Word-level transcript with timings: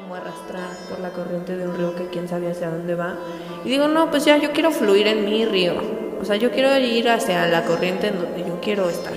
como 0.00 0.14
arrastrar 0.14 0.76
por 0.88 1.00
la 1.00 1.10
corriente 1.10 1.56
de 1.56 1.66
un 1.66 1.76
río 1.76 1.94
que 1.96 2.06
quién 2.06 2.28
sabe 2.28 2.50
hacia 2.50 2.70
dónde 2.70 2.94
va. 2.94 3.16
Y 3.64 3.68
digo, 3.68 3.88
no, 3.88 4.10
pues 4.10 4.24
ya 4.24 4.36
yo 4.36 4.52
quiero 4.52 4.70
fluir 4.70 5.08
en 5.08 5.24
mi 5.24 5.44
río. 5.44 5.74
O 6.20 6.24
sea, 6.24 6.36
yo 6.36 6.50
quiero 6.50 6.76
ir 6.78 7.08
hacia 7.08 7.46
la 7.46 7.64
corriente 7.64 8.08
en 8.08 8.18
donde 8.18 8.44
yo 8.46 8.60
quiero 8.60 8.88
estar. 8.88 9.14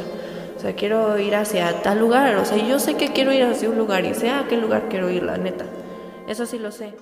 O 0.58 0.60
sea, 0.60 0.74
quiero 0.76 1.18
ir 1.20 1.36
hacia 1.36 1.82
tal 1.82 2.00
lugar. 2.00 2.36
O 2.38 2.46
sea, 2.46 2.58
yo 2.58 2.80
sé 2.80 2.96
que 2.96 3.10
quiero 3.10 3.32
ir 3.32 3.44
hacia 3.44 3.70
un 3.70 3.78
lugar 3.78 4.06
y 4.06 4.16
sé 4.16 4.30
a 4.30 4.48
qué 4.48 4.58
lugar 4.58 4.88
quiero 4.90 5.10
ir, 5.10 5.24
la 5.24 5.38
neta. 5.38 5.66
Eso 6.28 6.46
sí 6.46 6.58
lo 6.58 6.72
sé. 6.72 6.94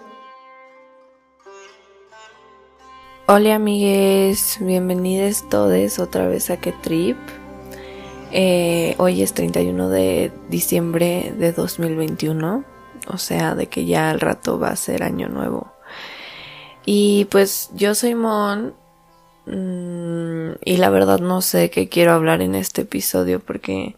Hola 3.28 3.56
amigues, 3.56 4.58
bienvenidos 4.60 5.48
todos 5.50 6.00
otra 6.00 6.28
vez 6.28 6.50
a 6.50 6.58
Que 6.58 6.72
Trip. 6.72 7.18
Eh, 8.32 8.96
hoy 8.98 9.22
es 9.22 9.34
31 9.34 9.90
de 9.90 10.32
diciembre 10.50 11.34
de 11.38 11.52
2021, 11.52 12.64
o 13.08 13.18
sea, 13.18 13.56
de 13.56 13.68
que 13.68 13.86
ya 13.86 14.10
al 14.10 14.20
rato 14.20 14.60
va 14.60 14.70
a 14.70 14.76
ser 14.76 15.04
año 15.04 15.28
nuevo. 15.30 15.72
Y 16.86 17.26
pues 17.26 17.70
yo 17.74 17.96
soy 17.96 18.16
Mon 18.16 18.74
mm, 19.46 20.58
y 20.64 20.78
la 20.78 20.90
verdad 20.90 21.20
no 21.20 21.42
sé 21.42 21.70
qué 21.70 21.90
quiero 21.90 22.14
hablar 22.14 22.42
en 22.42 22.56
este 22.56 22.82
episodio 22.82 23.40
porque, 23.40 23.96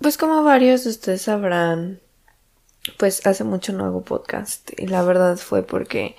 pues 0.00 0.16
como 0.18 0.42
varios 0.42 0.84
de 0.84 0.90
ustedes 0.90 1.22
sabrán, 1.22 2.00
pues 2.98 3.26
hace 3.26 3.44
mucho 3.44 3.72
no 3.72 3.84
hago 3.84 4.02
podcast 4.02 4.70
y 4.78 4.86
la 4.86 5.02
verdad 5.02 5.36
fue 5.36 5.62
porque 5.62 6.16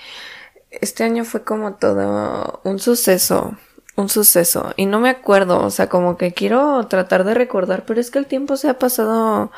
este 0.72 1.04
año 1.04 1.26
fue 1.26 1.44
como 1.44 1.76
todo 1.76 2.62
un 2.64 2.80
suceso 2.80 3.58
un 4.00 4.10
suceso 4.10 4.74
y 4.78 4.86
no 4.86 5.00
me 5.00 5.10
acuerdo, 5.10 5.62
o 5.64 5.70
sea, 5.70 5.90
como 5.90 6.18
que 6.18 6.34
quiero 6.34 6.88
tratar 6.88 7.24
de 7.26 7.34
recordar, 7.34 7.86
pero 7.86 8.00
es 8.00 8.12
que 8.12 8.20
el 8.20 8.26
tiempo 8.26 8.58
se 8.58 8.70
ha 8.70 8.80
pasado 8.80 9.52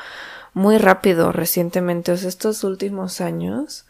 muy 0.54 0.78
rápido 0.78 1.32
recientemente, 1.32 2.12
o 2.12 2.16
sea, 2.16 2.28
estos 2.28 2.64
últimos 2.64 3.20
años. 3.20 3.86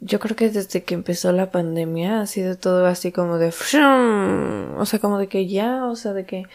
Yo 0.00 0.20
creo 0.20 0.36
que 0.36 0.50
desde 0.50 0.84
que 0.84 0.94
empezó 0.94 1.32
la 1.32 1.50
pandemia 1.50 2.20
ha 2.20 2.26
sido 2.26 2.58
todo 2.58 2.86
así 2.86 3.12
como 3.12 3.38
de 3.38 3.48
o 3.48 4.86
sea, 4.86 4.98
como 4.98 5.18
de 5.18 5.28
que 5.28 5.46
ya, 5.46 5.86
o 5.86 5.96
sea, 5.96 6.12
de 6.12 6.26
que 6.26 6.46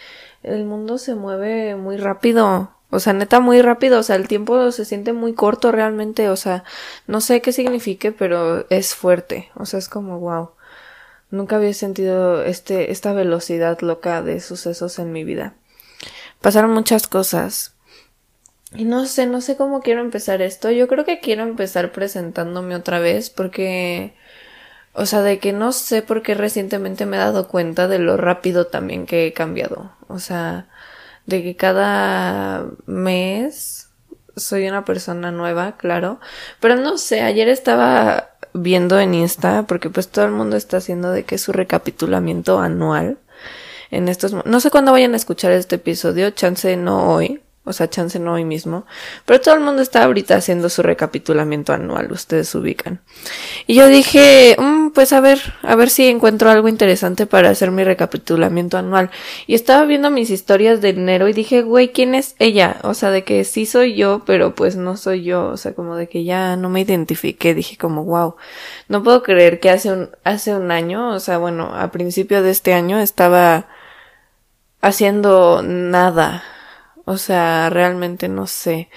el 0.43 0.65
mundo 0.65 0.97
se 0.97 1.15
mueve 1.15 1.75
muy 1.75 1.97
rápido. 1.97 2.71
O 2.91 2.99
sea, 2.99 3.13
neta 3.13 3.39
muy 3.39 3.61
rápido, 3.61 3.99
o 3.99 4.03
sea, 4.03 4.15
el 4.15 4.27
tiempo 4.27 4.71
se 4.71 4.83
siente 4.83 5.13
muy 5.13 5.33
corto 5.33 5.71
realmente, 5.71 6.29
o 6.29 6.35
sea, 6.35 6.63
no 7.07 7.21
sé 7.21 7.39
qué 7.41 7.51
signifique, 7.53 8.11
pero 8.11 8.65
es 8.71 8.95
fuerte, 8.95 9.49
o 9.55 9.65
sea, 9.65 9.77
es 9.77 9.89
como 9.89 10.19
wow. 10.19 10.51
Nunca 11.31 11.57
había 11.57 11.73
sentido 11.73 12.43
este, 12.43 12.91
esta 12.91 13.13
velocidad 13.13 13.79
loca 13.81 14.23
de 14.23 14.39
sucesos 14.39 14.97
en 14.97 15.11
mi 15.11 15.23
vida. 15.23 15.53
Pasaron 16.41 16.71
muchas 16.71 17.07
cosas. 17.07 17.75
Y 18.75 18.85
no 18.85 19.05
sé, 19.05 19.25
no 19.25 19.41
sé 19.41 19.57
cómo 19.57 19.81
quiero 19.81 20.01
empezar 20.01 20.41
esto. 20.41 20.69
Yo 20.71 20.87
creo 20.87 21.05
que 21.05 21.19
quiero 21.19 21.43
empezar 21.43 21.91
presentándome 21.91 22.75
otra 22.75 22.99
vez 22.99 23.29
porque, 23.29 24.13
o 24.93 25.05
sea, 25.05 25.21
de 25.21 25.39
que 25.39 25.53
no 25.53 25.71
sé 25.71 26.01
por 26.01 26.21
qué 26.21 26.35
recientemente 26.35 27.05
me 27.05 27.17
he 27.17 27.19
dado 27.19 27.47
cuenta 27.47 27.87
de 27.87 27.99
lo 27.99 28.17
rápido 28.17 28.67
también 28.67 29.05
que 29.05 29.27
he 29.27 29.33
cambiado. 29.33 29.91
O 30.07 30.19
sea, 30.19 30.67
de 31.25 31.43
que 31.43 31.55
cada 31.55 32.65
mes 32.85 33.89
soy 34.35 34.67
una 34.67 34.85
persona 34.85 35.31
nueva, 35.31 35.77
claro. 35.77 36.19
Pero 36.59 36.75
no 36.75 36.97
sé, 36.97 37.21
ayer 37.21 37.49
estaba 37.49 38.31
viendo 38.53 38.99
en 38.99 39.13
Insta, 39.15 39.65
porque 39.67 39.89
pues 39.89 40.09
todo 40.09 40.25
el 40.25 40.31
mundo 40.31 40.58
está 40.58 40.77
haciendo 40.77 41.11
de 41.11 41.25
que 41.25 41.37
su 41.37 41.52
recapitulamiento 41.53 42.59
anual 42.59 43.17
en 43.91 44.08
estos 44.08 44.33
no 44.45 44.59
sé 44.59 44.69
cuándo 44.69 44.91
vayan 44.91 45.13
a 45.13 45.17
escuchar 45.17 45.52
este 45.52 45.75
episodio, 45.75 46.29
chance 46.31 46.75
no 46.77 47.11
hoy, 47.11 47.41
o 47.69 47.73
sea, 47.73 47.89
chance 47.89 48.19
no 48.19 48.33
hoy 48.33 48.45
mismo, 48.45 48.87
pero 49.25 49.39
todo 49.39 49.53
el 49.53 49.61
mundo 49.61 49.83
está 49.83 50.03
ahorita 50.03 50.35
haciendo 50.35 50.69
su 50.69 50.81
recapitulamiento 50.81 51.71
anual, 51.71 52.11
ustedes 52.11 52.53
ubican. 52.55 52.99
Y 53.67 53.75
yo 53.75 53.87
dije, 53.87 54.55
mm, 54.57 54.89
pues 54.89 55.13
a 55.13 55.21
ver, 55.21 55.39
a 55.61 55.75
ver 55.75 55.91
si 55.91 56.08
encuentro 56.08 56.49
algo 56.49 56.67
interesante 56.67 57.27
para 57.27 57.52
hacer 57.52 57.69
mi 57.69 57.83
recapitulamiento 57.83 58.77
anual. 58.77 59.11
Y 59.45 59.53
estaba 59.53 59.85
viendo 59.85 60.09
mis 60.09 60.31
historias 60.31 60.81
de 60.81 60.89
enero 60.89 61.27
y 61.27 61.33
dije, 61.33 61.61
güey, 61.61 61.91
¿quién 61.91 62.15
es 62.15 62.35
ella? 62.39 62.77
O 62.81 62.95
sea, 62.95 63.11
de 63.11 63.23
que 63.23 63.43
sí 63.43 63.67
soy 63.67 63.95
yo, 63.95 64.23
pero 64.25 64.55
pues 64.55 64.75
no 64.75 64.97
soy 64.97 65.23
yo, 65.23 65.45
o 65.45 65.58
sea, 65.58 65.75
como 65.75 65.95
de 65.95 66.09
que 66.09 66.23
ya 66.23 66.55
no 66.55 66.69
me 66.69 66.81
identifiqué, 66.81 67.53
dije 67.53 67.77
como, 67.77 68.03
wow, 68.03 68.35
no 68.87 69.03
puedo 69.03 69.21
creer 69.21 69.59
que 69.59 69.69
hace 69.69 69.91
un, 69.91 70.09
hace 70.23 70.55
un 70.55 70.71
año, 70.71 71.11
o 71.11 71.19
sea, 71.19 71.37
bueno, 71.37 71.71
a 71.75 71.91
principio 71.91 72.41
de 72.41 72.49
este 72.49 72.73
año 72.73 72.99
estaba 72.99 73.67
haciendo 74.81 75.61
nada 75.61 76.43
o 77.09 77.17
sea, 77.17 77.70
realmente 77.71 78.30
no 78.30 78.45
sé. 78.45 78.89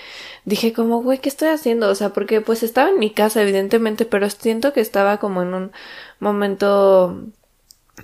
Dije 0.45 0.75
como, 0.75 1.03
güey, 1.03 1.19
¿qué 1.19 1.31
estoy 1.31 1.49
haciendo? 1.49 1.89
O 1.89 1.95
sea, 1.95 2.11
porque 2.11 2.43
pues 2.43 2.63
estaba 2.63 2.91
en 2.91 2.99
mi 2.99 3.11
casa, 3.11 3.41
evidentemente, 3.43 4.05
pero 4.05 4.29
siento 4.29 4.75
que 4.75 4.81
estaba 4.83 5.17
como 5.19 5.41
en 5.43 5.55
un 5.55 5.73
momento 6.21 7.23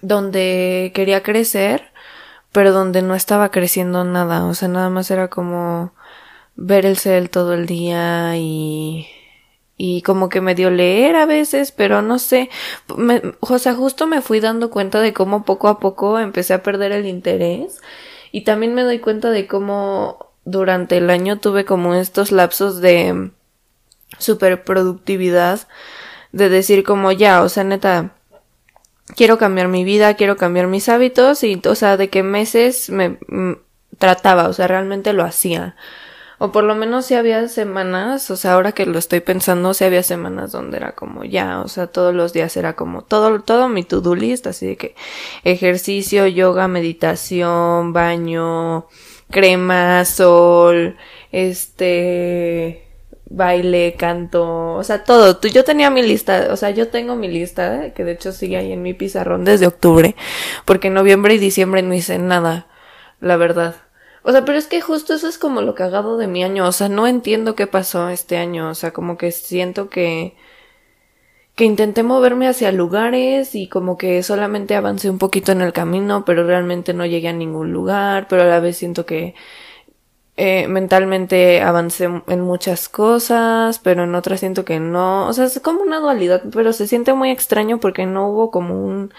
donde 0.02 0.92
quería 0.94 1.22
crecer, 1.22 1.92
pero 2.52 2.72
donde 2.72 3.02
no 3.02 3.14
estaba 3.14 3.50
creciendo 3.50 4.04
nada. 4.04 4.46
O 4.46 4.54
sea, 4.54 4.68
nada 4.68 4.90
más 4.90 5.10
era 5.10 5.28
como 5.28 5.92
ver 6.56 6.86
el 6.86 6.96
cel 6.98 7.30
todo 7.30 7.54
el 7.54 7.66
día 7.66 8.36
y 8.36 9.08
y 9.76 10.02
como 10.02 10.28
que 10.28 10.40
me 10.40 10.54
dio 10.56 10.70
leer 10.70 11.16
a 11.16 11.26
veces, 11.26 11.70
pero 11.72 12.02
no 12.02 12.18
sé, 12.18 12.50
o 13.40 13.58
sea, 13.58 13.74
justo 13.74 14.06
me 14.08 14.22
fui 14.22 14.40
dando 14.40 14.70
cuenta 14.70 15.00
de 15.00 15.12
cómo 15.12 15.44
poco 15.44 15.68
a 15.68 15.78
poco 15.78 16.18
empecé 16.18 16.54
a 16.54 16.64
perder 16.64 16.92
el 16.92 17.06
interés 17.06 17.80
y 18.32 18.42
también 18.42 18.74
me 18.74 18.82
doy 18.82 18.98
cuenta 18.98 19.30
de 19.30 19.46
cómo 19.46 20.30
durante 20.44 20.96
el 20.96 21.10
año 21.10 21.38
tuve 21.38 21.64
como 21.64 21.94
estos 21.94 22.32
lapsos 22.32 22.80
de 22.80 23.30
superproductividad, 24.18 25.60
de 26.32 26.48
decir 26.48 26.84
como 26.84 27.12
ya, 27.12 27.42
o 27.42 27.48
sea, 27.48 27.64
neta, 27.64 28.14
quiero 29.16 29.38
cambiar 29.38 29.68
mi 29.68 29.84
vida, 29.84 30.14
quiero 30.14 30.36
cambiar 30.36 30.66
mis 30.66 30.88
hábitos 30.88 31.42
y, 31.44 31.60
o 31.66 31.74
sea, 31.74 31.96
de 31.96 32.08
qué 32.08 32.22
meses 32.22 32.90
me 32.90 33.18
trataba, 33.98 34.48
o 34.48 34.52
sea, 34.52 34.68
realmente 34.68 35.12
lo 35.12 35.24
hacía. 35.24 35.76
O 36.40 36.52
por 36.52 36.62
lo 36.62 36.76
menos 36.76 37.06
si 37.06 37.14
había 37.14 37.48
semanas, 37.48 38.30
o 38.30 38.36
sea, 38.36 38.52
ahora 38.54 38.70
que 38.72 38.86
lo 38.86 38.98
estoy 38.98 39.20
pensando, 39.20 39.74
si 39.74 39.84
había 39.84 40.04
semanas 40.04 40.52
donde 40.52 40.76
era 40.76 40.92
como 40.92 41.24
ya, 41.24 41.60
o 41.62 41.68
sea, 41.68 41.88
todos 41.88 42.14
los 42.14 42.32
días 42.32 42.56
era 42.56 42.74
como 42.76 43.02
todo, 43.02 43.40
todo 43.42 43.68
mi 43.68 43.82
to-do 43.82 44.14
list, 44.14 44.46
así 44.46 44.66
de 44.66 44.76
que 44.76 44.94
ejercicio, 45.42 46.28
yoga, 46.28 46.68
meditación, 46.68 47.92
baño, 47.92 48.86
crema, 49.30 50.04
sol, 50.04 50.96
este, 51.32 52.86
baile, 53.28 53.94
canto, 53.98 54.74
o 54.74 54.84
sea, 54.84 55.04
todo. 55.04 55.40
Yo 55.40 55.64
tenía 55.64 55.90
mi 55.90 56.02
lista, 56.02 56.48
o 56.52 56.56
sea, 56.56 56.70
yo 56.70 56.88
tengo 56.88 57.16
mi 57.16 57.28
lista, 57.28 57.92
que 57.94 58.04
de 58.04 58.12
hecho 58.12 58.32
sigue 58.32 58.56
ahí 58.58 58.72
en 58.72 58.82
mi 58.82 58.94
pizarrón 58.94 59.44
desde 59.44 59.66
octubre, 59.66 60.14
porque 60.64 60.88
en 60.88 60.94
noviembre 60.94 61.34
y 61.34 61.38
diciembre 61.38 61.82
no 61.82 61.94
hice 61.94 62.18
nada, 62.18 62.68
la 63.20 63.36
verdad. 63.36 63.87
O 64.28 64.32
sea, 64.32 64.44
pero 64.44 64.58
es 64.58 64.66
que 64.66 64.82
justo 64.82 65.14
eso 65.14 65.26
es 65.26 65.38
como 65.38 65.62
lo 65.62 65.74
cagado 65.74 66.18
de 66.18 66.26
mi 66.28 66.44
año. 66.44 66.66
O 66.68 66.72
sea, 66.72 66.90
no 66.90 67.06
entiendo 67.06 67.54
qué 67.54 67.66
pasó 67.66 68.10
este 68.10 68.36
año. 68.36 68.68
O 68.68 68.74
sea, 68.74 68.92
como 68.92 69.16
que 69.16 69.32
siento 69.32 69.88
que 69.88 70.36
que 71.54 71.64
intenté 71.64 72.02
moverme 72.04 72.46
hacia 72.48 72.70
lugares 72.72 73.54
y 73.54 73.68
como 73.68 73.98
que 73.98 74.22
solamente 74.22 74.76
avancé 74.76 75.10
un 75.10 75.18
poquito 75.18 75.52
en 75.52 75.62
el 75.62 75.72
camino, 75.72 76.24
pero 76.24 76.46
realmente 76.46 76.94
no 76.94 77.04
llegué 77.06 77.28
a 77.28 77.32
ningún 77.32 77.72
lugar, 77.72 78.28
pero 78.28 78.42
a 78.42 78.46
la 78.46 78.60
vez 78.60 78.76
siento 78.76 79.06
que 79.06 79.34
eh, 80.36 80.68
mentalmente 80.68 81.60
avancé 81.62 82.04
en 82.28 82.40
muchas 82.42 82.88
cosas, 82.88 83.80
pero 83.80 84.04
en 84.04 84.14
otras 84.14 84.40
siento 84.40 84.64
que 84.64 84.78
no. 84.80 85.26
O 85.28 85.32
sea, 85.32 85.46
es 85.46 85.58
como 85.60 85.82
una 85.82 86.00
dualidad, 86.00 86.42
pero 86.52 86.72
se 86.72 86.86
siente 86.86 87.12
muy 87.14 87.30
extraño 87.30 87.80
porque 87.80 88.06
no 88.06 88.28
hubo 88.28 88.50
como 88.52 88.84
un 88.84 89.12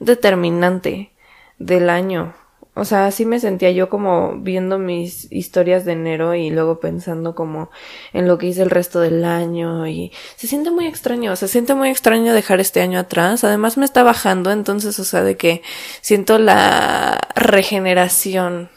determinante 0.00 1.12
del 1.58 1.90
año. 1.90 2.34
O 2.78 2.84
sea, 2.84 3.06
así 3.06 3.24
me 3.24 3.40
sentía 3.40 3.70
yo 3.70 3.88
como 3.88 4.36
viendo 4.36 4.78
mis 4.78 5.32
historias 5.32 5.86
de 5.86 5.92
enero 5.92 6.34
y 6.34 6.50
luego 6.50 6.78
pensando 6.78 7.34
como 7.34 7.70
en 8.12 8.28
lo 8.28 8.36
que 8.36 8.48
hice 8.48 8.60
el 8.60 8.68
resto 8.68 9.00
del 9.00 9.24
año 9.24 9.86
y 9.86 10.12
se 10.36 10.46
siente 10.46 10.70
muy 10.70 10.86
extraño, 10.86 11.34
se 11.36 11.48
siente 11.48 11.74
muy 11.74 11.88
extraño 11.88 12.34
dejar 12.34 12.60
este 12.60 12.82
año 12.82 12.98
atrás. 12.98 13.44
Además 13.44 13.78
me 13.78 13.86
está 13.86 14.02
bajando, 14.02 14.50
entonces, 14.50 14.98
o 14.98 15.04
sea, 15.04 15.22
de 15.22 15.38
que 15.38 15.62
siento 16.02 16.38
la 16.38 17.18
regeneración 17.34 18.68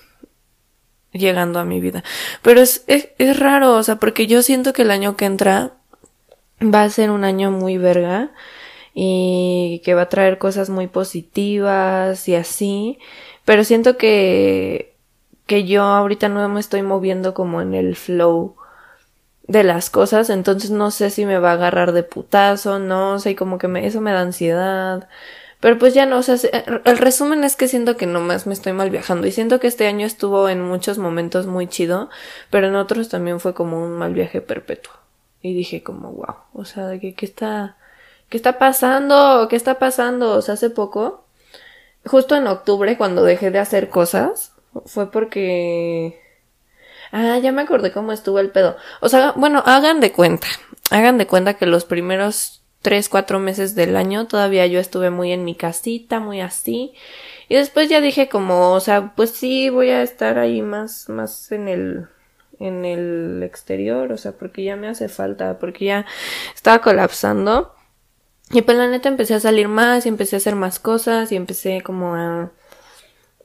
llegando 1.11 1.59
a 1.59 1.65
mi 1.65 1.81
vida. 1.81 2.05
Pero 2.41 2.61
es, 2.61 2.85
es, 2.87 3.09
es 3.17 3.37
raro, 3.37 3.75
o 3.75 3.83
sea, 3.83 3.97
porque 3.97 4.27
yo 4.27 4.41
siento 4.43 4.71
que 4.71 4.83
el 4.83 4.91
año 4.91 5.17
que 5.17 5.25
entra 5.25 5.73
va 6.61 6.83
a 6.83 6.89
ser 6.89 7.11
un 7.11 7.25
año 7.25 7.51
muy 7.51 7.77
verga 7.77 8.31
y 8.93 9.81
que 9.83 9.93
va 9.93 10.03
a 10.03 10.09
traer 10.09 10.37
cosas 10.37 10.69
muy 10.69 10.87
positivas 10.87 12.27
y 12.29 12.35
así 12.35 12.99
pero 13.49 13.63
siento 13.63 13.97
que, 13.97 14.93
que 15.47 15.63
yo 15.65 15.81
ahorita 15.81 16.29
no 16.29 16.47
me 16.49 16.59
estoy 16.59 16.83
moviendo 16.83 17.33
como 17.33 17.63
en 17.63 17.73
el 17.73 17.95
flow 17.95 18.55
de 19.47 19.63
las 19.63 19.89
cosas, 19.89 20.29
entonces 20.29 20.69
no 20.69 20.91
sé 20.91 21.09
si 21.09 21.25
me 21.25 21.39
va 21.39 21.49
a 21.49 21.53
agarrar 21.53 21.91
de 21.93 22.03
putazo, 22.03 22.77
no 22.77 23.17
sé, 23.17 23.35
como 23.35 23.57
que 23.57 23.67
me, 23.67 23.87
eso 23.87 24.01
me 24.01 24.11
da 24.11 24.21
ansiedad. 24.21 25.09
Pero 25.61 25.79
pues 25.79 25.95
ya 25.95 26.05
no, 26.05 26.19
o 26.19 26.21
sea, 26.21 26.35
el 26.85 26.97
resumen 26.99 27.43
es 27.43 27.55
que 27.55 27.67
siento 27.67 27.97
que 27.97 28.05
nomás 28.05 28.45
me 28.45 28.53
estoy 28.53 28.73
mal 28.73 28.91
viajando 28.91 29.25
y 29.25 29.31
siento 29.31 29.59
que 29.59 29.65
este 29.65 29.87
año 29.87 30.05
estuvo 30.05 30.47
en 30.47 30.61
muchos 30.61 30.99
momentos 30.99 31.47
muy 31.47 31.65
chido, 31.65 32.11
pero 32.51 32.67
en 32.67 32.75
otros 32.75 33.09
también 33.09 33.39
fue 33.39 33.55
como 33.55 33.83
un 33.83 33.93
mal 33.93 34.13
viaje 34.13 34.41
perpetuo. 34.41 34.93
Y 35.41 35.55
dije 35.55 35.81
como, 35.81 36.11
wow, 36.11 36.35
o 36.53 36.65
sea, 36.65 36.99
que, 36.99 37.15
¿qué 37.15 37.25
está, 37.25 37.77
qué 38.29 38.37
está 38.37 38.59
pasando? 38.59 39.47
¿Qué 39.49 39.55
está 39.55 39.79
pasando? 39.79 40.33
O 40.33 40.41
sea, 40.43 40.53
hace 40.53 40.69
poco, 40.69 41.25
justo 42.05 42.35
en 42.35 42.47
octubre, 42.47 42.97
cuando 42.97 43.23
dejé 43.23 43.51
de 43.51 43.59
hacer 43.59 43.89
cosas, 43.89 44.53
fue 44.85 45.11
porque... 45.11 46.19
Ah, 47.11 47.39
ya 47.39 47.51
me 47.51 47.63
acordé 47.63 47.91
cómo 47.91 48.11
estuvo 48.11 48.39
el 48.39 48.51
pedo. 48.51 48.77
O 49.01 49.09
sea, 49.09 49.33
bueno, 49.35 49.63
hagan 49.65 49.99
de 49.99 50.11
cuenta. 50.11 50.47
Hagan 50.91 51.17
de 51.17 51.25
cuenta 51.25 51.55
que 51.55 51.65
los 51.65 51.85
primeros 51.85 52.59
tres, 52.81 53.09
cuatro 53.09 53.39
meses 53.39 53.75
del 53.75 53.95
año 53.95 54.27
todavía 54.27 54.65
yo 54.67 54.79
estuve 54.79 55.09
muy 55.09 55.31
en 55.31 55.43
mi 55.43 55.55
casita, 55.55 56.19
muy 56.19 56.41
así. 56.41 56.93
Y 57.47 57.55
después 57.55 57.89
ya 57.89 57.99
dije 57.99 58.29
como, 58.29 58.73
o 58.73 58.79
sea, 58.79 59.13
pues 59.15 59.31
sí, 59.31 59.69
voy 59.69 59.89
a 59.89 60.03
estar 60.03 60.37
ahí 60.37 60.61
más, 60.61 61.09
más 61.09 61.51
en 61.51 61.67
el, 61.67 62.07
en 62.59 62.85
el 62.85 63.41
exterior, 63.43 64.11
o 64.11 64.17
sea, 64.17 64.33
porque 64.33 64.63
ya 64.63 64.75
me 64.75 64.87
hace 64.87 65.09
falta, 65.09 65.57
porque 65.57 65.85
ya 65.85 66.05
estaba 66.53 66.79
colapsando. 66.79 67.73
Y 68.51 68.61
pues 68.63 68.77
la 68.77 68.87
neta 68.87 69.09
empecé 69.09 69.35
a 69.35 69.39
salir 69.39 69.67
más 69.67 70.05
y 70.05 70.09
empecé 70.09 70.35
a 70.35 70.37
hacer 70.37 70.55
más 70.55 70.79
cosas 70.79 71.31
y 71.31 71.35
empecé 71.35 71.81
como 71.81 72.15
a, 72.15 72.51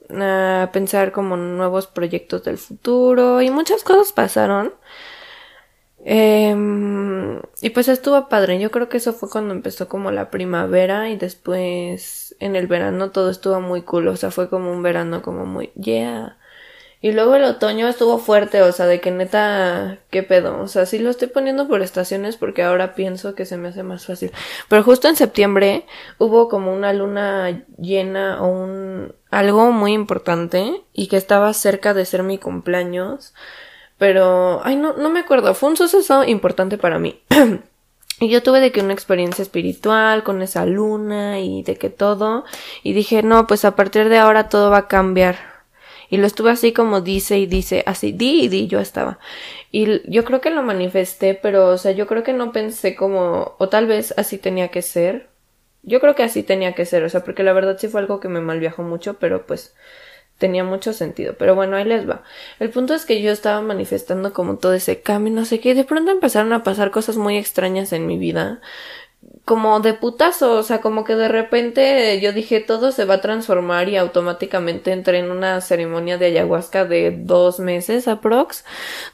a 0.09 0.69
pensar 0.71 1.11
como 1.11 1.37
nuevos 1.37 1.87
proyectos 1.87 2.43
del 2.43 2.57
futuro 2.57 3.41
y 3.41 3.51
muchas 3.51 3.83
cosas 3.83 4.13
pasaron. 4.13 4.73
Em, 6.07 7.41
y 7.61 7.71
pues 7.71 7.87
estuvo 7.87 8.29
padre. 8.29 8.59
Yo 8.59 8.69
creo 8.71 8.89
que 8.89 8.97
eso 8.97 9.11
fue 9.13 9.29
cuando 9.29 9.53
empezó 9.53 9.87
como 9.89 10.11
la 10.11 10.29
primavera 10.29 11.09
y 11.09 11.17
después 11.17 12.35
en 12.39 12.55
el 12.55 12.67
verano 12.67 13.11
todo 13.11 13.29
estuvo 13.31 13.59
muy 13.61 13.81
cool. 13.81 14.07
O 14.07 14.15
sea, 14.15 14.31
fue 14.31 14.49
como 14.49 14.71
un 14.71 14.83
verano 14.83 15.21
como 15.21 15.45
muy 15.45 15.71
yeah. 15.75 16.37
Y 17.05 17.11
luego 17.11 17.35
el 17.35 17.43
otoño 17.43 17.87
estuvo 17.87 18.17
fuerte, 18.17 18.63
o 18.63 18.71
sea, 18.71 18.87
de 18.87 18.99
que 18.99 19.11
neta, 19.11 19.99
qué 20.09 20.23
pedo. 20.23 20.59
O 20.59 20.67
sea, 20.67 20.87
sí 20.87 20.97
lo 20.97 21.11
estoy 21.11 21.27
poniendo 21.27 21.67
por 21.67 21.83
estaciones 21.83 22.35
porque 22.35 22.63
ahora 22.63 22.95
pienso 22.95 23.35
que 23.35 23.45
se 23.45 23.57
me 23.57 23.67
hace 23.67 23.83
más 23.83 24.07
fácil. 24.07 24.31
Pero 24.69 24.81
justo 24.81 25.07
en 25.07 25.15
septiembre 25.15 25.85
hubo 26.17 26.49
como 26.49 26.73
una 26.73 26.93
luna 26.93 27.63
llena 27.77 28.41
o 28.41 28.47
un 28.47 29.13
algo 29.29 29.71
muy 29.71 29.93
importante 29.93 30.81
y 30.93 31.05
que 31.05 31.17
estaba 31.17 31.53
cerca 31.53 31.93
de 31.93 32.05
ser 32.05 32.23
mi 32.23 32.39
cumpleaños. 32.39 33.35
Pero, 33.99 34.61
ay, 34.63 34.75
no, 34.75 34.93
no 34.93 35.11
me 35.11 35.19
acuerdo. 35.19 35.53
Fue 35.53 35.69
un 35.69 35.77
suceso 35.77 36.23
importante 36.23 36.79
para 36.79 36.97
mí. 36.97 37.21
y 38.19 38.29
yo 38.29 38.41
tuve 38.41 38.61
de 38.61 38.71
que 38.71 38.81
una 38.81 38.93
experiencia 38.93 39.43
espiritual 39.43 40.23
con 40.23 40.41
esa 40.41 40.65
luna 40.65 41.39
y 41.39 41.61
de 41.61 41.77
que 41.77 41.91
todo. 41.91 42.45
Y 42.81 42.93
dije, 42.93 43.21
no, 43.21 43.45
pues 43.45 43.63
a 43.63 43.75
partir 43.75 44.09
de 44.09 44.17
ahora 44.17 44.49
todo 44.49 44.71
va 44.71 44.77
a 44.79 44.87
cambiar. 44.87 45.54
Y 46.09 46.17
lo 46.17 46.27
estuve 46.27 46.51
así 46.51 46.73
como 46.73 47.01
dice 47.01 47.37
y 47.39 47.45
dice, 47.45 47.83
así, 47.85 48.11
di 48.11 48.43
y 48.43 48.47
di, 48.47 48.67
yo 48.67 48.79
estaba. 48.79 49.19
Y 49.71 50.09
yo 50.11 50.23
creo 50.25 50.41
que 50.41 50.49
lo 50.51 50.63
manifesté, 50.63 51.33
pero, 51.35 51.67
o 51.67 51.77
sea, 51.77 51.91
yo 51.91 52.07
creo 52.07 52.23
que 52.23 52.33
no 52.33 52.51
pensé 52.51 52.95
como, 52.95 53.55
o 53.57 53.69
tal 53.69 53.87
vez 53.87 54.13
así 54.17 54.37
tenía 54.37 54.69
que 54.69 54.81
ser. 54.81 55.29
Yo 55.83 55.99
creo 55.99 56.15
que 56.15 56.23
así 56.23 56.43
tenía 56.43 56.73
que 56.73 56.85
ser, 56.85 57.03
o 57.03 57.09
sea, 57.09 57.23
porque 57.23 57.43
la 57.43 57.53
verdad 57.53 57.77
sí 57.79 57.87
fue 57.87 58.01
algo 58.01 58.19
que 58.19 58.27
me 58.29 58.41
malviajó 58.41 58.83
mucho, 58.83 59.19
pero 59.19 59.45
pues 59.45 59.75
tenía 60.37 60.63
mucho 60.63 60.93
sentido. 60.93 61.35
Pero 61.37 61.55
bueno, 61.55 61.77
ahí 61.77 61.85
les 61.85 62.09
va. 62.09 62.23
El 62.59 62.69
punto 62.69 62.93
es 62.93 63.05
que 63.05 63.21
yo 63.21 63.31
estaba 63.31 63.61
manifestando 63.61 64.33
como 64.33 64.57
todo 64.57 64.73
ese 64.73 65.01
cambio, 65.01 65.33
no 65.33 65.45
sé 65.45 65.59
qué, 65.59 65.75
de 65.75 65.83
pronto 65.85 66.11
empezaron 66.11 66.53
a 66.53 66.63
pasar 66.63 66.91
cosas 66.91 67.17
muy 67.17 67.37
extrañas 67.37 67.93
en 67.93 68.07
mi 68.07 68.17
vida. 68.17 68.61
Como 69.43 69.79
de 69.79 69.93
putazo, 69.93 70.53
o 70.53 70.63
sea, 70.63 70.81
como 70.81 71.03
que 71.03 71.15
de 71.15 71.27
repente 71.27 72.19
yo 72.19 72.33
dije 72.33 72.61
todo 72.61 72.91
se 72.91 73.05
va 73.05 73.15
a 73.15 73.21
transformar 73.21 73.89
y 73.89 73.97
automáticamente 73.97 74.91
entré 74.91 75.19
en 75.19 75.29
una 75.29 75.61
ceremonia 75.61 76.17
de 76.17 76.25
ayahuasca 76.27 76.85
de 76.85 77.11
dos 77.11 77.59
meses 77.59 78.07
aprox, 78.07 78.65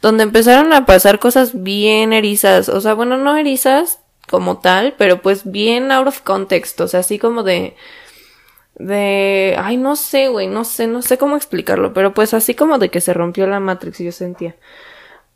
donde 0.02 0.24
empezaron 0.24 0.72
a 0.72 0.86
pasar 0.86 1.20
cosas 1.20 1.64
bien 1.64 2.14
erizas, 2.14 2.70
o 2.70 2.80
sea, 2.80 2.94
bueno, 2.94 3.18
no 3.18 3.36
erizas 3.36 4.00
como 4.30 4.60
tal, 4.60 4.96
pero 4.98 5.22
pues 5.22 5.50
bien 5.52 5.92
out 5.92 6.08
of 6.08 6.22
context, 6.22 6.80
o 6.80 6.88
sea, 6.88 7.02
así 7.02 7.20
como 7.20 7.44
de, 7.44 7.76
de, 8.76 9.56
ay, 9.60 9.76
no 9.76 9.98
sé, 9.98 10.30
güey, 10.30 10.48
no 10.48 10.64
sé, 10.64 10.88
no 10.88 11.02
sé 11.02 11.18
cómo 11.18 11.36
explicarlo, 11.36 11.94
pero 11.94 12.14
pues 12.14 12.34
así 12.34 12.56
como 12.56 12.78
de 12.80 12.90
que 12.90 13.02
se 13.02 13.14
rompió 13.14 13.48
la 13.48 13.60
Matrix, 13.60 14.00
yo 14.00 14.12
sentía, 14.14 14.56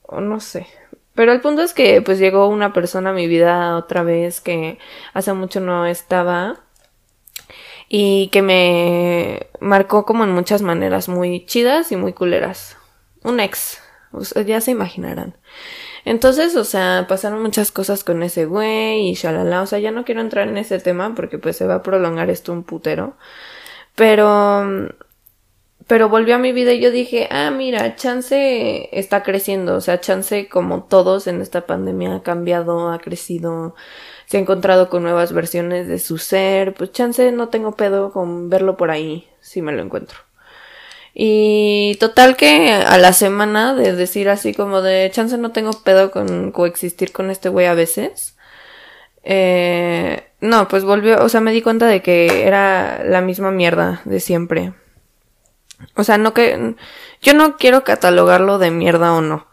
o 0.04 0.22
no 0.22 0.39
sé. 0.39 0.68
Pero 1.15 1.31
el 1.31 1.41
punto 1.41 1.62
es 1.62 1.73
que 1.73 2.01
pues 2.01 2.19
llegó 2.19 2.47
una 2.47 2.73
persona 2.73 3.12
a 3.12 3.13
mi 3.13 3.27
vida 3.27 3.77
otra 3.77 4.03
vez 4.03 4.41
que 4.41 4.77
hace 5.13 5.33
mucho 5.33 5.62
no 5.62 5.85
estaba 5.85 6.57
y 7.88 8.27
que 8.29 8.41
me 8.41 9.47
marcó 9.59 10.06
como 10.06 10.23
en 10.23 10.31
muchas 10.31 10.62
maneras 10.62 11.07
muy 11.07 11.45
chidas 11.45 11.91
y 11.91 11.95
muy 11.95 12.13
culeras. 12.13 12.77
Un 13.23 13.39
ex, 13.39 13.81
ya 14.45 14.62
se 14.62 14.71
imaginarán. 14.71 15.38
Entonces, 16.03 16.56
o 16.56 16.63
sea, 16.63 17.06
pasaron 17.09 17.41
muchas 17.41 17.71
cosas 17.71 18.03
con 18.03 18.21
ese 18.21 18.45
güey 18.45 19.09
y 19.09 19.13
shalala. 19.15 19.62
O 19.62 19.65
sea, 19.65 19.79
ya 19.79 19.91
no 19.91 20.06
quiero 20.06 20.21
entrar 20.21 20.47
en 20.47 20.57
ese 20.57 20.79
tema 20.79 21.15
porque 21.15 21.39
pues 21.39 21.57
se 21.57 21.65
va 21.65 21.75
a 21.75 21.83
prolongar 21.83 22.29
esto 22.29 22.53
un 22.53 22.63
putero. 22.63 23.15
Pero, 23.95 24.89
pero 25.87 26.09
volvió 26.09 26.35
a 26.35 26.39
mi 26.39 26.51
vida 26.51 26.73
y 26.73 26.79
yo 26.79 26.91
dije, 26.91 27.27
ah, 27.31 27.51
mira, 27.51 27.95
Chance 27.95 28.89
está 28.91 29.23
creciendo. 29.23 29.75
O 29.75 29.81
sea, 29.81 30.01
Chance, 30.01 30.47
como 30.47 30.83
todos 30.83 31.27
en 31.27 31.41
esta 31.41 31.65
pandemia, 31.65 32.15
ha 32.15 32.23
cambiado, 32.23 32.91
ha 32.91 32.99
crecido, 32.99 33.75
se 34.25 34.37
ha 34.37 34.39
encontrado 34.39 34.89
con 34.89 35.03
nuevas 35.03 35.33
versiones 35.33 35.87
de 35.87 35.99
su 35.99 36.17
ser. 36.17 36.73
Pues 36.73 36.91
Chance 36.91 37.31
no 37.31 37.49
tengo 37.49 37.75
pedo 37.75 38.11
con 38.11 38.49
verlo 38.49 38.77
por 38.77 38.91
ahí, 38.91 39.27
si 39.41 39.61
me 39.61 39.73
lo 39.73 39.83
encuentro. 39.83 40.17
Y 41.17 41.95
total 42.01 42.35
que 42.35 42.71
a 42.73 42.97
la 42.97 43.13
semana 43.13 43.73
de 43.73 43.93
decir 43.95 44.27
así 44.27 44.53
como 44.53 44.81
de 44.81 45.09
chance 45.13 45.38
no 45.38 45.53
tengo 45.53 45.71
pedo 45.71 46.11
con 46.11 46.51
coexistir 46.51 47.13
con 47.13 47.31
este 47.31 47.47
güey 47.47 47.67
a 47.67 47.73
veces. 47.73 48.35
Eh, 49.23 50.25
no, 50.41 50.67
pues 50.67 50.83
volvió, 50.83 51.23
o 51.23 51.29
sea, 51.29 51.39
me 51.39 51.53
di 51.53 51.61
cuenta 51.61 51.88
de 51.88 52.01
que 52.01 52.45
era 52.45 53.01
la 53.05 53.21
misma 53.21 53.51
mierda 53.51 54.01
de 54.03 54.19
siempre. 54.19 54.74
O 55.96 56.04
sea, 56.04 56.18
no 56.18 56.34
que, 56.34 56.75
yo 57.22 57.34
no 57.34 57.58
quiero 57.58 57.84
catalogarlo 57.84 58.58
de 58.58 58.72
mierda 58.72 59.13
o 59.13 59.22
no. 59.22 59.48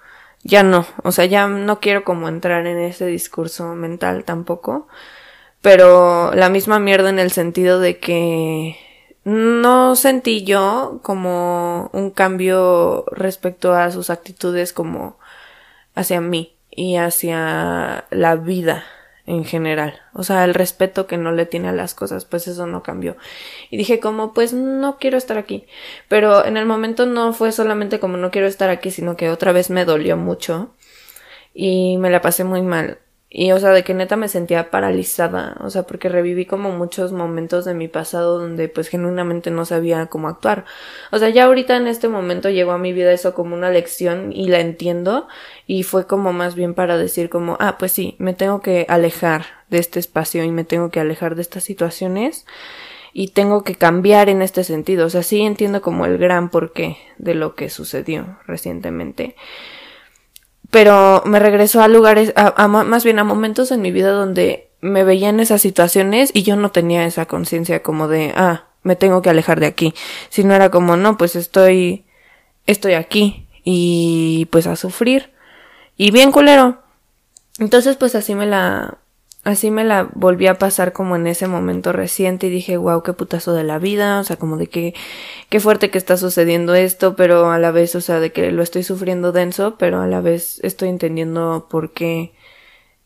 Ya 0.45 0.63
no, 0.63 0.87
o 1.05 1.13
sea, 1.13 1.25
ya 1.27 1.47
no 1.47 1.81
quiero 1.81 2.05
como 2.05 2.29
entrar 2.29 2.67
en 2.67 2.79
ese 2.79 3.07
discurso 3.07 3.75
mental 3.75 4.25
tampoco. 4.25 4.89
Pero 5.61 6.33
la 6.35 6.49
misma 6.49 6.81
mierda 6.81 7.11
en 7.11 7.19
el 7.21 7.31
sentido 7.33 7.81
de 7.81 7.99
que 7.99 8.77
no 9.25 9.95
sentí 9.97 10.45
yo 10.45 11.01
como 11.03 11.91
un 11.93 12.11
cambio 12.11 13.05
respecto 13.13 13.75
a 13.75 13.91
sus 13.93 14.11
actitudes 14.11 14.73
como 14.73 15.19
hacia 15.95 16.21
mí 16.21 16.57
y 16.71 16.97
hacia 16.97 18.07
la 18.11 18.37
vida 18.37 18.85
en 19.27 19.45
general. 19.45 20.01
O 20.13 20.25
sea, 20.25 20.45
el 20.45 20.55
respeto 20.55 21.07
que 21.07 21.17
no 21.17 21.33
le 21.33 21.47
tiene 21.47 21.69
a 21.69 21.73
las 21.73 21.95
cosas, 21.95 22.25
pues 22.25 22.49
eso 22.49 22.67
no 22.67 22.83
cambió. 22.83 23.17
Y 23.71 23.77
dije 23.77 24.01
como, 24.01 24.33
pues 24.35 24.53
no 24.53 24.99
quiero 24.99 25.17
estar 25.17 25.39
aquí. 25.39 25.67
Pero 26.09 26.45
en 26.45 26.57
el 26.57 26.67
momento 26.67 27.07
no 27.07 27.33
fue 27.33 27.53
solamente 27.53 28.01
como 28.01 28.17
no 28.17 28.31
quiero 28.31 28.47
estar 28.47 28.71
aquí, 28.71 28.91
sino 28.91 29.17
que 29.17 29.31
otra 29.31 29.53
vez 29.53 29.71
me 29.71 29.85
dolió 29.85 30.17
mucho 30.17 30.75
y 31.55 31.97
me 31.99 32.11
la 32.11 32.21
pasé 32.21 32.45
muy 32.45 32.63
mal. 32.63 32.99
Y, 33.35 33.51
o 33.53 33.59
sea, 33.59 33.71
de 33.71 33.83
que 33.83 33.95
neta 33.95 34.17
me 34.17 34.29
sentía 34.29 34.71
paralizada, 34.71 35.57
o 35.61 35.71
sea, 35.71 35.85
porque 35.85 36.11
reviví 36.11 36.45
como 36.45 36.71
muchos 36.71 37.13
momentos 37.13 37.65
de 37.65 37.73
mi 37.73 37.89
pasado 37.89 38.39
donde 38.39 38.69
pues 38.69 38.89
genuinamente 38.89 39.51
no 39.51 39.65
sabía 39.65 40.05
cómo 40.09 40.29
actuar. 40.29 40.67
O 41.13 41.19
sea, 41.19 41.31
ya 41.31 41.45
ahorita 41.45 41.79
en 41.79 41.87
este 41.87 42.09
momento 42.09 42.51
llegó 42.51 42.73
a 42.73 42.79
mi 42.79 42.93
vida 42.93 43.11
eso 43.11 43.33
como 43.33 43.55
una 43.55 43.71
lección 43.71 44.33
y 44.35 44.49
la 44.49 44.61
entiendo 44.61 45.29
y 45.67 45.83
fue 45.85 46.07
como 46.07 46.35
más 46.35 46.55
bien 46.55 46.75
para 46.75 46.99
decir 46.99 47.31
como, 47.31 47.57
ah, 47.59 47.79
pues 47.79 47.93
sí, 47.93 48.17
me 48.19 48.35
tengo 48.35 48.61
que 48.61 48.85
alejar 48.91 49.47
de 49.71 49.79
este 49.79 49.99
espacio 49.99 50.45
y 50.45 50.51
me 50.51 50.65
tengo 50.65 50.91
que 50.91 51.01
alejar 51.01 51.35
de 51.35 51.41
estas 51.41 51.65
situaciones 51.65 52.45
y 53.15 53.29
tengo 53.29 53.65
que 53.65 53.77
cambiar 53.77 54.29
en 54.29 54.43
este 54.43 54.63
sentido. 54.63 55.07
O 55.07 55.11
sea, 55.11 55.23
sí 55.23 55.41
entiendo 55.41 55.81
como 55.81 56.05
el 56.05 56.19
gran 56.19 56.51
porqué 56.51 56.99
de 57.17 57.35
lo 57.35 57.55
que 57.55 57.71
sucedió 57.71 58.39
recientemente 58.47 59.37
pero 60.73 61.23
me 61.27 61.39
regresó 61.39 61.83
a 61.83 61.89
lugares, 61.89 62.33
a, 62.35 62.67
más 62.67 63.05
bien 63.05 63.19
a 63.19 63.25
momentos 63.25 63.71
en 63.73 63.83
mi 63.83 63.93
vida 63.93 64.11
donde 64.11 64.71
me 64.81 65.05
veía 65.05 65.29
en 65.29 65.39
esas 65.39 65.61
situaciones 65.61 66.31
y 66.33 66.45
yo 66.45 66.57
no 66.57 66.71
tenía 66.71 67.05
esa 67.05 67.27
conciencia 67.27 67.83
como 67.83 68.09
de, 68.09 68.33
ah, 68.35 68.65
me 68.83 68.97
tengo 68.97 69.21
que 69.21 69.29
alejar 69.29 69.61
de 69.61 69.67
aquí, 69.67 69.93
sino 70.31 70.55
era 70.55 70.71
como, 70.71 70.97
no, 70.97 71.19
pues 71.19 71.37
estoy, 71.37 72.07
estoy 72.67 72.95
aquí 72.95 73.47
y 73.65 74.49
pues 74.51 74.67
a 74.67 74.75
sufrir 74.77 75.35
y 75.99 76.11
bien 76.11 76.33
culero. 76.33 76.83
Entonces 77.59 77.97
pues 77.97 78.15
así 78.15 78.35
me 78.35 78.47
la, 78.47 78.97
así 79.45 79.71
me 79.71 79.85
la 79.85 80.09
volví 80.15 80.47
a 80.47 80.59
pasar 80.59 80.93
como 80.93 81.17
en 81.17 81.27
ese 81.27 81.49
momento 81.49 81.93
reciente 81.93 82.47
y 82.47 82.51
dije, 82.51 82.77
wow, 82.77 83.03
qué 83.03 83.13
putazo 83.13 83.53
de 83.55 83.65
la 83.65 83.79
vida, 83.79 84.21
o 84.21 84.25
sea, 84.25 84.37
como 84.37 84.57
de 84.57 84.69
que, 84.69 84.95
qué 85.49 85.61
fuerte 85.61 85.91
que 85.91 85.99
está 85.99 86.17
sucediendo 86.17 86.75
esto, 86.75 87.17
pero 87.17 87.51
a 87.51 87.59
la 87.59 87.71
vez, 87.73 87.95
o 87.95 88.01
sea, 88.01 88.21
de 88.21 88.33
que 88.33 88.53
lo 88.53 88.63
estoy 88.63 88.83
sufriendo 88.85 89.33
denso, 89.33 89.77
pero 89.79 90.01
a 90.01 90.07
la 90.07 90.21
vez 90.21 90.61
estoy 90.63 90.89
entendiendo 90.89 91.67
por 91.71 91.93
qué 91.93 92.33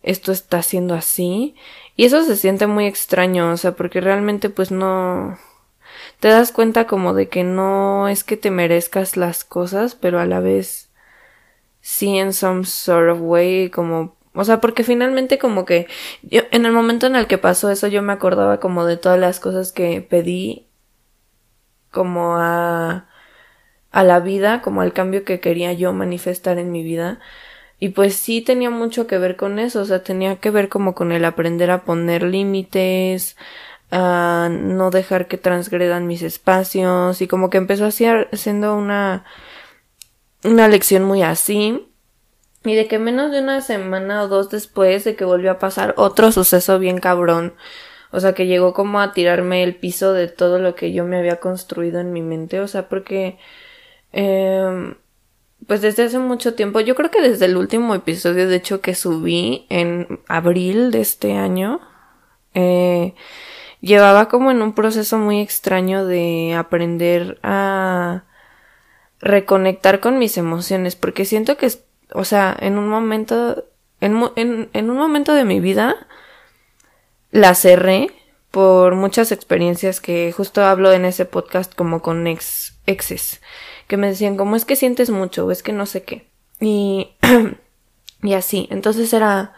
esto 0.03 0.33
está 0.33 0.63
siendo 0.63 0.95
así. 0.95 1.57
Y 1.97 2.05
eso 2.05 2.23
se 2.25 2.37
siente 2.37 2.67
muy 2.67 2.87
extraño, 2.87 3.53
o 3.53 3.57
sea, 3.57 3.73
porque 3.73 4.01
realmente 4.01 4.51
pues 4.51 4.71
no, 4.71 5.39
te 6.21 6.29
das 6.29 6.53
cuenta 6.53 6.87
como 6.87 7.15
de 7.15 7.29
que 7.29 7.45
no 7.45 8.09
es 8.09 8.25
que 8.25 8.37
te 8.37 8.51
merezcas 8.51 9.17
las 9.17 9.45
cosas, 9.45 9.95
pero 9.95 10.21
a 10.21 10.27
la 10.27 10.41
vez 10.41 10.91
sí 11.81 12.19
en 12.19 12.33
some 12.33 12.65
sort 12.65 13.11
of 13.11 13.19
way 13.21 13.71
como 13.71 14.16
O 14.37 14.45
sea, 14.45 14.61
porque 14.61 14.85
finalmente 14.85 15.39
como 15.39 15.65
que 15.65 15.87
yo, 16.23 16.43
en 16.53 16.67
el 16.67 16.73
momento 16.73 17.07
en 17.07 17.17
el 17.17 17.27
que 17.27 17.39
pasó 17.39 17.71
eso 17.71 17.89
yo 17.89 18.03
me 18.03 18.13
acordaba 18.13 18.61
como 18.61 18.85
de 18.87 18.97
todas 18.97 19.19
las 19.19 19.41
cosas 19.41 19.73
que 19.73 20.03
pedí 20.03 20.67
como 21.91 22.37
a 22.37 23.09
a 23.97 24.05
la 24.05 24.21
vida, 24.21 24.61
como 24.63 24.83
al 24.83 24.93
cambio 24.93 25.25
que 25.25 25.41
quería 25.41 25.73
yo 25.73 25.93
manifestar 25.95 26.59
en 26.59 26.71
mi 26.73 26.83
vida. 26.83 27.19
Y 27.81 27.91
pues 27.91 28.15
sí 28.17 28.43
tenía 28.43 28.71
mucho 28.71 29.07
que 29.07 29.19
ver 29.19 29.37
con 29.37 29.59
eso, 29.59 29.81
o 29.83 29.85
sea, 29.87 30.03
tenía 30.05 30.37
que 30.37 30.51
ver 30.51 30.69
como 30.69 30.95
con 30.95 31.13
el 31.13 31.25
aprender 31.25 31.71
a 31.71 31.85
poner 31.85 32.23
límites, 32.25 33.37
a 33.91 34.49
no 34.51 34.91
dejar 34.91 35.29
que 35.29 35.39
transgredan 35.39 36.07
mis 36.07 36.23
espacios 36.23 37.23
y 37.23 37.29
como 37.29 37.51
que 37.51 37.59
empezó 37.59 37.87
así 37.87 38.07
siendo 38.33 38.77
una 38.77 39.25
una 40.45 40.69
lección 40.69 41.05
muy 41.05 41.23
así 41.23 41.89
y 42.67 42.75
de 42.75 42.89
que 42.89 42.99
menos 42.99 43.33
de 43.33 43.41
una 43.41 43.61
semana 43.61 44.23
o 44.23 44.29
dos 44.29 44.51
después 44.51 45.05
de 45.05 45.17
que 45.17 45.25
volvió 45.25 45.51
a 45.53 45.59
pasar 45.59 45.95
otro 45.97 46.33
suceso 46.33 46.79
bien 46.79 46.99
cabrón, 46.99 47.55
o 48.11 48.21
sea, 48.21 48.35
que 48.35 48.47
llegó 48.47 48.73
como 48.75 49.01
a 49.01 49.13
tirarme 49.13 49.63
el 49.63 49.77
piso 49.77 50.13
de 50.13 50.29
todo 50.29 50.59
lo 50.59 50.75
que 50.75 50.93
yo 50.93 51.05
me 51.05 51.19
había 51.19 51.41
construido 51.41 52.01
en 52.01 52.13
mi 52.13 52.23
mente, 52.23 52.61
o 52.61 52.69
sea, 52.69 52.89
porque 52.89 53.39
eh, 54.13 54.95
pues 55.67 55.81
desde 55.81 56.05
hace 56.05 56.19
mucho 56.19 56.55
tiempo, 56.55 56.81
yo 56.81 56.95
creo 56.95 57.11
que 57.11 57.21
desde 57.21 57.47
el 57.47 57.57
último 57.57 57.95
episodio, 57.95 58.49
de 58.49 58.57
hecho, 58.57 58.81
que 58.81 58.95
subí 58.95 59.67
en 59.69 60.21
abril 60.29 60.91
de 60.91 61.01
este 61.01 61.35
año, 61.35 61.81
eh, 62.55 63.15
llevaba 63.81 64.29
como 64.29 64.51
en 64.51 64.63
un 64.63 64.75
proceso 64.75 65.19
muy 65.19 65.41
extraño 65.41 66.07
de 66.07 66.55
aprender 66.57 67.39
a 67.43 68.25
reconectar 69.21 70.01
con 70.01 70.19
mis 70.19 70.37
emociones, 70.39 70.95
porque 70.95 71.25
siento 71.25 71.57
que, 71.57 71.69
o 72.13 72.25
sea, 72.25 72.57
en 72.61 72.79
un 72.79 72.89
momento, 72.89 73.65
en, 74.01 74.69
en, 74.73 74.91
un 74.91 74.97
momento 74.97 75.35
de 75.35 75.45
mi 75.45 75.61
vida, 75.61 75.97
la 77.31 77.55
cerré 77.55 78.11
por 78.51 78.95
muchas 78.95 79.33
experiencias 79.33 80.01
que 80.01 80.33
justo 80.33 80.65
hablo 80.65 80.93
en 80.93 81.05
ese 81.05 81.25
podcast 81.25 81.75
como 81.75 82.01
con 82.01 82.27
ex, 82.27 82.79
exes 82.87 83.41
que 83.87 83.97
me 83.97 84.09
decían 84.09 84.37
como 84.37 84.57
es 84.57 84.65
que 84.65 84.77
sientes 84.77 85.11
mucho 85.11 85.51
es 85.51 85.63
que 85.63 85.73
no 85.73 85.87
sé 85.87 86.03
qué. 86.03 86.29
Y, 86.61 87.11
y 88.23 88.35
así. 88.35 88.67
Entonces 88.71 89.13
era, 89.13 89.53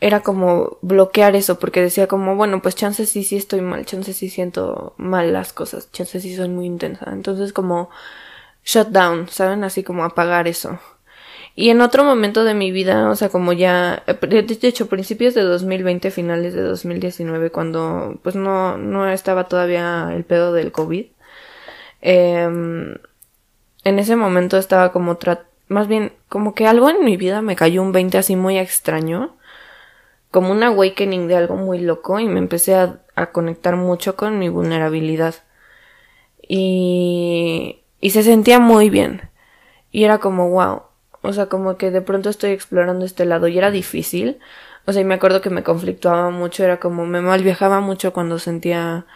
era 0.00 0.20
como 0.20 0.78
bloquear 0.82 1.36
eso 1.36 1.58
porque 1.58 1.80
decía 1.80 2.06
como, 2.06 2.36
bueno, 2.36 2.62
pues 2.62 2.74
chances 2.74 3.10
sí, 3.10 3.24
sí 3.24 3.36
estoy 3.36 3.60
mal, 3.60 3.84
chances 3.86 4.16
sí 4.16 4.28
siento 4.28 4.94
mal 4.96 5.32
las 5.32 5.52
cosas, 5.52 5.90
chances 5.92 6.22
sí 6.22 6.36
soy 6.36 6.48
muy 6.48 6.66
intensa. 6.66 7.06
Entonces 7.10 7.52
como 7.52 7.90
shut 8.64 8.88
down, 8.88 9.28
¿saben? 9.28 9.64
Así 9.64 9.82
como 9.82 10.04
apagar 10.04 10.48
eso. 10.48 10.78
Y 11.56 11.70
en 11.70 11.80
otro 11.80 12.04
momento 12.04 12.42
de 12.44 12.54
mi 12.54 12.72
vida, 12.72 13.08
o 13.10 13.14
sea, 13.14 13.28
como 13.28 13.52
ya, 13.52 14.02
de 14.06 14.44
hecho, 14.62 14.88
principios 14.88 15.34
de 15.34 15.42
2020, 15.42 16.10
finales 16.10 16.54
de 16.54 16.62
2019, 16.62 17.50
cuando 17.50 18.18
pues 18.22 18.34
no, 18.34 18.76
no 18.76 19.08
estaba 19.08 19.44
todavía 19.44 20.10
el 20.12 20.24
pedo 20.24 20.52
del 20.52 20.72
COVID, 20.72 21.06
Em, 22.06 22.96
en 23.84 23.98
ese 23.98 24.14
momento 24.14 24.58
estaba 24.58 24.92
como 24.92 25.18
más 25.68 25.88
bien 25.88 26.12
como 26.28 26.54
que 26.54 26.66
algo 26.66 26.90
en 26.90 27.02
mi 27.02 27.16
vida 27.16 27.40
me 27.40 27.56
cayó 27.56 27.80
un 27.82 27.92
20 27.92 28.18
así 28.18 28.36
muy 28.36 28.58
extraño, 28.58 29.36
como 30.30 30.52
un 30.52 30.62
awakening 30.62 31.28
de 31.28 31.36
algo 31.36 31.56
muy 31.56 31.80
loco 31.80 32.20
y 32.20 32.28
me 32.28 32.40
empecé 32.40 32.74
a, 32.74 33.00
a 33.14 33.32
conectar 33.32 33.76
mucho 33.76 34.16
con 34.16 34.38
mi 34.38 34.50
vulnerabilidad. 34.50 35.34
Y, 36.46 37.82
y 38.00 38.10
se 38.10 38.22
sentía 38.22 38.58
muy 38.58 38.90
bien. 38.90 39.30
Y 39.90 40.04
era 40.04 40.18
como, 40.18 40.50
wow. 40.50 40.82
O 41.24 41.32
sea, 41.32 41.46
como 41.46 41.76
que 41.78 41.90
de 41.90 42.02
pronto 42.02 42.30
estoy 42.30 42.50
explorando 42.52 43.04
este 43.06 43.24
lado 43.24 43.48
y 43.48 43.58
era 43.58 43.70
difícil. 43.70 44.38
O 44.86 44.92
sea, 44.92 45.02
y 45.02 45.04
me 45.04 45.14
acuerdo 45.14 45.40
que 45.40 45.50
me 45.50 45.62
conflictuaba 45.62 46.30
mucho, 46.30 46.64
era 46.64 46.78
como 46.80 47.06
me 47.06 47.20
malviajaba 47.22 47.80
mucho 47.80 48.12
cuando 48.12 48.38
sentía 48.38 49.06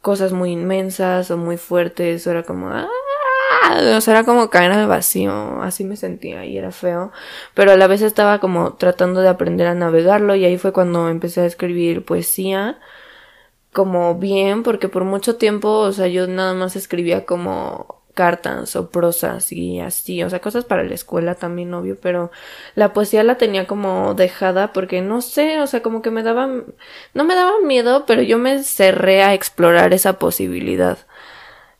cosas 0.00 0.32
muy 0.32 0.52
inmensas 0.52 1.30
o 1.30 1.36
muy 1.36 1.58
fuertes, 1.58 2.26
o 2.26 2.30
era 2.30 2.42
como, 2.44 2.68
¡ah! 2.70 2.88
o 3.96 4.00
sea, 4.00 4.14
era 4.14 4.24
como 4.24 4.50
caer 4.50 4.72
al 4.72 4.88
vacío, 4.88 5.62
así 5.62 5.84
me 5.84 5.96
sentía 5.96 6.44
y 6.44 6.58
era 6.58 6.72
feo, 6.72 7.12
pero 7.54 7.72
a 7.72 7.76
la 7.76 7.86
vez 7.86 8.02
estaba 8.02 8.40
como 8.40 8.74
tratando 8.74 9.20
de 9.20 9.28
aprender 9.28 9.66
a 9.66 9.74
navegarlo 9.74 10.34
y 10.34 10.44
ahí 10.44 10.58
fue 10.58 10.72
cuando 10.72 11.08
empecé 11.08 11.42
a 11.42 11.46
escribir 11.46 12.04
poesía 12.04 12.78
como 13.72 14.16
bien, 14.16 14.62
porque 14.62 14.88
por 14.88 15.04
mucho 15.04 15.36
tiempo, 15.36 15.68
o 15.70 15.92
sea, 15.92 16.06
yo 16.08 16.26
nada 16.26 16.54
más 16.54 16.76
escribía 16.76 17.24
como 17.24 18.01
cartas 18.14 18.76
o 18.76 18.90
prosas 18.90 19.52
y 19.52 19.80
así, 19.80 20.22
o 20.22 20.30
sea, 20.30 20.40
cosas 20.40 20.64
para 20.64 20.84
la 20.84 20.94
escuela 20.94 21.34
también, 21.34 21.72
obvio, 21.74 21.96
pero 22.00 22.30
la 22.74 22.92
poesía 22.92 23.22
la 23.24 23.36
tenía 23.36 23.66
como 23.66 24.14
dejada 24.14 24.72
porque 24.72 25.02
no 25.02 25.22
sé, 25.22 25.60
o 25.60 25.66
sea, 25.66 25.82
como 25.82 26.02
que 26.02 26.10
me 26.10 26.22
daba, 26.22 26.48
no 27.14 27.24
me 27.24 27.34
daba 27.34 27.60
miedo, 27.64 28.04
pero 28.06 28.22
yo 28.22 28.38
me 28.38 28.62
cerré 28.62 29.22
a 29.22 29.34
explorar 29.34 29.92
esa 29.94 30.18
posibilidad 30.18 30.98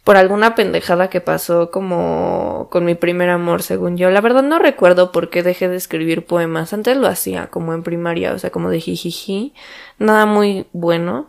por 0.04 0.16
alguna 0.16 0.54
pendejada 0.54 1.08
que 1.10 1.20
pasó 1.20 1.70
como 1.70 2.68
con 2.70 2.84
mi 2.84 2.94
primer 2.94 3.30
amor, 3.30 3.62
según 3.62 3.96
yo. 3.96 4.10
La 4.10 4.20
verdad 4.20 4.42
no 4.42 4.58
recuerdo 4.58 5.12
por 5.12 5.30
qué 5.30 5.42
dejé 5.42 5.68
de 5.68 5.76
escribir 5.76 6.26
poemas. 6.26 6.72
Antes 6.72 6.96
lo 6.96 7.06
hacía 7.06 7.46
como 7.48 7.72
en 7.72 7.82
primaria, 7.84 8.32
o 8.32 8.38
sea, 8.38 8.50
como 8.50 8.70
de 8.70 8.80
jijiji, 8.80 9.54
nada 9.98 10.26
muy 10.26 10.66
bueno. 10.72 11.28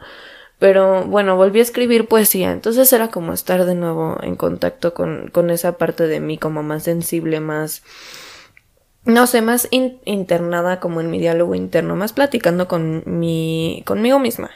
Pero 0.64 1.04
bueno, 1.04 1.36
volví 1.36 1.60
a 1.60 1.62
escribir 1.62 2.08
poesía, 2.08 2.54
entonces 2.54 2.94
era 2.94 3.10
como 3.10 3.34
estar 3.34 3.66
de 3.66 3.76
nuevo 3.76 4.16
en 4.24 4.38
contacto 4.38 4.94
con, 4.94 5.28
con 5.28 5.50
esa 5.50 5.78
parte 5.78 6.08
de 6.08 6.22
mí 6.22 6.38
como 6.38 6.64
más 6.64 6.84
sensible, 6.84 7.42
más, 7.42 7.84
no 9.04 9.28
sé, 9.28 9.42
más 9.42 9.68
internada 9.72 10.80
como 10.80 11.02
en 11.02 11.12
mi 11.12 11.20
diálogo 11.20 11.54
interno, 11.54 11.98
más 11.98 12.14
platicando 12.14 12.70
con 12.70 13.04
mi, 13.06 13.84
conmigo 13.86 14.20
misma. 14.20 14.52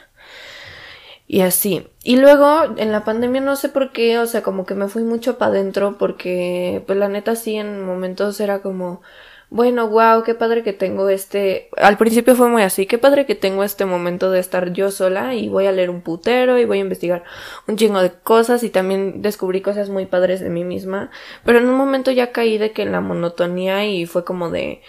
Y 1.26 1.42
así. 1.42 1.86
Y 2.02 2.16
luego 2.16 2.64
en 2.78 2.90
la 2.90 3.04
pandemia 3.04 3.42
no 3.42 3.54
sé 3.54 3.68
por 3.68 3.92
qué, 3.92 4.18
o 4.18 4.24
sea, 4.26 4.42
como 4.42 4.64
que 4.64 4.74
me 4.74 4.88
fui 4.88 5.02
mucho 5.02 5.36
para 5.36 5.50
adentro 5.50 5.98
porque 5.98 6.82
pues 6.86 6.98
la 6.98 7.10
neta 7.10 7.36
sí 7.36 7.56
en 7.56 7.84
momentos 7.84 8.40
era 8.40 8.62
como 8.62 9.02
bueno, 9.50 9.88
wow, 9.88 10.22
qué 10.24 10.34
padre 10.34 10.62
que 10.62 10.74
tengo 10.74 11.08
este, 11.08 11.70
al 11.78 11.96
principio 11.96 12.36
fue 12.36 12.48
muy 12.48 12.62
así, 12.62 12.86
qué 12.86 12.98
padre 12.98 13.24
que 13.24 13.34
tengo 13.34 13.64
este 13.64 13.86
momento 13.86 14.30
de 14.30 14.40
estar 14.40 14.72
yo 14.72 14.90
sola 14.90 15.34
y 15.34 15.48
voy 15.48 15.66
a 15.66 15.72
leer 15.72 15.88
un 15.88 16.02
putero 16.02 16.58
y 16.58 16.66
voy 16.66 16.78
a 16.78 16.82
investigar 16.82 17.24
un 17.66 17.76
chingo 17.76 18.00
de 18.02 18.12
cosas 18.12 18.62
y 18.62 18.68
también 18.70 19.22
descubrí 19.22 19.62
cosas 19.62 19.88
muy 19.88 20.04
padres 20.04 20.40
de 20.40 20.50
mí 20.50 20.64
misma, 20.64 21.10
pero 21.44 21.58
en 21.58 21.68
un 21.68 21.76
momento 21.76 22.10
ya 22.10 22.30
caí 22.32 22.58
de 22.58 22.72
que 22.72 22.82
en 22.82 22.92
la 22.92 23.00
monotonía 23.00 23.86
y 23.86 24.04
fue 24.04 24.24
como 24.24 24.50
de 24.50 24.82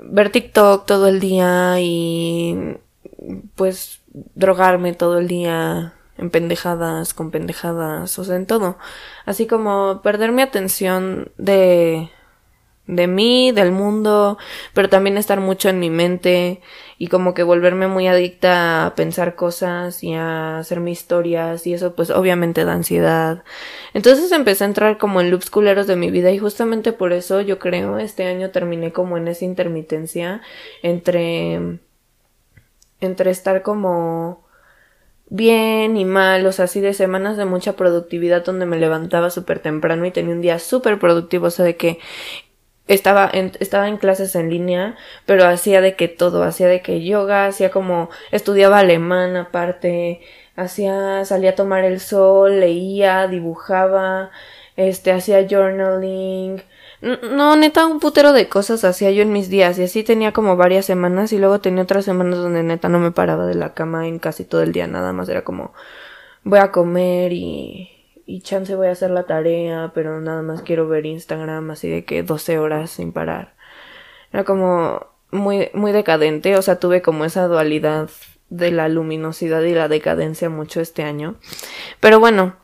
ver 0.00 0.30
TikTok 0.30 0.86
todo 0.86 1.08
el 1.08 1.20
día 1.20 1.76
y 1.80 2.78
pues 3.56 4.00
drogarme 4.34 4.94
todo 4.94 5.18
el 5.18 5.28
día 5.28 5.92
en 6.16 6.30
pendejadas, 6.30 7.14
con 7.14 7.30
pendejadas, 7.30 8.18
o 8.18 8.24
sea, 8.24 8.36
en 8.36 8.46
todo. 8.46 8.78
Así 9.24 9.46
como 9.46 10.00
perder 10.02 10.32
mi 10.32 10.42
atención 10.42 11.30
de 11.36 12.10
de 12.88 13.06
mí, 13.06 13.52
del 13.52 13.70
mundo, 13.70 14.38
pero 14.72 14.88
también 14.88 15.18
estar 15.18 15.40
mucho 15.40 15.68
en 15.68 15.78
mi 15.78 15.90
mente 15.90 16.60
y 16.96 17.08
como 17.08 17.34
que 17.34 17.42
volverme 17.42 17.86
muy 17.86 18.08
adicta 18.08 18.86
a 18.86 18.94
pensar 18.94 19.36
cosas 19.36 20.02
y 20.02 20.14
a 20.14 20.58
hacerme 20.58 20.90
historias 20.90 21.66
y 21.66 21.74
eso 21.74 21.94
pues 21.94 22.10
obviamente 22.10 22.64
da 22.64 22.72
ansiedad. 22.72 23.44
Entonces 23.92 24.32
empecé 24.32 24.64
a 24.64 24.68
entrar 24.68 24.98
como 24.98 25.20
en 25.20 25.30
loops 25.30 25.50
culeros 25.50 25.86
de 25.86 25.96
mi 25.96 26.10
vida 26.10 26.32
y 26.32 26.38
justamente 26.38 26.92
por 26.92 27.12
eso 27.12 27.42
yo 27.42 27.58
creo 27.58 27.98
este 27.98 28.26
año 28.26 28.50
terminé 28.50 28.90
como 28.90 29.18
en 29.18 29.28
esa 29.28 29.44
intermitencia 29.44 30.40
entre 30.82 31.78
entre 33.00 33.30
estar 33.30 33.62
como 33.62 34.48
bien 35.30 35.96
y 35.96 36.04
mal, 36.04 36.46
o 36.46 36.52
sea, 36.52 36.64
así 36.64 36.80
de 36.80 36.94
semanas 36.94 37.36
de 37.36 37.44
mucha 37.44 37.74
productividad 37.74 38.44
donde 38.44 38.66
me 38.66 38.78
levantaba 38.78 39.30
súper 39.30 39.60
temprano 39.60 40.06
y 40.06 40.10
tenía 40.10 40.34
un 40.34 40.40
día 40.40 40.58
súper 40.58 40.98
productivo, 40.98 41.48
o 41.48 41.50
sea, 41.50 41.64
de 41.66 41.76
que 41.76 41.98
estaba 42.88 43.30
en, 43.32 43.52
estaba 43.60 43.88
en 43.88 43.98
clases 43.98 44.34
en 44.34 44.50
línea, 44.50 44.96
pero 45.26 45.46
hacía 45.46 45.80
de 45.80 45.94
que 45.96 46.08
todo, 46.08 46.42
hacía 46.42 46.68
de 46.68 46.82
que 46.82 47.04
yoga, 47.04 47.46
hacía 47.46 47.70
como, 47.70 48.10
estudiaba 48.32 48.80
alemán 48.80 49.36
aparte, 49.36 50.20
hacía, 50.56 51.24
salía 51.24 51.50
a 51.50 51.54
tomar 51.54 51.84
el 51.84 52.00
sol, 52.00 52.60
leía, 52.60 53.28
dibujaba, 53.28 54.30
este, 54.76 55.12
hacía 55.12 55.46
journaling, 55.48 56.62
no, 57.00 57.54
neta, 57.56 57.86
un 57.86 58.00
putero 58.00 58.32
de 58.32 58.48
cosas 58.48 58.82
hacía 58.84 59.12
yo 59.12 59.22
en 59.22 59.32
mis 59.32 59.48
días 59.48 59.78
y 59.78 59.84
así 59.84 60.02
tenía 60.02 60.32
como 60.32 60.56
varias 60.56 60.84
semanas 60.84 61.32
y 61.32 61.38
luego 61.38 61.60
tenía 61.60 61.84
otras 61.84 62.04
semanas 62.04 62.38
donde 62.38 62.64
neta 62.64 62.88
no 62.88 62.98
me 62.98 63.12
paraba 63.12 63.46
de 63.46 63.54
la 63.54 63.72
cama 63.72 64.08
en 64.08 64.18
casi 64.18 64.44
todo 64.44 64.62
el 64.62 64.72
día, 64.72 64.88
nada 64.88 65.12
más 65.12 65.28
era 65.28 65.44
como 65.44 65.72
voy 66.42 66.58
a 66.58 66.72
comer 66.72 67.32
y 67.32 67.97
y 68.28 68.42
chance 68.42 68.76
voy 68.76 68.88
a 68.88 68.92
hacer 68.92 69.10
la 69.10 69.24
tarea, 69.24 69.90
pero 69.94 70.20
nada 70.20 70.42
más 70.42 70.60
quiero 70.60 70.86
ver 70.86 71.06
Instagram 71.06 71.70
así 71.70 71.88
de 71.88 72.04
que 72.04 72.22
12 72.22 72.58
horas 72.58 72.90
sin 72.90 73.10
parar. 73.10 73.54
Era 74.30 74.44
como 74.44 75.06
muy, 75.30 75.70
muy 75.72 75.92
decadente, 75.92 76.54
o 76.56 76.60
sea, 76.60 76.78
tuve 76.78 77.00
como 77.00 77.24
esa 77.24 77.46
dualidad 77.48 78.10
de 78.50 78.70
la 78.70 78.90
luminosidad 78.90 79.62
y 79.62 79.72
la 79.72 79.88
decadencia 79.88 80.50
mucho 80.50 80.82
este 80.82 81.04
año. 81.04 81.36
Pero 82.00 82.20
bueno, 82.20 82.56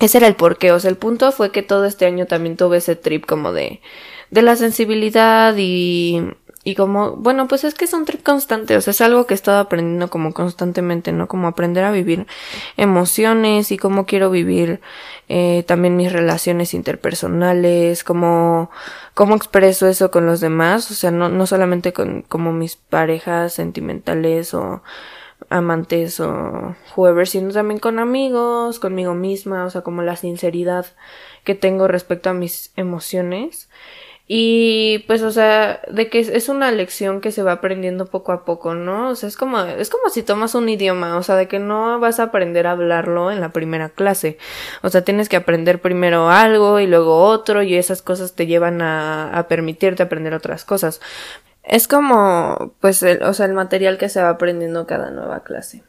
ese 0.00 0.16
era 0.16 0.28
el 0.28 0.34
porqué, 0.34 0.72
o 0.72 0.80
sea, 0.80 0.90
el 0.90 0.96
punto 0.96 1.30
fue 1.30 1.52
que 1.52 1.62
todo 1.62 1.84
este 1.84 2.06
año 2.06 2.24
también 2.24 2.56
tuve 2.56 2.78
ese 2.78 2.96
trip 2.96 3.26
como 3.26 3.52
de, 3.52 3.82
de 4.30 4.40
la 4.40 4.56
sensibilidad 4.56 5.54
y, 5.58 6.22
y 6.66 6.74
como, 6.74 7.12
bueno, 7.12 7.46
pues 7.46 7.62
es 7.62 7.74
que 7.74 7.84
es 7.84 7.92
un 7.92 8.06
trip 8.06 8.24
constante, 8.24 8.76
o 8.76 8.80
sea, 8.80 8.90
es 8.90 9.00
algo 9.00 9.24
que 9.24 9.34
he 9.34 9.36
estado 9.36 9.60
aprendiendo 9.60 10.10
como 10.10 10.34
constantemente, 10.34 11.12
¿no? 11.12 11.28
Como 11.28 11.46
aprender 11.46 11.84
a 11.84 11.92
vivir 11.92 12.26
emociones 12.76 13.70
y 13.70 13.78
cómo 13.78 14.04
quiero 14.04 14.32
vivir 14.32 14.80
eh, 15.28 15.62
también 15.68 15.96
mis 15.96 16.12
relaciones 16.12 16.74
interpersonales, 16.74 18.02
cómo, 18.02 18.68
cómo 19.14 19.36
expreso 19.36 19.86
eso 19.86 20.10
con 20.10 20.26
los 20.26 20.40
demás, 20.40 20.90
o 20.90 20.94
sea, 20.94 21.12
no, 21.12 21.28
no 21.28 21.46
solamente 21.46 21.92
con 21.92 22.22
como 22.22 22.52
mis 22.52 22.74
parejas 22.74 23.52
sentimentales 23.52 24.52
o 24.52 24.82
amantes 25.50 26.18
o 26.18 26.74
whoever, 26.96 27.28
sino 27.28 27.52
también 27.52 27.78
con 27.78 28.00
amigos, 28.00 28.80
conmigo 28.80 29.14
misma, 29.14 29.66
o 29.66 29.70
sea, 29.70 29.82
como 29.82 30.02
la 30.02 30.16
sinceridad 30.16 30.86
que 31.44 31.54
tengo 31.54 31.86
respecto 31.86 32.28
a 32.28 32.34
mis 32.34 32.72
emociones. 32.74 33.68
Y 34.28 35.04
pues, 35.06 35.22
o 35.22 35.30
sea, 35.30 35.80
de 35.88 36.08
que 36.10 36.18
es 36.18 36.48
una 36.48 36.72
lección 36.72 37.20
que 37.20 37.30
se 37.30 37.44
va 37.44 37.52
aprendiendo 37.52 38.06
poco 38.06 38.32
a 38.32 38.44
poco, 38.44 38.74
¿no? 38.74 39.10
O 39.10 39.14
sea, 39.14 39.28
es 39.28 39.36
como, 39.36 39.60
es 39.60 39.88
como 39.88 40.08
si 40.08 40.24
tomas 40.24 40.56
un 40.56 40.68
idioma, 40.68 41.16
o 41.16 41.22
sea, 41.22 41.36
de 41.36 41.46
que 41.46 41.60
no 41.60 42.00
vas 42.00 42.18
a 42.18 42.24
aprender 42.24 42.66
a 42.66 42.72
hablarlo 42.72 43.30
en 43.30 43.40
la 43.40 43.50
primera 43.50 43.88
clase. 43.88 44.38
O 44.82 44.88
sea, 44.88 45.02
tienes 45.04 45.28
que 45.28 45.36
aprender 45.36 45.80
primero 45.80 46.28
algo 46.28 46.80
y 46.80 46.88
luego 46.88 47.22
otro 47.22 47.62
y 47.62 47.76
esas 47.76 48.02
cosas 48.02 48.34
te 48.34 48.46
llevan 48.46 48.82
a, 48.82 49.30
a 49.30 49.46
permitirte 49.46 50.02
aprender 50.02 50.34
otras 50.34 50.64
cosas. 50.64 51.00
Es 51.62 51.86
como, 51.88 52.74
pues, 52.80 53.02
el, 53.04 53.22
o 53.22 53.32
sea, 53.32 53.46
el 53.46 53.52
material 53.54 53.98
que 53.98 54.08
se 54.08 54.22
va 54.22 54.30
aprendiendo 54.30 54.86
cada 54.86 55.10
nueva 55.10 55.44
clase. 55.44 55.84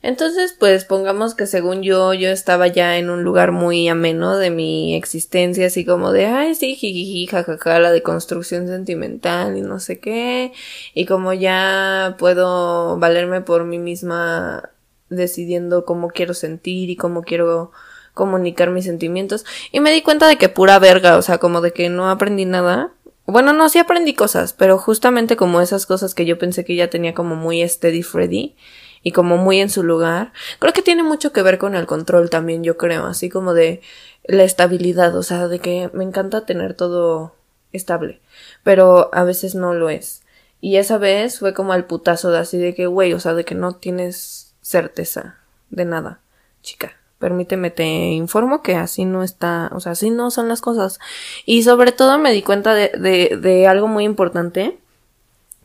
Entonces, 0.00 0.54
pues 0.58 0.84
pongamos 0.84 1.34
que 1.34 1.46
según 1.46 1.82
yo, 1.82 2.14
yo 2.14 2.30
estaba 2.30 2.68
ya 2.68 2.98
en 2.98 3.10
un 3.10 3.24
lugar 3.24 3.50
muy 3.50 3.88
ameno 3.88 4.36
de 4.36 4.50
mi 4.50 4.94
existencia, 4.94 5.66
así 5.66 5.84
como 5.84 6.12
de, 6.12 6.26
ay, 6.26 6.54
sí, 6.54 6.76
jijiji, 6.76 7.26
jajaja, 7.26 7.80
la 7.80 7.90
de 7.90 8.02
construcción 8.02 8.68
sentimental 8.68 9.56
y 9.56 9.60
no 9.62 9.80
sé 9.80 9.98
qué, 9.98 10.52
y 10.94 11.04
como 11.06 11.32
ya 11.32 12.14
puedo 12.18 12.96
valerme 12.98 13.40
por 13.40 13.64
mí 13.64 13.78
misma 13.78 14.70
decidiendo 15.08 15.84
cómo 15.84 16.08
quiero 16.10 16.32
sentir 16.32 16.90
y 16.90 16.96
cómo 16.96 17.22
quiero 17.22 17.72
comunicar 18.14 18.70
mis 18.70 18.84
sentimientos, 18.84 19.44
y 19.72 19.80
me 19.80 19.90
di 19.92 20.02
cuenta 20.02 20.28
de 20.28 20.36
que 20.38 20.48
pura 20.48 20.78
verga, 20.78 21.16
o 21.16 21.22
sea, 21.22 21.38
como 21.38 21.60
de 21.60 21.72
que 21.72 21.88
no 21.88 22.08
aprendí 22.08 22.44
nada. 22.44 22.92
Bueno, 23.26 23.52
no, 23.52 23.68
sí 23.68 23.78
aprendí 23.78 24.14
cosas, 24.14 24.54
pero 24.54 24.78
justamente 24.78 25.36
como 25.36 25.60
esas 25.60 25.86
cosas 25.86 26.14
que 26.14 26.24
yo 26.24 26.38
pensé 26.38 26.64
que 26.64 26.76
ya 26.76 26.88
tenía 26.88 27.14
como 27.14 27.36
muy 27.36 27.66
steady 27.68 28.02
Freddy, 28.02 28.56
y 29.02 29.12
como 29.12 29.36
muy 29.36 29.60
en 29.60 29.70
su 29.70 29.82
lugar. 29.82 30.32
Creo 30.58 30.72
que 30.72 30.82
tiene 30.82 31.02
mucho 31.02 31.32
que 31.32 31.42
ver 31.42 31.58
con 31.58 31.74
el 31.74 31.86
control 31.86 32.30
también, 32.30 32.64
yo 32.64 32.76
creo, 32.76 33.06
así 33.06 33.28
como 33.28 33.54
de 33.54 33.80
la 34.24 34.44
estabilidad, 34.44 35.16
o 35.16 35.22
sea, 35.22 35.48
de 35.48 35.58
que 35.58 35.90
me 35.92 36.04
encanta 36.04 36.46
tener 36.46 36.74
todo 36.74 37.34
estable, 37.72 38.20
pero 38.62 39.10
a 39.12 39.24
veces 39.24 39.54
no 39.54 39.74
lo 39.74 39.90
es. 39.90 40.22
Y 40.60 40.76
esa 40.76 40.98
vez 40.98 41.38
fue 41.38 41.54
como 41.54 41.72
al 41.72 41.86
putazo 41.86 42.30
de 42.30 42.38
así 42.38 42.58
de 42.58 42.74
que, 42.74 42.86
güey, 42.86 43.12
o 43.12 43.20
sea, 43.20 43.34
de 43.34 43.44
que 43.44 43.54
no 43.54 43.76
tienes 43.76 44.54
certeza 44.60 45.38
de 45.70 45.84
nada, 45.84 46.20
chica. 46.62 46.92
Permíteme, 47.18 47.70
te 47.70 47.84
informo 47.84 48.62
que 48.62 48.76
así 48.76 49.04
no 49.04 49.24
está, 49.24 49.70
o 49.72 49.80
sea, 49.80 49.92
así 49.92 50.10
no 50.10 50.30
son 50.30 50.48
las 50.48 50.60
cosas. 50.60 51.00
Y 51.46 51.64
sobre 51.64 51.90
todo 51.90 52.18
me 52.18 52.32
di 52.32 52.42
cuenta 52.42 52.74
de, 52.74 52.90
de, 52.96 53.36
de 53.36 53.66
algo 53.66 53.88
muy 53.88 54.04
importante, 54.04 54.78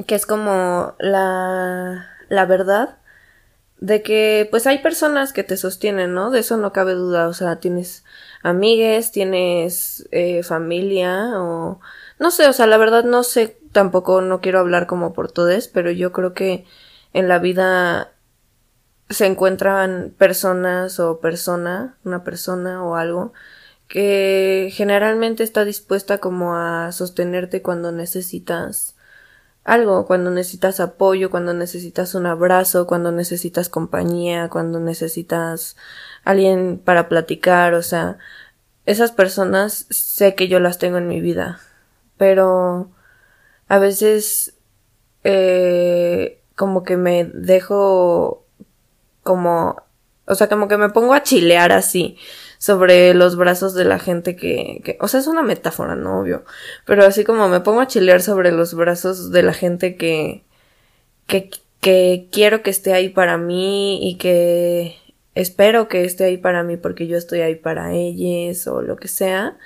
que 0.08 0.16
es 0.16 0.26
como 0.26 0.96
la, 0.98 2.08
la 2.30 2.46
verdad 2.46 2.98
de 3.84 4.02
que 4.02 4.48
pues 4.50 4.66
hay 4.66 4.78
personas 4.80 5.34
que 5.34 5.44
te 5.44 5.58
sostienen, 5.58 6.14
¿no? 6.14 6.32
De 6.32 6.40
eso 6.40 6.56
no 6.56 6.72
cabe 6.72 6.94
duda, 6.94 7.28
o 7.28 7.34
sea, 7.34 7.58
tienes 7.58 8.06
amigues, 8.42 9.12
tienes 9.12 10.08
eh, 10.12 10.42
familia 10.44 11.34
o 11.42 11.82
no 12.18 12.32
sé, 12.32 12.48
o 12.48 12.54
sea, 12.54 12.66
la 12.66 12.78
verdad 12.78 13.04
no 13.04 13.24
sé, 13.24 13.58
tampoco 13.74 14.22
no 14.22 14.40
quiero 14.40 14.60
hablar 14.60 14.88
como 14.88 15.12
por 15.12 15.34
todos, 15.34 15.68
pero 15.68 15.92
yo 15.92 16.14
creo 16.14 16.34
que 16.34 16.66
en 17.12 17.28
la 17.28 17.40
vida 17.40 18.14
se 19.10 19.26
encuentran 19.26 20.16
personas 20.18 21.02
o 21.02 21.20
persona, 21.20 21.98
una 22.06 22.24
persona 22.24 22.84
o 22.86 22.96
algo 22.96 23.34
que 23.90 24.70
generalmente 24.72 25.44
está 25.44 25.66
dispuesta 25.66 26.20
como 26.20 26.56
a 26.56 26.94
sostenerte 26.94 27.62
cuando 27.62 27.92
necesitas 27.92 28.93
algo, 29.64 30.06
cuando 30.06 30.30
necesitas 30.30 30.80
apoyo, 30.80 31.32
cuando 31.32 31.54
necesitas 31.54 32.16
un 32.16 32.26
abrazo, 32.26 32.88
cuando 32.88 33.12
necesitas 33.12 33.70
compañía, 33.70 34.50
cuando 34.50 34.80
necesitas 34.80 35.78
alguien 36.24 36.82
para 36.84 37.08
platicar, 37.10 37.74
o 37.74 37.82
sea, 37.82 38.18
esas 38.86 39.12
personas 39.12 39.86
sé 39.90 40.36
que 40.36 40.48
yo 40.48 40.60
las 40.60 40.78
tengo 40.78 40.98
en 40.98 41.08
mi 41.08 41.22
vida, 41.22 41.60
pero 42.18 42.92
a 43.70 43.80
veces 43.80 44.56
eh, 45.24 46.42
como 46.56 46.84
que 46.84 46.98
me 46.98 47.26
dejo 47.26 48.46
como, 49.24 49.84
o 50.26 50.36
sea, 50.36 50.50
como 50.50 50.68
que 50.68 50.78
me 50.78 50.90
pongo 50.90 51.14
a 51.14 51.24
chilear 51.24 51.72
así 51.72 52.18
sobre 52.64 53.14
los 53.14 53.36
brazos 53.36 53.74
de 53.74 53.84
la 53.84 54.00
gente 54.00 54.38
que, 54.38 54.80
que, 54.86 54.98
o 55.02 55.10
sea, 55.10 55.20
es 55.20 55.28
una 55.28 55.44
metáfora, 55.44 55.98
no 55.98 56.22
obvio, 56.22 56.46
pero 56.86 57.04
así 57.04 57.26
como 57.26 57.50
me 57.50 57.60
pongo 57.60 57.82
a 57.82 57.88
chilear 57.88 58.22
sobre 58.22 58.54
los 58.54 58.74
brazos 58.74 59.34
de 59.34 59.44
la 59.44 59.52
gente 59.52 59.98
que, 59.98 60.46
que, 61.28 61.50
que 61.82 62.30
quiero 62.32 62.64
que 62.64 62.70
esté 62.70 62.94
ahí 62.94 63.10
para 63.10 63.38
mí 63.38 64.10
y 64.10 64.16
que 64.16 64.96
espero 65.36 65.90
que 65.90 66.06
esté 66.06 66.24
ahí 66.24 66.38
para 66.38 66.64
mí 66.64 66.78
porque 66.78 67.06
yo 67.06 67.18
estoy 67.18 67.42
ahí 67.42 67.56
para 67.56 67.92
ellos 67.92 68.66
o 68.68 68.82
lo 68.82 68.96
que 68.96 69.10
sea, 69.10 69.58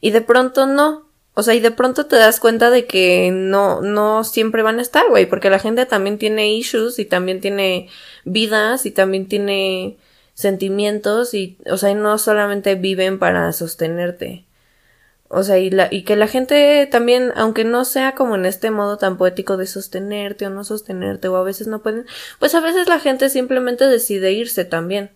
y 0.00 0.10
de 0.10 0.22
pronto 0.22 0.66
no, 0.66 1.06
o 1.34 1.42
sea, 1.42 1.54
y 1.54 1.60
de 1.60 1.70
pronto 1.70 2.06
te 2.06 2.16
das 2.16 2.40
cuenta 2.40 2.70
de 2.70 2.86
que 2.86 3.30
no, 3.30 3.82
no 3.82 4.24
siempre 4.24 4.62
van 4.62 4.78
a 4.78 4.82
estar, 4.82 5.06
güey, 5.10 5.26
porque 5.26 5.50
la 5.50 5.58
gente 5.58 5.84
también 5.84 6.16
tiene 6.16 6.50
issues 6.50 6.98
y 6.98 7.04
también 7.04 7.42
tiene 7.42 7.90
vidas 8.24 8.86
y 8.86 8.90
también 8.90 9.28
tiene 9.28 9.98
sentimientos 10.38 11.34
y, 11.34 11.58
o 11.68 11.76
sea, 11.78 11.92
no 11.96 12.16
solamente 12.16 12.76
viven 12.76 13.18
para 13.18 13.52
sostenerte. 13.52 14.44
O 15.26 15.42
sea, 15.42 15.58
y, 15.58 15.68
la, 15.68 15.88
y 15.90 16.04
que 16.04 16.14
la 16.14 16.28
gente 16.28 16.88
también, 16.88 17.32
aunque 17.34 17.64
no 17.64 17.84
sea 17.84 18.14
como 18.14 18.36
en 18.36 18.46
este 18.46 18.70
modo 18.70 18.98
tan 18.98 19.18
poético 19.18 19.56
de 19.56 19.66
sostenerte 19.66 20.46
o 20.46 20.50
no 20.50 20.62
sostenerte, 20.62 21.26
o 21.26 21.34
a 21.34 21.42
veces 21.42 21.66
no 21.66 21.82
pueden, 21.82 22.06
pues 22.38 22.54
a 22.54 22.60
veces 22.60 22.86
la 22.86 23.00
gente 23.00 23.30
simplemente 23.30 23.84
decide 23.86 24.30
irse 24.30 24.64
también. 24.64 25.10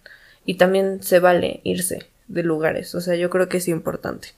Y 0.45 0.55
también 0.55 1.05
se 1.05 1.21
vale 1.21 1.61
irse 1.63 2.05
de 2.27 2.43
lugares. 2.43 2.93
O 2.97 3.01
sea, 3.01 3.15
yo 3.15 3.31
creo 3.31 3.49
que 3.49 3.59
es 3.59 3.69
importante. 3.69 4.31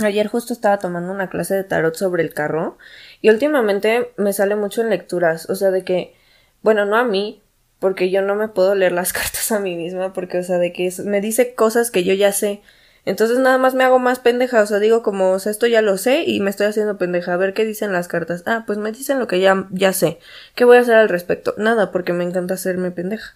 Ayer 0.00 0.26
justo 0.26 0.52
estaba 0.52 0.78
tomando 0.80 1.12
una 1.12 1.30
clase 1.30 1.54
de 1.54 1.64
tarot 1.64 1.94
sobre 1.94 2.22
el 2.22 2.34
carro 2.34 2.76
y 3.22 3.30
últimamente 3.30 4.12
me 4.18 4.34
sale 4.34 4.54
mucho 4.54 4.82
en 4.82 4.90
lecturas, 4.90 5.48
o 5.48 5.54
sea, 5.54 5.70
de 5.70 5.82
que, 5.82 6.14
bueno, 6.60 6.84
no 6.84 6.98
a 6.98 7.04
mí, 7.04 7.40
porque 7.78 8.10
yo 8.10 8.22
no 8.22 8.34
me 8.34 8.48
puedo 8.48 8.74
leer 8.74 8.92
las 8.92 9.12
cartas 9.12 9.52
a 9.52 9.60
mí 9.60 9.76
misma 9.76 10.12
porque, 10.12 10.38
o 10.38 10.42
sea, 10.42 10.58
de 10.58 10.72
que 10.72 10.92
me 11.04 11.20
dice 11.20 11.54
cosas 11.54 11.90
que 11.90 12.04
yo 12.04 12.14
ya 12.14 12.32
sé. 12.32 12.62
Entonces 13.06 13.38
nada 13.38 13.58
más 13.58 13.74
me 13.74 13.84
hago 13.84 13.98
más 13.98 14.18
pendeja, 14.18 14.62
o 14.62 14.66
sea, 14.66 14.78
digo 14.78 15.02
como, 15.02 15.32
o 15.32 15.38
sea, 15.38 15.52
esto 15.52 15.66
ya 15.66 15.82
lo 15.82 15.98
sé 15.98 16.24
y 16.26 16.40
me 16.40 16.48
estoy 16.48 16.66
haciendo 16.66 16.96
pendeja. 16.96 17.34
A 17.34 17.36
ver 17.36 17.52
qué 17.52 17.64
dicen 17.66 17.92
las 17.92 18.08
cartas. 18.08 18.42
Ah, 18.46 18.64
pues 18.66 18.78
me 18.78 18.92
dicen 18.92 19.18
lo 19.18 19.26
que 19.26 19.40
ya, 19.40 19.66
ya 19.70 19.92
sé. 19.92 20.18
¿Qué 20.54 20.64
voy 20.64 20.78
a 20.78 20.80
hacer 20.80 20.94
al 20.94 21.10
respecto? 21.10 21.54
Nada, 21.58 21.92
porque 21.92 22.14
me 22.14 22.24
encanta 22.24 22.54
hacerme 22.54 22.90
pendeja. 22.90 23.34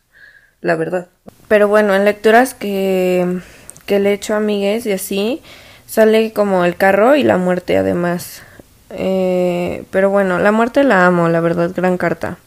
La 0.63 0.75
verdad. 0.75 1.09
Pero 1.49 1.69
bueno, 1.69 1.95
en 1.95 2.05
lecturas 2.05 2.55
que, 2.55 3.41
que 3.87 4.01
le 4.01 4.11
he 4.11 4.13
hecho 4.15 4.35
a 4.35 4.39
amigues 4.39 4.87
y 4.87 4.93
así, 4.93 5.43
sale 5.87 6.33
como 6.33 6.65
el 6.65 6.77
carro 6.77 7.15
y 7.15 7.23
la 7.23 7.37
muerte 7.37 7.77
además. 7.77 8.43
Eh, 8.91 9.85
pero 9.91 10.11
bueno, 10.11 10.39
la 10.39 10.51
muerte 10.51 10.83
la 10.83 11.07
amo, 11.07 11.29
la 11.29 11.41
verdad, 11.41 11.71
gran 11.77 11.99
carta. 11.99 12.39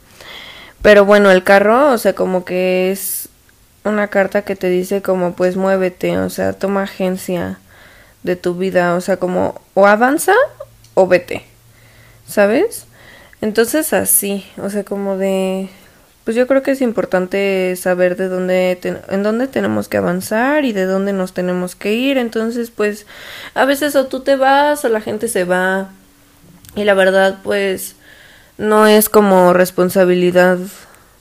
Pero 0.82 1.06
bueno, 1.06 1.32
el 1.32 1.44
carro, 1.44 1.92
o 1.92 1.98
sea, 1.98 2.14
como 2.14 2.44
que 2.44 2.92
es 2.92 3.30
una 3.84 4.08
carta 4.08 4.44
que 4.44 4.56
te 4.56 4.70
dice 4.70 5.02
como 5.02 5.34
pues 5.36 5.56
muévete, 5.56 6.18
o 6.18 6.30
sea, 6.30 6.54
toma 6.54 6.84
agencia 6.84 7.60
de 8.24 8.36
tu 8.36 8.56
vida, 8.56 8.96
o 8.96 9.02
sea, 9.02 9.18
como 9.18 9.62
o 9.74 9.88
avanza 9.88 10.34
o 10.94 11.08
vete, 11.08 11.44
¿sabes? 12.28 12.86
Entonces 13.42 13.94
así, 13.94 14.46
o 14.58 14.70
sea, 14.70 14.84
como 14.84 15.18
de 15.18 15.70
pues 16.24 16.38
yo 16.38 16.46
creo 16.46 16.62
que 16.62 16.72
es 16.72 16.82
importante 16.82 17.76
saber 17.76 18.16
de 18.16 18.28
dónde 18.28 18.80
en 19.10 19.24
dónde 19.24 19.48
tenemos 19.48 19.88
que 19.88 19.98
avanzar 19.98 20.66
y 20.66 20.72
de 20.72 20.86
dónde 20.86 21.14
nos 21.14 21.34
tenemos 21.34 21.76
que 21.76 21.94
ir, 21.94 22.18
entonces 22.18 22.70
pues 22.72 23.08
a 23.56 23.66
veces 23.66 23.96
o 23.96 24.06
tú 24.06 24.22
te 24.22 24.36
vas 24.36 24.86
o 24.86 24.90
la 24.90 25.02
gente 25.02 25.28
se 25.28 25.44
va 25.46 25.90
y 26.76 26.84
la 26.84 26.94
verdad 26.94 27.40
pues 27.44 27.96
no 28.62 28.88
es 28.88 29.10
como 29.10 29.54
responsabilidad 29.54 30.60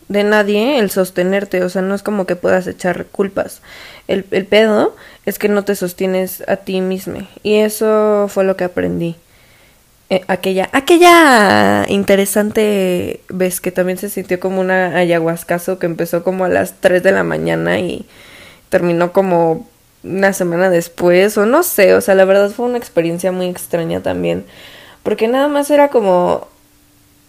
de 0.09 0.25
nadie 0.25 0.79
el 0.79 0.91
sostenerte, 0.91 1.63
o 1.63 1.69
sea, 1.69 1.83
no 1.83 1.95
es 1.95 2.03
como 2.03 2.27
que 2.27 2.37
puedas 2.37 2.67
echar 2.67 3.07
culpas. 3.07 3.63
El, 4.09 4.27
el 4.31 4.45
pedo 4.45 4.95
es 5.25 5.39
que 5.39 5.49
no 5.49 5.65
te 5.65 5.75
sostienes 5.75 6.43
a 6.49 6.57
ti 6.57 6.81
mismo. 6.81 7.27
Y 7.43 7.57
eso 7.57 8.27
fue 8.29 8.45
lo 8.45 8.57
que 8.57 8.65
aprendí. 8.65 9.17
Eh, 10.11 10.23
aquella, 10.27 10.69
aquella 10.73 11.87
interesante 11.89 13.21
vez 13.29 13.61
que 13.61 13.71
también 13.71 13.97
se 13.97 14.11
sintió 14.11 14.41
como 14.41 14.61
una 14.61 14.97
ayahuascazo 14.97 15.79
que 15.79 15.87
empezó 15.87 16.25
como 16.25 16.45
a 16.45 16.49
las 16.49 16.75
3 16.81 17.03
de 17.03 17.13
la 17.13 17.23
mañana 17.23 17.79
y 17.79 18.07
terminó 18.71 19.13
como 19.13 19.69
una 20.03 20.33
semana 20.33 20.69
después, 20.69 21.39
o 21.39 21.47
no 21.47 21.63
sé, 21.63 21.95
o 21.95 22.01
sea, 22.01 22.17
la 22.17 22.25
verdad 22.25 22.51
fue 22.51 22.67
una 22.67 22.79
experiencia 22.79 23.31
muy 23.31 23.47
extraña 23.47 24.01
también, 24.01 24.45
porque 25.05 25.29
nada 25.29 25.47
más 25.47 25.71
era 25.71 25.89
como 25.89 26.49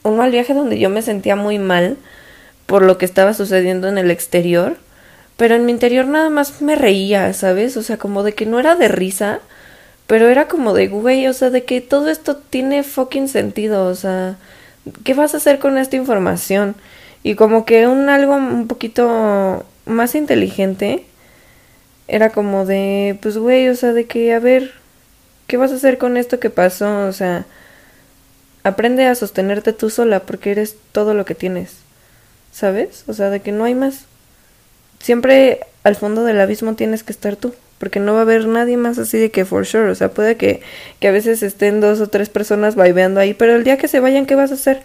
un 0.04 0.18
mal 0.18 0.32
viaje 0.32 0.54
donde 0.54 0.80
yo 0.80 0.90
me 0.90 1.02
sentía 1.02 1.36
muy 1.36 1.60
mal 1.60 1.98
por 2.66 2.84
lo 2.84 2.98
que 2.98 3.06
estaba 3.06 3.34
sucediendo 3.34 3.88
en 3.88 3.98
el 3.98 4.12
exterior, 4.12 4.78
pero 5.38 5.56
en 5.56 5.66
mi 5.66 5.72
interior 5.72 6.06
nada 6.06 6.30
más 6.30 6.62
me 6.62 6.76
reía, 6.76 7.34
¿sabes? 7.34 7.78
O 7.78 7.84
sea, 7.84 7.98
como 7.98 8.24
de 8.24 8.34
que 8.34 8.46
no 8.46 8.60
era 8.60 8.76
de 8.76 8.88
risa, 8.88 9.40
pero 10.08 10.30
era 10.30 10.48
como 10.48 10.74
de, 10.74 10.88
güey, 10.88 11.28
o 11.28 11.34
sea, 11.34 11.50
de 11.50 11.64
que 11.64 11.82
todo 11.82 12.10
esto 12.10 12.38
tiene 12.38 12.84
fucking 12.84 13.28
sentido, 13.28 13.86
o 13.86 13.96
sea, 13.96 14.38
¿qué 15.04 15.14
vas 15.14 15.34
a 15.34 15.38
hacer 15.38 15.60
con 15.60 15.78
esta 15.78 15.96
información? 15.96 16.76
Y 17.24 17.36
como 17.36 17.66
que 17.66 17.88
un 17.88 18.10
algo 18.10 18.36
un 18.36 18.68
poquito 18.68 19.66
más 19.86 20.16
inteligente 20.16 21.06
era 22.08 22.32
como 22.32 22.66
de, 22.66 23.18
pues 23.22 23.38
güey, 23.38 23.70
o 23.70 23.76
sea, 23.76 23.94
de 23.94 24.06
que, 24.06 24.34
a 24.34 24.40
ver, 24.40 24.74
¿qué 25.48 25.58
vas 25.58 25.72
a 25.72 25.76
hacer 25.76 25.98
con 25.98 26.18
esto 26.18 26.40
que 26.40 26.50
pasó? 26.50 27.08
O 27.08 27.14
sea, 27.14 27.46
aprende 28.64 29.06
a 29.08 29.16
sostenerte 29.16 29.74
tú 29.74 29.90
sola 29.90 30.22
porque 30.22 30.52
eres 30.52 30.76
todo 30.92 31.14
lo 31.14 31.26
que 31.26 31.36
tienes, 31.36 31.78
¿sabes? 32.52 33.04
O 33.08 33.14
sea, 33.14 33.30
de 33.30 33.42
que 33.42 33.52
no 33.52 33.64
hay 33.64 33.76
más. 33.76 34.06
Siempre 35.00 35.62
al 35.84 35.96
fondo 35.96 36.24
del 36.24 36.40
abismo 36.40 36.76
tienes 36.76 37.04
que 37.04 37.12
estar 37.12 37.36
tú, 37.36 37.56
porque 37.80 38.00
no 38.00 38.14
va 38.14 38.20
a 38.20 38.22
haber 38.24 38.48
nadie 38.48 38.78
más 38.78 39.00
así 39.00 39.18
de 39.18 39.32
que 39.32 39.46
for 39.46 39.66
sure, 39.66 39.90
o 39.90 39.96
sea, 39.96 40.10
puede 40.10 40.38
que, 40.38 40.62
que 41.00 41.08
a 41.08 41.12
veces 41.12 41.42
estén 41.42 41.82
dos 41.82 42.00
o 42.02 42.08
tres 42.08 42.30
personas 42.30 42.76
vaiveando 42.76 43.20
ahí, 43.20 43.34
pero 43.34 43.56
el 43.56 43.64
día 43.64 43.78
que 43.78 43.88
se 43.88 44.00
vayan, 44.00 44.26
¿qué 44.26 44.36
vas 44.36 44.52
a 44.52 44.56
hacer? 44.56 44.84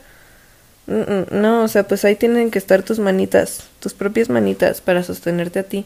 No, 0.87 1.65
o 1.65 1.69
sea, 1.69 1.83
pues 1.89 2.05
ahí 2.05 2.15
tienen 2.15 2.51
que 2.51 2.59
estar 2.59 2.83
tus 2.83 3.01
manitas, 3.01 3.65
tus 3.81 3.93
propias 3.93 4.31
manitas 4.31 4.81
para 4.81 5.03
sostenerte 5.03 5.59
a 5.59 5.65
ti. 5.65 5.85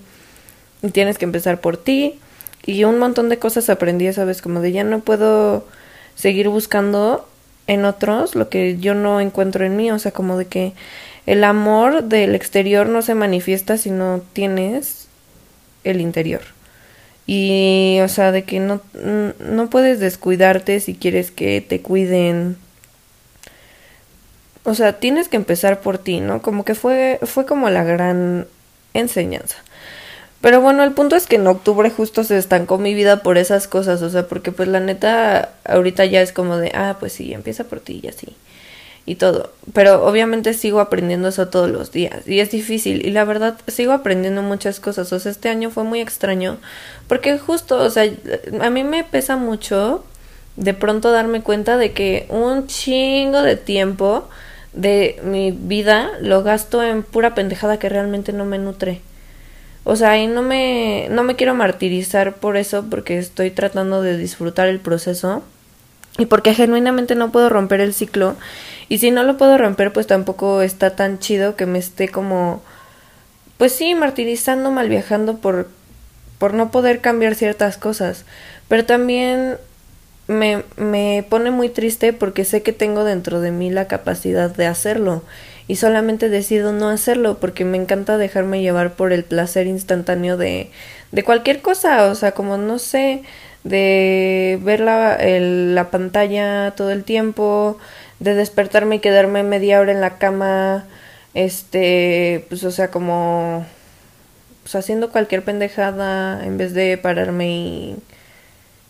Y 0.83 0.91
tienes 0.91 1.17
que 1.17 1.25
empezar 1.25 1.61
por 1.61 1.79
ti. 1.79 2.19
Y 2.67 2.85
un 2.85 2.99
montón 2.99 3.31
de 3.31 3.39
cosas 3.39 3.71
aprendí, 3.71 4.13
¿sabes? 4.13 4.43
Como 4.43 4.61
de 4.61 4.73
ya 4.73 4.85
no 4.85 5.01
puedo 5.01 5.67
seguir 6.17 6.49
buscando 6.49 7.27
en 7.67 7.85
otros 7.85 8.35
lo 8.35 8.49
que 8.49 8.79
yo 8.79 8.95
no 8.95 9.21
encuentro 9.21 9.65
en 9.65 9.77
mí. 9.77 9.91
O 9.91 9.99
sea, 9.99 10.13
como 10.13 10.37
de 10.37 10.47
que 10.47 10.73
el 11.27 11.45
amor 11.45 12.05
del 12.05 12.35
exterior 12.35 12.89
no 12.89 13.03
se 13.03 13.15
manifiesta 13.15 13.77
si 13.77 13.91
no 13.91 14.23
tienes 14.33 15.09
el 15.85 16.01
interior. 16.01 16.43
Y, 17.27 17.99
o 18.03 18.09
sea, 18.09 18.33
de 18.33 18.45
que 18.45 18.61
no, 18.61 18.81
no 19.39 19.71
puedes 19.71 20.01
descuidarte 20.01 20.81
si 20.81 20.95
quieres 20.95 21.31
que 21.31 21.61
te 21.61 21.81
cuiden 21.81 22.57
o 24.65 24.75
sea, 24.75 24.99
tienes 24.99 25.29
que 25.29 25.37
empezar 25.37 25.81
por 25.81 25.99
ti, 25.99 26.21
¿no? 26.21 26.43
Como 26.43 26.65
que 26.65 26.75
fue, 26.75 27.19
fue 27.23 27.47
como 27.47 27.71
la 27.71 27.85
gran 27.85 28.47
enseñanza. 28.95 29.57
Pero 30.41 30.61
bueno, 30.61 30.83
el 30.85 30.93
punto 30.93 31.17
es 31.17 31.27
que 31.27 31.37
en 31.37 31.47
octubre 31.47 31.91
justo 31.91 32.25
se 32.25 32.39
estancó 32.39 32.79
mi 32.79 32.95
vida 32.95 33.23
por 33.23 33.37
esas 33.37 33.69
cosas, 33.69 34.01
o 34.01 34.09
sea, 34.09 34.27
porque 34.27 34.53
pues 34.53 34.69
la 34.69 34.81
neta 34.81 35.51
ahorita 35.65 36.07
ya 36.07 36.23
es 36.23 36.33
como 36.33 36.57
de, 36.57 36.73
ah, 36.75 36.97
pues 36.99 37.13
sí, 37.13 37.33
empieza 37.35 37.65
por 37.65 37.81
ti 37.81 38.01
y 38.03 38.09
así. 38.09 38.29
Y 39.07 39.17
todo. 39.17 39.53
Pero 39.73 40.07
obviamente 40.07 40.55
sigo 40.55 40.81
aprendiendo 40.81 41.29
eso 41.29 41.49
todos 41.49 41.71
los 41.71 41.91
días. 41.91 42.27
Y 42.27 42.41
es 42.41 42.51
difícil. 42.51 43.05
Y 43.05 43.11
la 43.11 43.25
verdad, 43.25 43.59
sigo 43.67 43.93
aprendiendo 43.93 44.43
muchas 44.43 44.79
cosas. 44.79 45.13
O 45.13 45.19
sea, 45.19 45.33
este 45.33 45.49
año 45.49 45.71
fue 45.71 45.85
muy 45.85 46.01
extraño. 46.01 46.59
Porque 47.09 47.39
justo, 47.39 47.79
o 47.79 47.91
sea, 47.91 48.05
a 48.61 48.71
mí 48.71 48.85
me 48.85 49.03
pesa 49.03 49.37
mucho 49.37 50.05
de 50.57 50.75
pronto 50.75 51.11
darme 51.11 51.43
cuenta 51.43 51.77
de 51.77 51.93
que 51.93 52.27
un 52.29 52.67
chingo 52.67 53.43
de 53.43 53.57
tiempo 53.57 54.29
de 54.75 55.19
mi 55.25 55.51
vida 55.51 56.11
lo 56.21 56.43
gasto 56.43 56.83
en 56.83 57.03
pura 57.03 57.35
pendejada 57.35 57.79
que 57.79 57.89
realmente 57.89 58.33
no 58.33 58.45
me 58.45 58.59
nutre. 58.59 59.01
O 59.85 59.97
sea, 59.97 60.19
y 60.19 60.27
no 60.27 60.43
me, 60.43 61.09
no 61.11 61.23
me 61.23 61.37
quiero 61.37 61.55
martirizar 61.55 62.35
por 62.35 62.57
eso 62.57 62.85
porque 62.91 63.19
estoy 63.19 63.51
tratando 63.51 64.03
de 64.03 64.17
disfrutar 64.17 64.69
el 64.69 64.79
proceso 64.79 65.43
y 66.19 66.27
porque 66.27 66.55
genuinamente 66.55 67.15
no 67.15 67.33
puedo 67.33 67.49
romper 67.49 67.81
el 67.81 67.95
ciclo. 67.95 68.37
Y 68.89 68.99
si 68.99 69.11
no 69.11 69.23
lo 69.23 69.37
puedo 69.37 69.57
romper, 69.57 69.93
pues 69.93 70.07
tampoco 70.07 70.63
está 70.63 70.97
tan 70.97 71.19
chido 71.19 71.57
que 71.57 71.67
me 71.67 71.79
esté 71.79 72.09
como, 72.09 72.63
pues 73.57 73.73
sí, 73.73 73.95
martirizando, 73.95 74.71
mal 74.71 74.89
viajando 74.89 75.39
por, 75.39 75.69
por 76.39 76.53
no 76.55 76.71
poder 76.71 77.01
cambiar 77.01 77.35
ciertas 77.35 77.79
cosas. 77.79 78.25
Pero 78.69 78.85
también 78.85 79.57
me, 80.27 80.63
me 80.77 81.25
pone 81.29 81.51
muy 81.51 81.71
triste 81.71 82.13
porque 82.13 82.45
sé 82.45 82.63
que 82.63 82.73
tengo 82.73 83.05
dentro 83.05 83.41
de 83.41 83.51
mí 83.51 83.71
la 83.71 83.87
capacidad 83.87 84.51
de 84.51 84.67
hacerlo 84.67 85.23
y 85.71 85.77
solamente 85.77 86.29
decido 86.29 86.73
no 86.73 86.89
hacerlo 86.89 87.39
porque 87.39 87.65
me 87.65 87.77
encanta 87.77 88.19
dejarme 88.19 88.61
llevar 88.61 88.95
por 88.95 89.13
el 89.13 89.23
placer 89.23 89.69
instantáneo 89.69 90.37
de, 90.37 90.69
de 91.13 91.23
cualquier 91.23 91.63
cosa, 91.63 92.07
o 92.11 92.17
sea, 92.17 92.33
como 92.33 92.57
no 92.57 92.81
sé, 92.81 93.23
de 93.63 94.59
ver 94.63 94.81
la, 94.81 95.17
la 95.21 95.91
pantalla 95.91 96.73
todo 96.77 96.91
el 96.91 97.05
tiempo, 97.05 97.79
de 98.19 98.35
despertarme 98.35 98.97
y 98.97 98.99
quedarme 98.99 99.45
media 99.45 99.79
hora 99.81 99.93
en 99.93 100.01
la 100.01 100.19
cama, 100.19 100.87
este, 101.35 102.45
pues 102.49 102.65
o 102.65 102.73
sea, 102.73 102.91
como 102.91 103.65
pues 104.65 104.75
haciendo 104.75 105.11
cualquier 105.13 105.45
pendejada 105.45 106.45
en 106.45 106.59
vez 106.59 106.75
de 106.75 106.99
pararme 106.99 107.49
y 107.49 107.97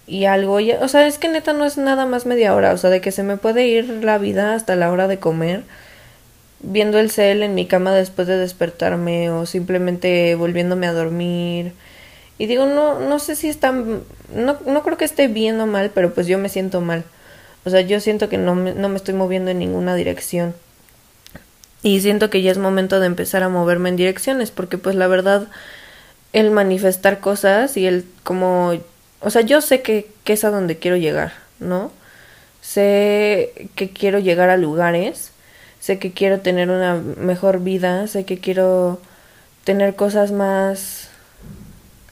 y 0.07 0.25
algo, 0.25 0.59
o 0.81 0.89
sea, 0.89 1.07
es 1.07 1.19
que 1.19 1.29
neta 1.29 1.53
no 1.53 1.65
es 1.65 1.79
nada 1.79 2.07
más 2.07 2.27
media 2.27 2.55
hora, 2.55 2.73
o 2.73 2.77
sea, 2.79 2.91
de 2.91 3.01
que 3.01 3.13
se 3.13 3.23
me 3.23 3.37
puede 3.37 3.67
ir 3.67 3.89
la 4.05 4.19
vida 4.19 4.55
hasta 4.55 4.75
la 4.77 4.91
hora 4.91 5.07
de 5.09 5.19
comer, 5.19 5.63
viendo 6.63 6.99
el 6.99 7.11
cel 7.11 7.43
en 7.43 7.55
mi 7.55 7.67
cama 7.67 7.93
después 7.93 8.29
de 8.29 8.37
despertarme 8.37 9.31
o 9.31 9.47
simplemente 9.47 10.35
volviéndome 10.35 10.87
a 10.87 10.93
dormir. 10.93 11.73
Y 12.39 12.47
digo, 12.47 12.67
no, 12.67 13.01
no 13.01 13.19
sé 13.19 13.37
si 13.37 13.49
está, 13.49 13.73
no, 13.73 14.59
no 14.67 14.83
creo 14.83 14.97
que 14.97 15.05
esté 15.05 15.29
bien 15.29 15.61
o 15.61 15.67
mal, 15.67 15.91
pero 15.95 16.15
pues 16.15 16.27
yo 16.27 16.39
me 16.39 16.49
siento 16.49 16.81
mal. 16.81 17.05
O 17.65 17.71
sea, 17.71 17.83
yo 17.83 18.01
siento 18.01 18.29
que 18.29 18.39
no 18.39 18.55
me, 18.55 18.75
no 18.75 18.89
me 18.89 18.97
estoy 18.97 19.15
moviendo 19.15 19.51
en 19.51 19.59
ninguna 19.59 19.95
dirección. 19.95 20.55
Y 21.83 22.01
siento 22.01 22.31
que 22.31 22.43
ya 22.43 22.51
es 22.51 22.59
momento 22.59 23.01
de 23.01 23.07
empezar 23.07 23.43
a 23.43 23.49
moverme 23.49 23.89
en 23.91 23.97
direcciones, 23.97 24.51
porque 24.51 24.79
pues 24.79 24.97
la 24.97 25.07
verdad, 25.07 25.49
el 26.33 26.51
manifestar 26.51 27.21
cosas 27.21 27.77
y 27.77 27.87
el 27.87 28.05
como 28.23 28.75
o 29.21 29.31
sea, 29.31 29.43
yo 29.43 29.61
sé 29.61 29.83
que, 29.83 30.11
que 30.25 30.33
es 30.33 30.45
a 30.45 30.51
donde 30.51 30.79
quiero 30.79 30.97
llegar, 30.97 31.35
¿no? 31.59 31.93
Sé 32.63 33.69
que 33.75 33.91
quiero 33.91 34.19
llegar 34.19 34.51
a 34.51 34.57
lugares, 34.57 35.30
sé 35.81 35.99
que 35.99 36.13
quiero 36.13 36.41
tener 36.41 36.71
una 36.71 36.95
mejor 36.95 37.61
vida, 37.61 38.07
sé 38.07 38.25
que 38.25 38.39
quiero 38.39 39.01
tener 39.65 39.97
cosas 39.97 40.31
más 40.31 41.09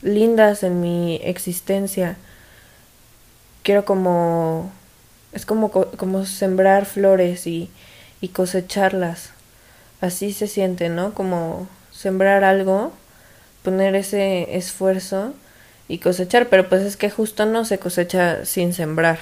lindas 0.03 0.63
en 0.63 0.81
mi 0.81 1.21
existencia. 1.23 2.17
Quiero 3.63 3.85
como 3.85 4.73
es 5.33 5.45
como 5.47 5.71
como 5.71 6.25
sembrar 6.25 6.87
flores 6.87 7.47
y 7.47 7.71
y 8.21 8.29
cosecharlas. 8.29 9.31
Así 10.01 10.33
se 10.33 10.47
siente, 10.47 10.89
¿no? 10.89 11.15
Como 11.15 11.69
sembrar 11.93 12.45
algo, 12.45 12.93
poner 13.63 13.95
ese 13.97 14.57
esfuerzo 14.57 15.35
y 15.89 15.99
cosechar, 15.99 16.49
pero 16.49 16.69
pues 16.69 16.83
es 16.83 16.97
que 16.97 17.11
justo 17.11 17.47
no 17.47 17.65
se 17.65 17.79
cosecha 17.79 18.45
sin 18.45 18.73
sembrar. 18.73 19.19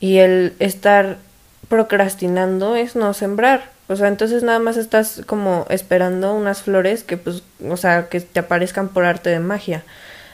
Y 0.00 0.18
el 0.18 0.54
estar 0.58 1.18
procrastinando 1.68 2.76
es 2.76 2.96
no 2.96 3.12
sembrar. 3.14 3.70
O 3.88 3.96
sea, 3.96 4.08
entonces 4.08 4.42
nada 4.42 4.58
más 4.58 4.76
estás 4.76 5.22
como 5.26 5.66
esperando 5.70 6.34
unas 6.34 6.62
flores 6.62 7.04
que 7.04 7.16
pues, 7.16 7.42
o 7.66 7.76
sea, 7.76 8.08
que 8.08 8.20
te 8.20 8.40
aparezcan 8.40 8.88
por 8.88 9.04
arte 9.04 9.30
de 9.30 9.40
magia. 9.40 9.82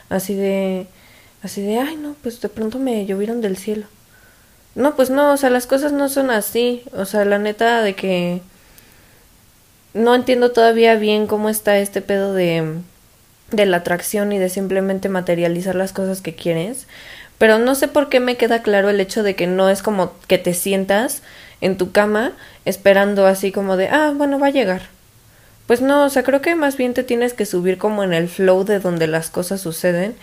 Así 0.09 0.35
de, 0.35 0.87
así 1.41 1.61
de, 1.61 1.79
ay 1.79 1.95
no, 1.95 2.15
pues 2.21 2.41
de 2.41 2.49
pronto 2.49 2.79
me 2.79 3.05
llovieron 3.05 3.41
del 3.41 3.57
cielo. 3.57 3.87
No, 4.75 4.95
pues 4.95 5.09
no, 5.09 5.31
o 5.31 5.37
sea, 5.37 5.49
las 5.49 5.67
cosas 5.67 5.93
no 5.93 6.09
son 6.09 6.29
así. 6.31 6.83
O 6.93 7.05
sea, 7.05 7.25
la 7.25 7.39
neta 7.39 7.81
de 7.81 7.95
que 7.95 8.41
no 9.93 10.13
entiendo 10.13 10.51
todavía 10.51 10.95
bien 10.95 11.27
cómo 11.27 11.49
está 11.49 11.77
este 11.77 12.01
pedo 12.01 12.33
de 12.33 12.81
de 13.51 13.65
la 13.65 13.77
atracción 13.77 14.31
y 14.31 14.39
de 14.39 14.49
simplemente 14.49 15.09
materializar 15.09 15.75
las 15.75 15.93
cosas 15.93 16.21
que 16.21 16.35
quieres. 16.35 16.87
Pero 17.37 17.59
no 17.59 17.75
sé 17.75 17.87
por 17.87 18.09
qué 18.09 18.19
me 18.19 18.37
queda 18.37 18.61
claro 18.61 18.89
el 18.89 18.99
hecho 18.99 19.23
de 19.23 19.35
que 19.35 19.47
no 19.47 19.69
es 19.69 19.81
como 19.81 20.13
que 20.27 20.37
te 20.37 20.53
sientas 20.53 21.21
en 21.61 21.77
tu 21.77 21.91
cama 21.91 22.33
esperando 22.63 23.25
así 23.25 23.51
como 23.51 23.77
de, 23.77 23.89
ah, 23.89 24.13
bueno, 24.15 24.39
va 24.39 24.47
a 24.47 24.51
llegar. 24.51 24.83
Pues 25.67 25.81
no, 25.81 26.05
o 26.05 26.09
sea, 26.09 26.23
creo 26.23 26.41
que 26.41 26.55
más 26.55 26.77
bien 26.77 26.93
te 26.93 27.03
tienes 27.03 27.33
que 27.33 27.45
subir 27.45 27.77
como 27.77 28.03
en 28.03 28.13
el 28.13 28.29
flow 28.29 28.63
de 28.63 28.79
donde 28.79 29.07
las 29.07 29.29
cosas 29.29 29.61
suceden 29.61 30.15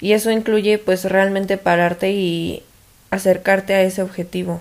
y 0.00 0.12
eso 0.12 0.30
incluye 0.30 0.78
pues 0.78 1.04
realmente 1.04 1.56
pararte 1.56 2.12
y 2.12 2.62
acercarte 3.10 3.74
a 3.74 3.82
ese 3.82 4.02
objetivo. 4.02 4.60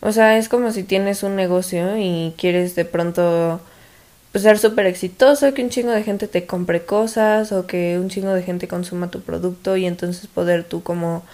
O 0.00 0.12
sea, 0.12 0.38
es 0.38 0.48
como 0.48 0.70
si 0.70 0.82
tienes 0.84 1.22
un 1.22 1.36
negocio 1.36 1.96
y 1.98 2.34
quieres 2.36 2.76
de 2.76 2.84
pronto 2.84 3.60
pues, 4.36 4.42
ser 4.42 4.58
súper 4.58 4.84
exitoso, 4.84 5.54
que 5.54 5.62
un 5.62 5.70
chingo 5.70 5.92
de 5.92 6.02
gente 6.02 6.28
te 6.28 6.44
compre 6.44 6.84
cosas 6.84 7.52
o 7.52 7.66
que 7.66 7.98
un 7.98 8.10
chingo 8.10 8.34
de 8.34 8.42
gente 8.42 8.68
consuma 8.68 9.10
tu 9.10 9.22
producto 9.22 9.78
y 9.78 9.86
entonces 9.86 10.26
poder 10.26 10.62
tú 10.62 10.82
como 10.82 11.24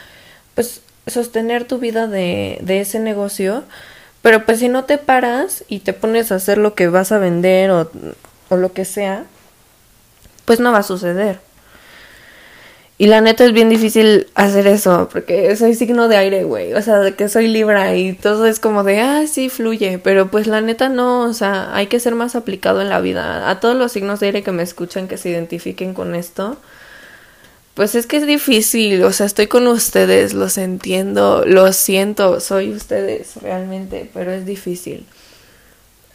pues 0.54 0.82
sostener 1.08 1.64
tu 1.64 1.78
vida 1.78 2.06
de, 2.06 2.60
de 2.62 2.80
ese 2.80 3.00
negocio. 3.00 3.64
Pero 4.22 4.46
pues 4.46 4.60
si 4.60 4.68
no 4.68 4.84
te 4.84 4.98
paras 4.98 5.64
y 5.66 5.80
te 5.80 5.94
pones 5.94 6.30
a 6.30 6.36
hacer 6.36 6.58
lo 6.58 6.76
que 6.76 6.86
vas 6.86 7.10
a 7.10 7.18
vender 7.18 7.72
o, 7.72 7.90
o 8.50 8.56
lo 8.56 8.72
que 8.72 8.84
sea, 8.84 9.24
pues 10.44 10.60
no 10.60 10.70
va 10.70 10.78
a 10.78 10.84
suceder. 10.84 11.40
Y 12.98 13.06
la 13.06 13.20
neta 13.20 13.44
es 13.44 13.52
bien 13.52 13.68
difícil 13.68 14.28
hacer 14.34 14.66
eso, 14.66 15.08
porque 15.10 15.56
soy 15.56 15.74
signo 15.74 16.08
de 16.08 16.16
aire, 16.16 16.44
güey. 16.44 16.74
O 16.74 16.82
sea, 16.82 17.10
que 17.16 17.28
soy 17.28 17.48
Libra 17.48 17.96
y 17.96 18.12
todo 18.12 18.46
es 18.46 18.60
como 18.60 18.84
de, 18.84 19.00
ah, 19.00 19.26
sí, 19.26 19.48
fluye. 19.48 19.98
Pero 19.98 20.30
pues 20.30 20.46
la 20.46 20.60
neta 20.60 20.88
no, 20.88 21.22
o 21.22 21.32
sea, 21.32 21.74
hay 21.74 21.88
que 21.88 21.98
ser 21.98 22.14
más 22.14 22.36
aplicado 22.36 22.80
en 22.80 22.88
la 22.88 23.00
vida. 23.00 23.50
A 23.50 23.60
todos 23.60 23.76
los 23.76 23.92
signos 23.92 24.20
de 24.20 24.26
aire 24.26 24.42
que 24.42 24.52
me 24.52 24.62
escuchan, 24.62 25.08
que 25.08 25.16
se 25.16 25.30
identifiquen 25.30 25.94
con 25.94 26.14
esto, 26.14 26.58
pues 27.74 27.94
es 27.94 28.06
que 28.06 28.18
es 28.18 28.26
difícil. 28.26 29.02
O 29.04 29.12
sea, 29.12 29.26
estoy 29.26 29.46
con 29.48 29.66
ustedes, 29.66 30.34
los 30.34 30.58
entiendo, 30.58 31.44
los 31.46 31.76
siento, 31.76 32.40
soy 32.40 32.70
ustedes 32.72 33.36
realmente, 33.42 34.08
pero 34.14 34.30
es 34.32 34.46
difícil. 34.46 35.06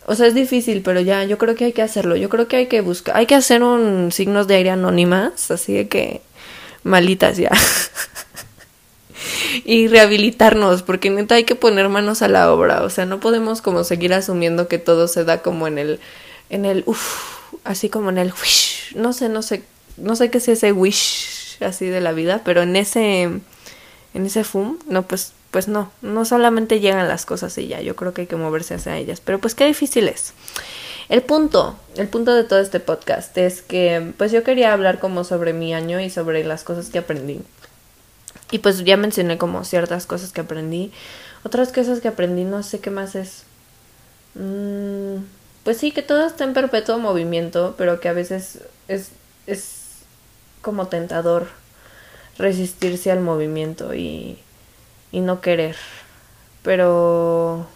O 0.05 0.15
sea, 0.15 0.27
es 0.27 0.35
difícil, 0.35 0.83
pero 0.83 1.01
ya, 1.01 1.25
yo 1.25 1.37
creo 1.37 1.55
que 1.55 1.65
hay 1.65 1.73
que 1.73 1.81
hacerlo. 1.81 2.15
Yo 2.15 2.29
creo 2.29 2.47
que 2.47 2.55
hay 2.55 2.67
que 2.67 2.79
buscar, 2.79 3.17
hay 3.17 3.25
que 3.25 3.35
hacer 3.35 3.61
un 3.61 4.13
signos 4.13 4.47
de 4.47 4.55
aire 4.55 4.69
anónimas, 4.69 5.51
así 5.51 5.73
de 5.73 5.89
que 5.89 6.21
malitas 6.87 7.37
ya. 7.37 7.51
y 9.65 9.87
rehabilitarnos, 9.87 10.83
porque 10.83 11.09
neta 11.09 11.35
hay 11.35 11.43
que 11.43 11.55
poner 11.55 11.89
manos 11.89 12.21
a 12.21 12.27
la 12.27 12.51
obra, 12.51 12.83
o 12.83 12.89
sea, 12.89 13.05
no 13.05 13.19
podemos 13.19 13.61
como 13.61 13.83
seguir 13.83 14.13
asumiendo 14.13 14.67
que 14.67 14.77
todo 14.77 15.07
se 15.07 15.23
da 15.23 15.41
como 15.41 15.67
en 15.67 15.77
el, 15.77 15.99
en 16.49 16.65
el, 16.65 16.83
uff, 16.85 17.39
así 17.63 17.89
como 17.89 18.09
en 18.09 18.17
el 18.17 18.33
wish, 18.41 18.95
no 18.95 19.13
sé, 19.13 19.29
no 19.29 19.41
sé, 19.41 19.63
no 19.97 20.15
sé 20.15 20.29
qué 20.29 20.37
es 20.37 20.47
ese 20.47 20.71
wish 20.71 21.57
así 21.61 21.87
de 21.87 22.01
la 22.01 22.11
vida, 22.11 22.41
pero 22.45 22.61
en 22.61 22.75
ese, 22.75 23.23
en 23.23 24.25
ese 24.25 24.43
fum, 24.43 24.77
no, 24.87 25.03
pues, 25.03 25.33
pues 25.51 25.67
no, 25.67 25.91
no 26.01 26.25
solamente 26.25 26.79
llegan 26.79 27.07
las 27.07 27.25
cosas 27.25 27.57
y 27.57 27.67
ya, 27.67 27.81
yo 27.81 27.95
creo 27.95 28.13
que 28.13 28.21
hay 28.21 28.27
que 28.27 28.35
moverse 28.35 28.75
hacia 28.75 28.97
ellas, 28.97 29.21
pero 29.23 29.39
pues 29.39 29.55
qué 29.55 29.65
difícil 29.65 30.07
es. 30.07 30.33
El 31.09 31.21
punto, 31.23 31.77
el 31.95 32.09
punto 32.09 32.33
de 32.33 32.43
todo 32.43 32.59
este 32.59 32.81
podcast 32.81 33.37
es 33.37 33.61
que 33.61 34.13
pues 34.17 34.31
yo 34.33 34.43
quería 34.43 34.73
hablar 34.73 34.99
como 34.99 35.23
sobre 35.23 35.53
mi 35.53 35.73
año 35.73 36.01
y 36.01 36.09
sobre 36.09 36.43
las 36.43 36.63
cosas 36.65 36.89
que 36.89 36.99
aprendí. 36.99 37.39
Y 38.51 38.59
pues 38.59 38.83
ya 38.83 38.97
mencioné 38.97 39.37
como 39.37 39.63
ciertas 39.63 40.05
cosas 40.05 40.31
que 40.31 40.41
aprendí. 40.41 40.91
Otras 41.43 41.71
cosas 41.71 42.01
que 42.01 42.09
aprendí, 42.09 42.43
no 42.43 42.61
sé 42.61 42.79
qué 42.79 42.89
más 42.89 43.15
es. 43.15 43.43
Mm, 44.35 45.23
pues 45.63 45.77
sí, 45.77 45.91
que 45.91 46.01
todo 46.01 46.25
está 46.25 46.43
en 46.43 46.53
perpetuo 46.53 46.97
movimiento, 46.97 47.75
pero 47.77 47.99
que 47.99 48.09
a 48.09 48.13
veces 48.13 48.59
es, 48.87 49.11
es 49.47 49.99
como 50.61 50.87
tentador 50.87 51.47
resistirse 52.37 53.11
al 53.11 53.21
movimiento 53.21 53.93
y, 53.93 54.39
y 55.11 55.21
no 55.21 55.39
querer. 55.39 55.77
Pero 56.63 57.67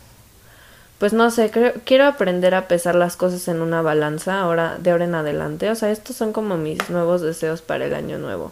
pues 1.02 1.14
no 1.14 1.32
sé, 1.32 1.50
creo, 1.50 1.74
quiero 1.84 2.06
aprender 2.06 2.54
a 2.54 2.68
pesar 2.68 2.94
las 2.94 3.18
cosas 3.18 3.48
en 3.48 3.60
una 3.64 3.82
balanza 3.82 4.40
ahora, 4.40 4.78
de 4.78 4.92
ahora 4.92 5.06
en 5.06 5.16
adelante. 5.16 5.72
O 5.72 5.74
sea, 5.74 5.90
estos 5.90 6.16
son 6.16 6.32
como 6.32 6.58
mis 6.58 6.92
nuevos 6.92 7.22
deseos 7.22 7.64
para 7.64 7.88
el 7.88 7.96
año 7.96 8.20
nuevo. 8.20 8.52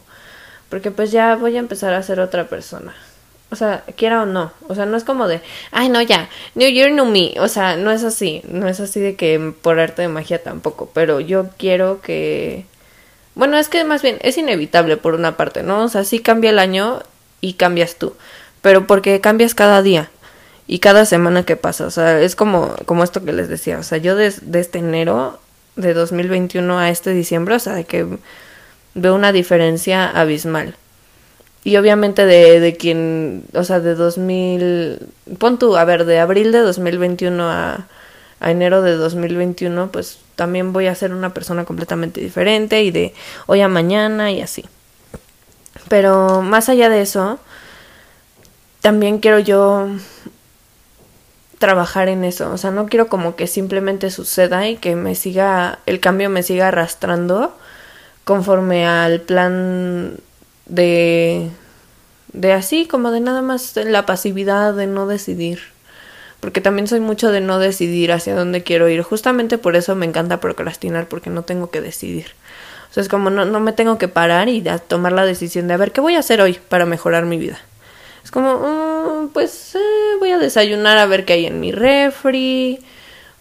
Porque 0.67 0.89
pues 0.89 1.11
ya 1.11 1.35
voy 1.35 1.57
a 1.57 1.59
empezar 1.59 1.93
a 1.93 2.01
ser 2.01 2.19
otra 2.19 2.47
persona. 2.47 2.95
O 3.51 3.55
sea, 3.55 3.83
quiera 3.95 4.23
o 4.23 4.25
no. 4.25 4.51
O 4.67 4.73
sea, 4.73 4.87
no 4.87 4.97
es 4.97 5.03
como 5.03 5.27
de, 5.27 5.41
ay, 5.69 5.89
no, 5.89 6.01
ya, 6.01 6.27
New 6.55 6.67
Year, 6.71 6.91
New 6.91 7.05
Me. 7.05 7.35
O 7.39 7.47
sea, 7.47 7.75
no 7.75 7.91
es 7.91 8.03
así. 8.03 8.41
No 8.49 8.67
es 8.67 8.79
así 8.79 8.99
de 8.99 9.15
que 9.15 9.53
por 9.61 9.79
arte 9.79 10.01
de 10.01 10.07
magia 10.07 10.41
tampoco. 10.41 10.89
Pero 10.91 11.19
yo 11.19 11.49
quiero 11.59 12.01
que... 12.01 12.65
Bueno, 13.35 13.59
es 13.59 13.69
que 13.69 13.83
más 13.83 14.01
bien 14.01 14.17
es 14.21 14.39
inevitable 14.39 14.97
por 14.97 15.13
una 15.13 15.37
parte, 15.37 15.61
¿no? 15.61 15.83
O 15.83 15.87
sea, 15.87 16.03
sí 16.03 16.17
cambia 16.17 16.49
el 16.49 16.57
año 16.57 17.03
y 17.41 17.53
cambias 17.53 17.97
tú. 17.97 18.15
Pero 18.63 18.87
porque 18.87 19.21
cambias 19.21 19.53
cada 19.53 19.83
día 19.83 20.09
y 20.71 20.77
cada 20.77 21.05
semana 21.05 21.45
que 21.45 21.55
pasa, 21.55 21.87
o 21.87 21.89
sea, 21.89 22.21
es 22.21 22.35
como, 22.35 22.75
como 22.85 23.03
esto 23.03 23.25
que 23.25 23.33
les 23.33 23.49
decía, 23.49 23.79
o 23.79 23.83
sea, 23.83 23.97
yo 23.97 24.15
desde 24.15 24.59
este 24.59 24.77
enero 24.77 25.39
de 25.75 25.95
2021 25.95 26.77
a 26.77 26.91
este 26.91 27.09
diciembre, 27.09 27.55
o 27.55 27.59
sea, 27.59 27.73
de 27.73 27.85
que 27.85 28.05
veo 28.93 29.15
una 29.15 29.31
diferencia 29.31 30.07
abismal. 30.07 30.75
Y 31.63 31.77
obviamente 31.77 32.27
de, 32.27 32.59
de 32.59 32.77
quien, 32.77 33.45
o 33.55 33.63
sea, 33.63 33.79
de 33.79 33.95
2000, 33.95 35.07
pon 35.39 35.57
tú, 35.57 35.75
a 35.75 35.85
ver, 35.85 36.05
de 36.05 36.19
abril 36.19 36.51
de 36.51 36.59
2021 36.59 37.49
a, 37.49 37.87
a 38.39 38.51
enero 38.51 38.83
de 38.83 38.95
2021, 38.95 39.91
pues 39.91 40.19
también 40.35 40.71
voy 40.71 40.85
a 40.85 40.93
ser 40.93 41.13
una 41.13 41.33
persona 41.33 41.65
completamente 41.65 42.21
diferente 42.21 42.83
y 42.83 42.91
de 42.91 43.15
hoy 43.47 43.61
a 43.61 43.67
mañana 43.67 44.31
y 44.31 44.41
así. 44.41 44.65
Pero 45.87 46.43
más 46.43 46.69
allá 46.69 46.89
de 46.89 47.01
eso, 47.01 47.39
también 48.81 49.17
quiero 49.17 49.39
yo 49.39 49.89
trabajar 51.59 52.07
en 52.09 52.23
eso. 52.23 52.51
O 52.51 52.57
sea, 52.57 52.71
no 52.71 52.87
quiero 52.87 53.07
como 53.07 53.35
que 53.35 53.45
simplemente 53.45 54.09
suceda 54.09 54.67
y 54.67 54.77
que 54.77 54.95
me 54.95 55.13
siga, 55.13 55.79
el 55.85 55.99
cambio 55.99 56.29
me 56.29 56.41
siga 56.41 56.69
arrastrando 56.69 57.55
conforme 58.23 58.87
al 58.87 59.21
plan 59.21 60.15
de, 60.65 61.49
de 62.33 62.53
así, 62.53 62.87
como 62.87 63.11
de 63.11 63.19
nada 63.19 63.41
más 63.41 63.75
la 63.75 64.05
pasividad 64.05 64.73
de 64.73 64.87
no 64.87 65.05
decidir. 65.05 65.59
Porque 66.39 66.61
también 66.61 66.87
soy 66.87 67.01
mucho 67.01 67.31
de 67.31 67.41
no 67.41 67.59
decidir 67.59 68.13
hacia 68.13 68.33
dónde 68.33 68.63
quiero 68.63 68.87
ir. 68.87 69.01
Justamente 69.01 69.57
por 69.57 69.75
eso 69.75 69.93
me 69.95 70.05
encanta 70.05 70.39
procrastinar, 70.39 71.07
porque 71.07 71.29
no 71.29 71.43
tengo 71.43 71.69
que 71.69 71.81
decidir. 71.81 72.27
O 72.89 72.93
sea, 72.93 73.03
es 73.03 73.09
como 73.09 73.29
no, 73.29 73.43
no 73.43 73.59
me 73.59 73.73
tengo 73.73 73.97
que 73.97 74.07
parar 74.07 74.47
y 74.47 74.63
tomar 74.87 75.11
la 75.11 75.25
decisión 75.25 75.67
de 75.67 75.73
a 75.73 75.77
ver 75.77 75.91
qué 75.91 75.99
voy 75.99 76.15
a 76.15 76.19
hacer 76.19 76.41
hoy 76.41 76.57
para 76.69 76.85
mejorar 76.85 77.25
mi 77.25 77.37
vida. 77.37 77.59
Es 78.29 78.31
como, 78.31 78.59
mm, 78.59 79.29
pues 79.29 79.73
eh, 79.73 79.79
voy 80.19 80.29
a 80.29 80.37
desayunar 80.37 80.99
a 80.99 81.07
ver 81.07 81.25
qué 81.25 81.33
hay 81.33 81.47
en 81.47 81.59
mi 81.59 81.71
refri. 81.71 82.79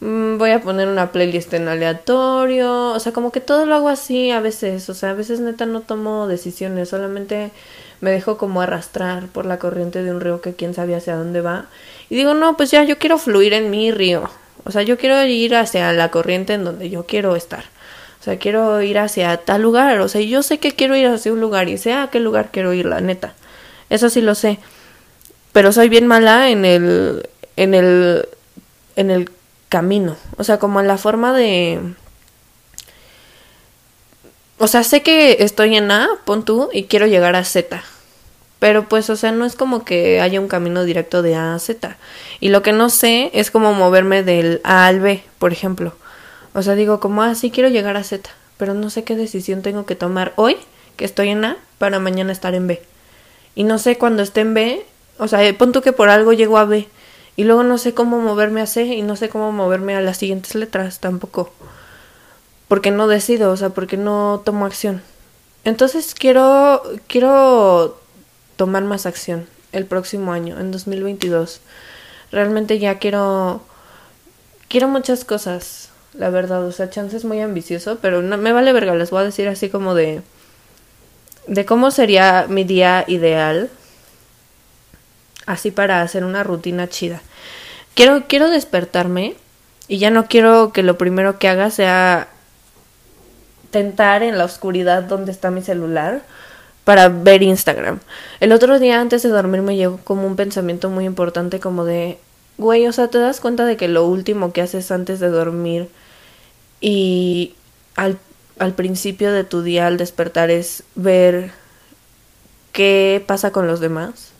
Mm, 0.01 0.39
voy 0.39 0.53
a 0.53 0.63
poner 0.63 0.89
una 0.89 1.13
playlist 1.13 1.53
en 1.53 1.69
aleatorio. 1.69 2.93
O 2.93 2.99
sea, 2.99 3.13
como 3.13 3.31
que 3.31 3.43
todo 3.43 3.67
lo 3.67 3.75
hago 3.75 3.91
así 3.91 4.31
a 4.31 4.41
veces. 4.41 4.89
O 4.89 4.95
sea, 4.95 5.11
a 5.11 5.13
veces 5.13 5.41
neta 5.41 5.67
no 5.67 5.83
tomo 5.83 6.27
decisiones. 6.27 6.89
Solamente 6.89 7.51
me 8.01 8.11
dejo 8.11 8.39
como 8.39 8.63
arrastrar 8.63 9.27
por 9.27 9.45
la 9.45 9.59
corriente 9.59 10.03
de 10.03 10.11
un 10.11 10.23
río 10.23 10.41
que 10.41 10.55
quién 10.55 10.73
sabe 10.73 10.95
hacia 10.97 11.17
dónde 11.17 11.43
va. 11.43 11.67
Y 12.09 12.17
digo, 12.17 12.33
no, 12.33 12.57
pues 12.57 12.71
ya 12.71 12.83
yo 12.83 12.97
quiero 12.97 13.19
fluir 13.19 13.53
en 13.53 13.69
mi 13.71 13.91
río. 13.91 14.31
O 14.65 14.73
sea, 14.73 14.81
yo 14.81 14.97
quiero 14.97 15.23
ir 15.23 15.55
hacia 15.55 15.93
la 15.93 16.11
corriente 16.11 16.55
en 16.55 16.65
donde 16.65 16.89
yo 16.89 17.05
quiero 17.05 17.37
estar. 17.37 17.65
O 18.23 18.25
sea, 18.25 18.39
quiero 18.39 18.81
ir 18.81 18.99
hacia 18.99 19.37
tal 19.37 19.61
lugar. 19.61 20.01
O 20.01 20.09
sea, 20.09 20.23
yo 20.23 20.43
sé 20.43 20.57
que 20.57 20.73
quiero 20.73 20.97
ir 20.97 21.09
hacia 21.09 21.31
un 21.31 21.43
lugar 21.43 21.69
y 21.69 21.77
sé 21.77 21.93
a 21.93 22.09
qué 22.11 22.21
lugar 22.21 22.49
quiero 22.51 22.73
ir, 22.73 22.87
la 22.87 23.03
neta. 23.03 23.35
Eso 23.91 24.09
sí 24.09 24.23
lo 24.23 24.35
sé. 24.35 24.59
Pero 25.53 25.73
soy 25.73 25.89
bien 25.89 26.07
mala 26.07 26.51
en 26.51 26.65
el 26.65 27.29
en 27.57 27.75
el 27.75 28.29
en 28.97 29.11
el 29.11 29.31
camino, 29.69 30.17
o 30.37 30.45
sea, 30.45 30.59
como 30.59 30.81
en 30.81 30.89
la 30.89 30.99
forma 30.99 31.33
de 31.33 31.81
o 34.61 34.67
sea, 34.67 34.83
sé 34.83 35.03
que 35.03 35.37
estoy 35.41 35.77
en 35.77 35.91
A, 35.93 36.09
pon 36.25 36.45
tú, 36.45 36.69
y 36.73 36.85
quiero 36.85 37.07
llegar 37.07 37.37
a 37.37 37.45
Z. 37.45 37.81
Pero 38.59 38.89
pues, 38.89 39.09
o 39.09 39.15
sea, 39.15 39.31
no 39.31 39.45
es 39.45 39.55
como 39.55 39.85
que 39.85 40.21
haya 40.21 40.41
un 40.41 40.49
camino 40.49 40.83
directo 40.83 41.23
de 41.23 41.37
A 41.37 41.55
a 41.55 41.59
Z. 41.61 41.97
Y 42.41 42.49
lo 42.49 42.63
que 42.63 42.73
no 42.73 42.91
sé 42.91 43.31
es 43.35 43.53
como 43.53 43.73
moverme 43.73 44.25
del 44.25 44.61
A 44.65 44.87
al 44.87 44.99
B, 44.99 45.23
por 45.39 45.53
ejemplo. 45.53 45.95
O 46.55 46.63
sea, 46.63 46.75
digo 46.75 46.99
como, 46.99 47.23
ah, 47.23 47.37
sí 47.37 47.53
quiero 47.53 47.69
llegar 47.69 47.97
a 47.97 48.03
Z, 48.03 48.29
pero 48.57 48.75
no 48.75 48.91
sé 48.91 49.05
qué 49.05 49.15
decisión 49.15 49.63
tengo 49.63 49.87
que 49.87 49.95
tomar 49.95 50.33
hoy, 50.35 50.57
que 50.97 51.05
estoy 51.05 51.29
en 51.29 51.45
A, 51.45 51.57
para 51.79 52.01
mañana 52.01 52.33
estar 52.33 52.55
en 52.55 52.67
B. 52.67 52.83
Y 53.55 53.63
no 53.63 53.79
sé 53.79 53.97
cuando 53.97 54.25
esté 54.25 54.41
en 54.41 54.55
B, 54.55 54.87
o 55.19 55.29
sea, 55.29 55.57
pon 55.57 55.73
tú 55.73 55.83
que 55.83 55.93
por 55.93 56.09
algo 56.09 56.33
llego 56.33 56.59
a 56.59 56.65
B. 56.65 56.89
Y 57.37 57.45
luego 57.45 57.63
no 57.63 57.79
sé 57.79 57.95
cómo 57.95 58.21
moverme 58.21 58.61
a 58.61 58.67
C 58.67 58.85
y 58.85 59.03
no 59.03 59.15
sé 59.15 59.29
cómo 59.29 59.53
moverme 59.53 59.95
a 59.95 60.01
las 60.01 60.17
siguientes 60.19 60.55
letras 60.55 60.99
tampoco. 60.99 61.53
Porque 62.67 62.91
no 62.91 63.07
decido, 63.07 63.53
o 63.53 63.57
sea, 63.57 63.71
porque 63.71 63.97
no 63.97 64.43
tomo 64.45 64.67
acción. 64.67 65.03
Entonces 65.65 66.15
quiero, 66.15 66.83
quiero 67.07 68.01
tomar 68.57 68.85
más 68.85 69.07
acción 69.07 69.47
el 69.73 69.87
próximo 69.87 70.33
año, 70.33 70.59
en 70.59 70.73
2022. 70.73 71.61
Realmente 72.33 72.79
ya 72.79 72.99
quiero, 72.99 73.63
quiero 74.69 74.89
muchas 74.89 75.25
cosas, 75.25 75.91
la 76.15 76.31
verdad. 76.31 76.65
O 76.65 76.73
sea, 76.73 76.91
chance 76.91 77.17
es 77.17 77.25
muy 77.25 77.41
ambicioso, 77.41 77.99
pero 78.03 78.21
no, 78.23 78.37
me 78.37 78.53
vale 78.53 78.73
verga, 78.73 78.95
les 78.95 79.11
voy 79.11 79.21
a 79.21 79.25
decir 79.25 79.49
así 79.49 79.69
como 79.69 79.95
de 79.95 80.23
de 81.49 81.65
cómo 81.65 81.91
sería 81.91 82.47
mi 82.49 82.63
día 82.65 83.05
ideal, 83.09 83.71
así 85.49 85.71
para 85.71 86.03
hacer 86.03 86.25
una 86.25 86.45
rutina 86.45 86.89
chida. 86.89 87.21
Quiero, 87.95 88.25
quiero 88.29 88.49
despertarme 88.49 89.35
y 89.89 89.99
ya 89.99 90.11
no 90.11 90.27
quiero 90.27 90.73
que 90.73 90.83
lo 90.83 90.97
primero 90.97 91.39
que 91.39 91.49
haga 91.49 91.71
sea 91.71 92.29
tentar 93.71 94.23
en 94.23 94.39
la 94.39 94.45
oscuridad 94.45 95.03
donde 95.03 95.33
está 95.33 95.51
mi 95.51 95.63
celular 95.63 96.23
para 96.85 97.09
ver 97.09 97.43
Instagram. 97.43 97.99
El 98.41 98.53
otro 98.53 98.79
día 98.79 99.01
antes 99.01 99.23
de 99.23 99.29
dormir 99.29 99.63
me 99.63 99.77
llegó 99.77 99.99
como 100.05 100.27
un 100.27 100.37
pensamiento 100.37 100.89
muy 100.89 101.05
importante 101.05 101.61
como 101.61 101.85
de, 101.85 102.19
güey, 102.57 102.87
o 102.87 102.93
sea, 102.93 103.09
te 103.09 103.19
das 103.19 103.41
cuenta 103.41 103.65
de 103.65 103.77
que 103.77 103.89
lo 103.89 104.07
último 104.07 104.53
que 104.53 104.63
haces 104.63 104.91
antes 104.91 105.21
de 105.21 105.29
dormir 105.29 105.89
y 106.81 107.55
al 107.97 108.19
al 108.59 108.75
principio 108.75 109.33
de 109.33 109.45
tu 109.45 109.63
día 109.63 109.87
al 109.87 109.97
despertar 109.97 110.51
es 110.51 110.83
ver 110.95 111.53
qué 112.73 113.23
pasa 113.27 113.51
con 113.51 113.67
los 113.67 113.81
demás, 113.81 114.33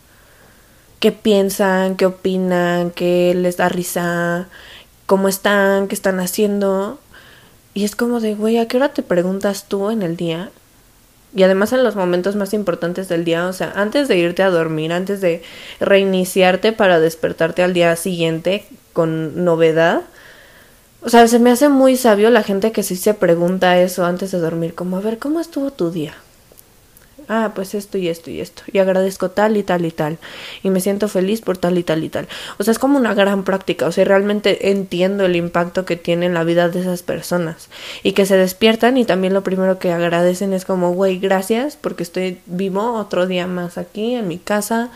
qué 0.99 1.11
piensan, 1.11 1.95
qué 1.95 2.05
opinan, 2.05 2.91
qué 2.91 3.33
les 3.35 3.57
da 3.57 3.69
risa, 3.69 4.47
cómo 5.05 5.27
están, 5.29 5.87
qué 5.87 5.95
están 5.95 6.19
haciendo. 6.19 6.99
Y 7.73 7.85
es 7.85 7.95
como 7.95 8.19
de, 8.19 8.35
güey, 8.35 8.57
¿a 8.57 8.67
qué 8.67 8.77
hora 8.77 8.93
te 8.93 9.03
preguntas 9.03 9.65
tú 9.67 9.89
en 9.91 10.01
el 10.01 10.17
día 10.17 10.51
Y 11.35 11.43
además 11.43 11.71
en 11.73 11.83
los 11.83 11.95
momentos 11.95 12.35
más 12.35 12.53
importantes 12.53 13.07
del 13.09 13.23
día, 13.25 13.47
o 13.47 13.53
sea, 13.53 13.71
antes 13.75 14.07
de 14.07 14.17
irte 14.17 14.43
a 14.43 14.49
dormir, 14.49 14.91
antes 14.93 15.21
de 15.21 15.43
reiniciarte 15.79 16.71
para 16.73 16.99
despertarte 16.99 17.63
al 17.63 17.73
día 17.73 17.95
siguiente 17.95 18.65
con 18.93 19.43
novedad. 19.45 20.01
O 21.01 21.09
sea, 21.09 21.27
se 21.27 21.39
me 21.39 21.51
hace 21.51 21.69
muy 21.69 21.95
sabio 21.97 22.29
la 22.29 22.43
gente 22.43 22.71
que 22.71 22.83
sí 22.83 22.95
se 22.95 23.13
pregunta 23.13 23.79
eso 23.79 24.05
antes 24.05 24.31
de 24.31 24.39
dormir, 24.39 24.75
como, 24.75 24.97
a 24.97 25.01
ver, 25.01 25.17
¿cómo 25.19 25.39
estuvo 25.39 25.71
tu 25.71 25.91
día? 25.91 26.15
Ah, 27.29 27.51
pues 27.55 27.75
esto 27.75 27.97
y 27.97 28.09
esto 28.09 28.31
y 28.31 28.41
esto, 28.41 28.63
y 28.73 28.79
agradezco 28.79 29.29
tal 29.29 29.55
y 29.55 29.63
tal 29.63 29.85
y 29.85 29.91
tal, 29.91 30.17
y 30.63 30.71
me 30.71 30.81
siento 30.81 31.07
feliz 31.07 31.41
por 31.41 31.57
tal 31.57 31.77
y 31.77 31.83
tal 31.83 32.03
y 32.03 32.09
tal. 32.09 32.27
O 32.57 32.63
sea, 32.63 32.71
es 32.71 32.79
como 32.79 32.97
una 32.97 33.13
gran 33.13 33.43
práctica, 33.43 33.85
o 33.85 33.91
sea, 33.91 34.03
realmente 34.03 34.71
entiendo 34.71 35.25
el 35.25 35.35
impacto 35.35 35.85
que 35.85 35.95
tiene 35.95 36.25
en 36.25 36.33
la 36.33 36.43
vida 36.43 36.67
de 36.67 36.81
esas 36.81 37.03
personas, 37.03 37.69
y 38.03 38.11
que 38.13 38.25
se 38.25 38.35
despiertan 38.35 38.97
y 38.97 39.05
también 39.05 39.33
lo 39.33 39.43
primero 39.43 39.79
que 39.79 39.93
agradecen 39.93 40.53
es 40.53 40.65
como, 40.65 40.91
güey, 40.91 41.19
gracias 41.19 41.77
porque 41.79 42.03
estoy 42.03 42.39
vivo 42.47 42.93
otro 42.93 43.27
día 43.27 43.47
más 43.47 43.77
aquí 43.77 44.15
en 44.15 44.27
mi 44.27 44.39
casa, 44.39 44.89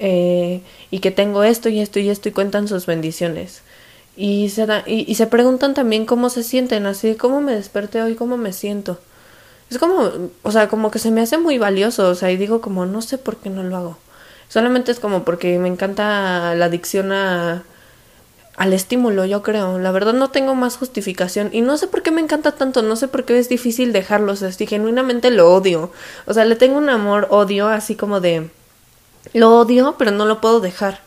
eh, 0.00 0.62
y 0.90 0.98
que 1.00 1.10
tengo 1.10 1.44
esto 1.44 1.68
y 1.68 1.80
esto 1.80 2.00
y 2.00 2.08
esto, 2.08 2.28
y 2.28 2.32
cuentan 2.32 2.66
sus 2.66 2.86
bendiciones. 2.86 3.62
Y 4.16 4.48
se, 4.50 4.66
da, 4.66 4.84
y, 4.86 5.10
y 5.10 5.16
se 5.16 5.26
preguntan 5.26 5.74
también 5.74 6.06
cómo 6.06 6.30
se 6.30 6.44
sienten, 6.44 6.86
así, 6.86 7.14
cómo 7.16 7.40
me 7.40 7.52
desperté 7.52 8.00
hoy, 8.00 8.14
cómo 8.14 8.36
me 8.36 8.52
siento. 8.52 9.00
Es 9.70 9.78
como, 9.78 10.10
o 10.42 10.52
sea, 10.52 10.68
como 10.68 10.90
que 10.90 10.98
se 10.98 11.10
me 11.10 11.20
hace 11.20 11.38
muy 11.38 11.58
valioso, 11.58 12.08
o 12.08 12.14
sea, 12.14 12.30
y 12.30 12.36
digo 12.36 12.60
como, 12.60 12.86
no 12.86 13.02
sé 13.02 13.18
por 13.18 13.36
qué 13.36 13.50
no 13.50 13.62
lo 13.62 13.76
hago. 13.76 13.98
Solamente 14.48 14.92
es 14.92 15.00
como 15.00 15.24
porque 15.24 15.58
me 15.58 15.68
encanta 15.68 16.54
la 16.54 16.66
adicción 16.66 17.12
a, 17.12 17.64
al 18.56 18.72
estímulo, 18.72 19.24
yo 19.24 19.42
creo. 19.42 19.78
La 19.78 19.90
verdad 19.90 20.12
no 20.12 20.30
tengo 20.30 20.54
más 20.54 20.76
justificación 20.76 21.50
y 21.52 21.60
no 21.60 21.76
sé 21.76 21.88
por 21.88 22.02
qué 22.02 22.10
me 22.10 22.20
encanta 22.20 22.52
tanto, 22.52 22.82
no 22.82 22.96
sé 22.96 23.08
por 23.08 23.24
qué 23.24 23.38
es 23.38 23.48
difícil 23.48 23.92
dejarlo, 23.92 24.32
o 24.32 24.36
sea, 24.36 24.52
si 24.52 24.66
genuinamente 24.66 25.30
lo 25.30 25.52
odio. 25.52 25.90
O 26.26 26.34
sea, 26.34 26.44
le 26.44 26.56
tengo 26.56 26.78
un 26.78 26.88
amor 26.88 27.26
odio 27.30 27.68
así 27.68 27.96
como 27.96 28.20
de 28.20 28.50
lo 29.32 29.58
odio, 29.58 29.96
pero 29.98 30.10
no 30.10 30.26
lo 30.26 30.40
puedo 30.40 30.60
dejar. 30.60 31.00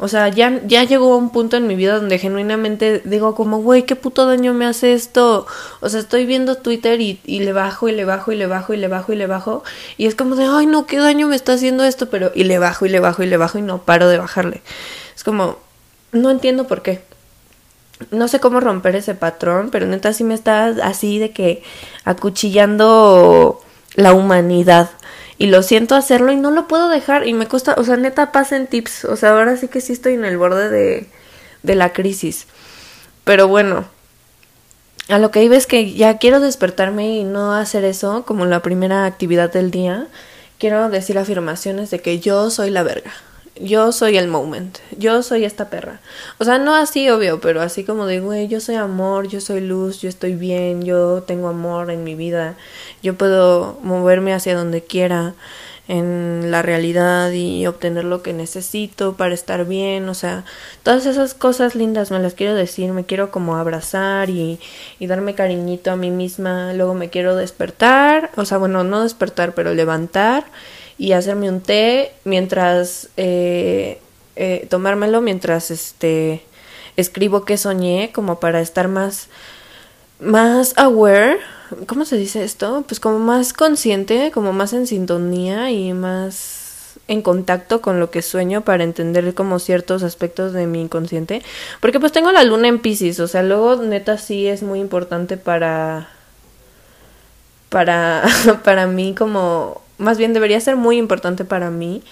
O 0.00 0.06
sea, 0.06 0.28
ya, 0.28 0.60
ya 0.64 0.84
llegó 0.84 1.12
a 1.12 1.16
un 1.16 1.30
punto 1.30 1.56
en 1.56 1.66
mi 1.66 1.74
vida 1.74 1.96
donde 1.96 2.20
genuinamente 2.20 3.02
digo 3.04 3.34
como, 3.34 3.58
güey, 3.58 3.82
qué 3.82 3.96
puto 3.96 4.26
daño 4.26 4.54
me 4.54 4.64
hace 4.64 4.92
esto. 4.92 5.44
O 5.80 5.88
sea, 5.88 5.98
estoy 5.98 6.24
viendo 6.24 6.54
Twitter 6.54 7.00
y, 7.00 7.20
y, 7.24 7.40
le 7.40 7.52
bajo 7.52 7.88
y 7.88 7.92
le 7.92 8.04
bajo 8.04 8.30
y 8.30 8.36
le 8.36 8.46
bajo 8.46 8.72
y 8.72 8.76
le 8.76 8.86
bajo 8.86 9.12
y 9.12 9.16
le 9.16 9.26
bajo. 9.26 9.64
Y 9.96 10.06
es 10.06 10.14
como 10.14 10.36
de, 10.36 10.44
ay, 10.44 10.66
no, 10.66 10.86
qué 10.86 10.98
daño 10.98 11.26
me 11.26 11.34
está 11.34 11.54
haciendo 11.54 11.82
esto. 11.82 12.10
Pero, 12.10 12.30
y 12.32 12.44
le 12.44 12.60
bajo 12.60 12.86
y 12.86 12.90
le 12.90 13.00
bajo 13.00 13.24
y 13.24 13.26
le 13.26 13.36
bajo 13.36 13.58
y 13.58 13.62
no 13.62 13.82
paro 13.82 14.08
de 14.08 14.18
bajarle. 14.18 14.62
Es 15.16 15.24
como, 15.24 15.58
no 16.12 16.30
entiendo 16.30 16.68
por 16.68 16.82
qué. 16.82 17.02
No 18.12 18.28
sé 18.28 18.38
cómo 18.38 18.60
romper 18.60 18.94
ese 18.94 19.16
patrón, 19.16 19.70
pero 19.70 19.86
neta 19.86 20.12
sí 20.12 20.22
me 20.22 20.34
está 20.34 20.66
así 20.84 21.18
de 21.18 21.32
que 21.32 21.64
acuchillando 22.04 23.60
la 23.96 24.12
humanidad 24.12 24.90
y 25.38 25.46
lo 25.46 25.62
siento 25.62 25.94
hacerlo 25.94 26.32
y 26.32 26.36
no 26.36 26.50
lo 26.50 26.68
puedo 26.68 26.88
dejar 26.88 27.26
y 27.26 27.32
me 27.32 27.46
cuesta, 27.46 27.74
o 27.78 27.84
sea, 27.84 27.96
neta 27.96 28.32
pasen 28.32 28.66
tips, 28.66 29.04
o 29.04 29.16
sea, 29.16 29.30
ahora 29.30 29.56
sí 29.56 29.68
que 29.68 29.80
sí 29.80 29.92
estoy 29.92 30.14
en 30.14 30.24
el 30.24 30.36
borde 30.36 30.68
de, 30.68 31.06
de 31.62 31.74
la 31.74 31.92
crisis. 31.92 32.46
Pero 33.24 33.46
bueno, 33.48 33.86
a 35.08 35.18
lo 35.18 35.30
que 35.30 35.44
iba 35.44 35.56
es 35.56 35.66
que 35.66 35.92
ya 35.94 36.18
quiero 36.18 36.40
despertarme 36.40 37.18
y 37.18 37.24
no 37.24 37.52
hacer 37.54 37.84
eso 37.84 38.24
como 38.26 38.46
la 38.46 38.62
primera 38.62 39.06
actividad 39.06 39.52
del 39.52 39.70
día. 39.70 40.08
Quiero 40.58 40.88
decir 40.90 41.18
afirmaciones 41.18 41.90
de 41.90 42.00
que 42.00 42.18
yo 42.18 42.50
soy 42.50 42.70
la 42.70 42.82
verga 42.82 43.12
yo 43.60 43.92
soy 43.92 44.16
el 44.16 44.28
moment, 44.28 44.78
yo 44.96 45.22
soy 45.22 45.44
esta 45.44 45.70
perra. 45.70 46.00
O 46.38 46.44
sea, 46.44 46.58
no 46.58 46.74
así 46.74 47.08
obvio, 47.10 47.40
pero 47.40 47.60
así 47.60 47.84
como 47.84 48.06
de, 48.06 48.20
güey, 48.20 48.48
yo 48.48 48.60
soy 48.60 48.76
amor, 48.76 49.28
yo 49.28 49.40
soy 49.40 49.60
luz, 49.60 50.00
yo 50.00 50.08
estoy 50.08 50.34
bien, 50.34 50.82
yo 50.82 51.22
tengo 51.26 51.48
amor 51.48 51.90
en 51.90 52.04
mi 52.04 52.14
vida, 52.14 52.56
yo 53.02 53.16
puedo 53.16 53.78
moverme 53.82 54.34
hacia 54.34 54.56
donde 54.56 54.82
quiera 54.82 55.34
en 55.88 56.50
la 56.50 56.60
realidad 56.60 57.32
y 57.32 57.66
obtener 57.66 58.04
lo 58.04 58.22
que 58.22 58.34
necesito 58.34 59.16
para 59.16 59.32
estar 59.32 59.64
bien, 59.64 60.08
o 60.10 60.14
sea, 60.14 60.44
todas 60.82 61.06
esas 61.06 61.32
cosas 61.32 61.74
lindas 61.74 62.10
me 62.10 62.18
las 62.18 62.34
quiero 62.34 62.54
decir, 62.54 62.92
me 62.92 63.06
quiero 63.06 63.30
como 63.30 63.56
abrazar 63.56 64.28
y, 64.28 64.60
y 64.98 65.06
darme 65.06 65.34
cariñito 65.34 65.90
a 65.90 65.96
mí 65.96 66.10
misma, 66.10 66.74
luego 66.74 66.92
me 66.92 67.08
quiero 67.08 67.36
despertar, 67.36 68.30
o 68.36 68.44
sea, 68.44 68.58
bueno, 68.58 68.84
no 68.84 69.02
despertar, 69.02 69.54
pero 69.54 69.72
levantar 69.72 70.44
y 70.98 71.12
hacerme 71.12 71.48
un 71.48 71.60
té 71.60 72.12
mientras 72.24 73.08
eh, 73.16 74.00
eh, 74.36 74.66
tomármelo 74.68 75.20
mientras 75.20 75.70
este 75.70 76.42
escribo 76.96 77.44
que 77.44 77.56
soñé 77.56 78.10
como 78.12 78.40
para 78.40 78.60
estar 78.60 78.88
más 78.88 79.28
más 80.20 80.74
aware 80.76 81.38
cómo 81.86 82.04
se 82.04 82.16
dice 82.16 82.42
esto 82.42 82.84
pues 82.86 82.98
como 82.98 83.20
más 83.20 83.52
consciente 83.52 84.32
como 84.32 84.52
más 84.52 84.72
en 84.72 84.86
sintonía 84.86 85.70
y 85.70 85.92
más 85.92 86.58
en 87.08 87.22
contacto 87.22 87.80
con 87.80 88.00
lo 88.00 88.10
que 88.10 88.22
sueño 88.22 88.62
para 88.62 88.84
entender 88.84 89.34
como 89.34 89.58
ciertos 89.58 90.02
aspectos 90.02 90.52
de 90.52 90.66
mi 90.66 90.82
inconsciente. 90.82 91.42
Porque 91.80 91.98
pues 91.98 92.12
tengo 92.12 92.30
la 92.32 92.44
luna 92.44 92.68
en 92.68 92.78
Pisces 92.78 93.18
o 93.18 93.26
sea 93.26 93.42
luego 93.42 93.76
neta 93.76 94.18
sí 94.18 94.46
es 94.46 94.62
muy 94.62 94.78
importante 94.78 95.36
para 95.36 96.08
para 97.70 98.24
para 98.64 98.86
mí 98.86 99.14
como 99.16 99.80
más 99.98 100.18
bien 100.18 100.32
debería 100.32 100.60
ser 100.60 100.76
muy 100.76 100.96
importante 100.96 101.44
para 101.44 101.70
mí 101.70 102.02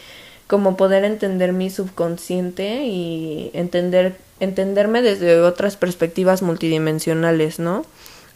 como 0.46 0.76
poder 0.76 1.04
entender 1.04 1.52
mi 1.52 1.70
subconsciente 1.70 2.84
y 2.84 3.50
entender 3.52 4.16
entenderme 4.38 5.02
desde 5.02 5.40
otras 5.40 5.76
perspectivas 5.76 6.42
multidimensionales, 6.42 7.58
¿no? 7.58 7.84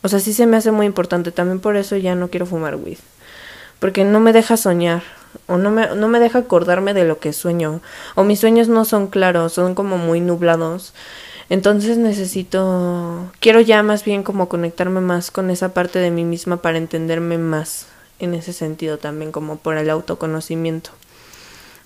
O 0.02 0.08
sea, 0.08 0.18
sí 0.18 0.32
se 0.32 0.46
me 0.46 0.56
hace 0.56 0.70
muy 0.72 0.86
importante, 0.86 1.30
también 1.30 1.60
por 1.60 1.76
eso 1.76 1.96
ya 1.96 2.14
no 2.14 2.28
quiero 2.28 2.46
fumar 2.46 2.76
weed, 2.76 2.98
porque 3.78 4.04
no 4.04 4.18
me 4.18 4.32
deja 4.32 4.56
soñar 4.56 5.02
o 5.46 5.58
no 5.58 5.70
me 5.70 5.94
no 5.94 6.08
me 6.08 6.18
deja 6.18 6.40
acordarme 6.40 6.94
de 6.94 7.04
lo 7.04 7.18
que 7.18 7.32
sueño 7.32 7.80
o 8.16 8.24
mis 8.24 8.40
sueños 8.40 8.68
no 8.68 8.84
son 8.84 9.08
claros, 9.08 9.52
son 9.52 9.74
como 9.74 9.98
muy 9.98 10.20
nublados. 10.20 10.94
Entonces 11.50 11.98
necesito 11.98 13.30
quiero 13.40 13.60
ya 13.60 13.82
más 13.82 14.04
bien 14.04 14.22
como 14.22 14.48
conectarme 14.48 15.00
más 15.00 15.30
con 15.30 15.50
esa 15.50 15.74
parte 15.74 15.98
de 15.98 16.10
mí 16.10 16.24
misma 16.24 16.58
para 16.58 16.78
entenderme 16.78 17.38
más 17.38 17.86
en 18.20 18.34
ese 18.34 18.52
sentido 18.52 18.98
también, 18.98 19.32
como 19.32 19.56
por 19.56 19.76
el 19.76 19.90
autoconocimiento. 19.90 20.90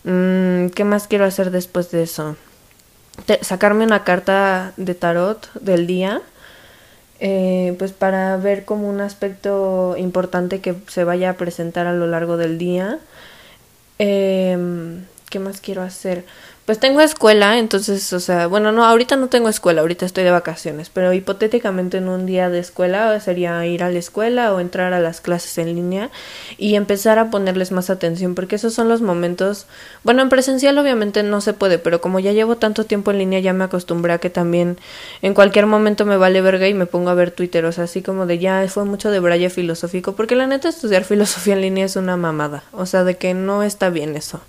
Mm, 0.04 0.68
¿Qué 0.68 0.84
más 0.84 1.06
quiero 1.06 1.24
hacer 1.24 1.50
después 1.50 1.90
de 1.90 2.02
eso? 2.02 2.36
sacarme 3.42 3.84
una 3.84 4.02
carta 4.04 4.72
de 4.76 4.94
tarot 4.94 5.52
del 5.54 5.86
día, 5.86 6.20
eh, 7.20 7.74
pues 7.78 7.92
para 7.92 8.36
ver 8.36 8.64
como 8.64 8.88
un 8.88 9.00
aspecto 9.00 9.94
importante 9.96 10.60
que 10.60 10.74
se 10.88 11.04
vaya 11.04 11.30
a 11.30 11.32
presentar 11.34 11.86
a 11.86 11.92
lo 11.92 12.06
largo 12.06 12.36
del 12.36 12.58
día. 12.58 12.98
Em, 13.98 15.04
¿Qué 15.30 15.38
más 15.38 15.60
quiero 15.60 15.82
hacer? 15.82 16.24
Pues 16.64 16.80
tengo 16.80 17.02
escuela, 17.02 17.58
entonces, 17.58 18.10
o 18.14 18.20
sea, 18.20 18.46
bueno, 18.46 18.72
no, 18.72 18.86
ahorita 18.86 19.16
no 19.16 19.28
tengo 19.28 19.50
escuela, 19.50 19.82
ahorita 19.82 20.06
estoy 20.06 20.24
de 20.24 20.30
vacaciones, 20.30 20.88
pero 20.88 21.12
hipotéticamente 21.12 21.98
en 21.98 22.08
un 22.08 22.24
día 22.24 22.48
de 22.48 22.58
escuela 22.58 23.20
sería 23.20 23.66
ir 23.66 23.82
a 23.82 23.90
la 23.90 23.98
escuela 23.98 24.50
o 24.54 24.60
entrar 24.60 24.94
a 24.94 24.98
las 25.00 25.20
clases 25.20 25.58
en 25.58 25.74
línea 25.74 26.10
y 26.56 26.76
empezar 26.76 27.18
a 27.18 27.28
ponerles 27.28 27.70
más 27.70 27.90
atención, 27.90 28.34
porque 28.34 28.56
esos 28.56 28.72
son 28.72 28.88
los 28.88 29.02
momentos, 29.02 29.66
bueno, 30.04 30.22
en 30.22 30.30
presencial 30.30 30.78
obviamente 30.78 31.22
no 31.22 31.42
se 31.42 31.52
puede, 31.52 31.78
pero 31.78 32.00
como 32.00 32.18
ya 32.18 32.32
llevo 32.32 32.56
tanto 32.56 32.84
tiempo 32.84 33.10
en 33.10 33.18
línea 33.18 33.40
ya 33.40 33.52
me 33.52 33.64
acostumbré 33.64 34.14
a 34.14 34.18
que 34.18 34.30
también 34.30 34.78
en 35.20 35.34
cualquier 35.34 35.66
momento 35.66 36.06
me 36.06 36.16
vale 36.16 36.40
verga 36.40 36.66
y 36.66 36.72
me 36.72 36.86
pongo 36.86 37.10
a 37.10 37.14
ver 37.14 37.30
Twitter, 37.30 37.66
o 37.66 37.72
sea, 37.72 37.84
así 37.84 38.00
como 38.00 38.24
de 38.24 38.38
ya 38.38 38.66
fue 38.68 38.86
mucho 38.86 39.10
de 39.10 39.20
braille 39.20 39.50
filosófico, 39.50 40.14
porque 40.14 40.34
la 40.34 40.46
neta 40.46 40.70
estudiar 40.70 41.04
filosofía 41.04 41.52
en 41.52 41.60
línea 41.60 41.84
es 41.84 41.96
una 41.96 42.16
mamada, 42.16 42.62
o 42.72 42.86
sea, 42.86 43.04
de 43.04 43.18
que 43.18 43.34
no 43.34 43.62
está 43.62 43.90
bien 43.90 44.16
eso, 44.16 44.40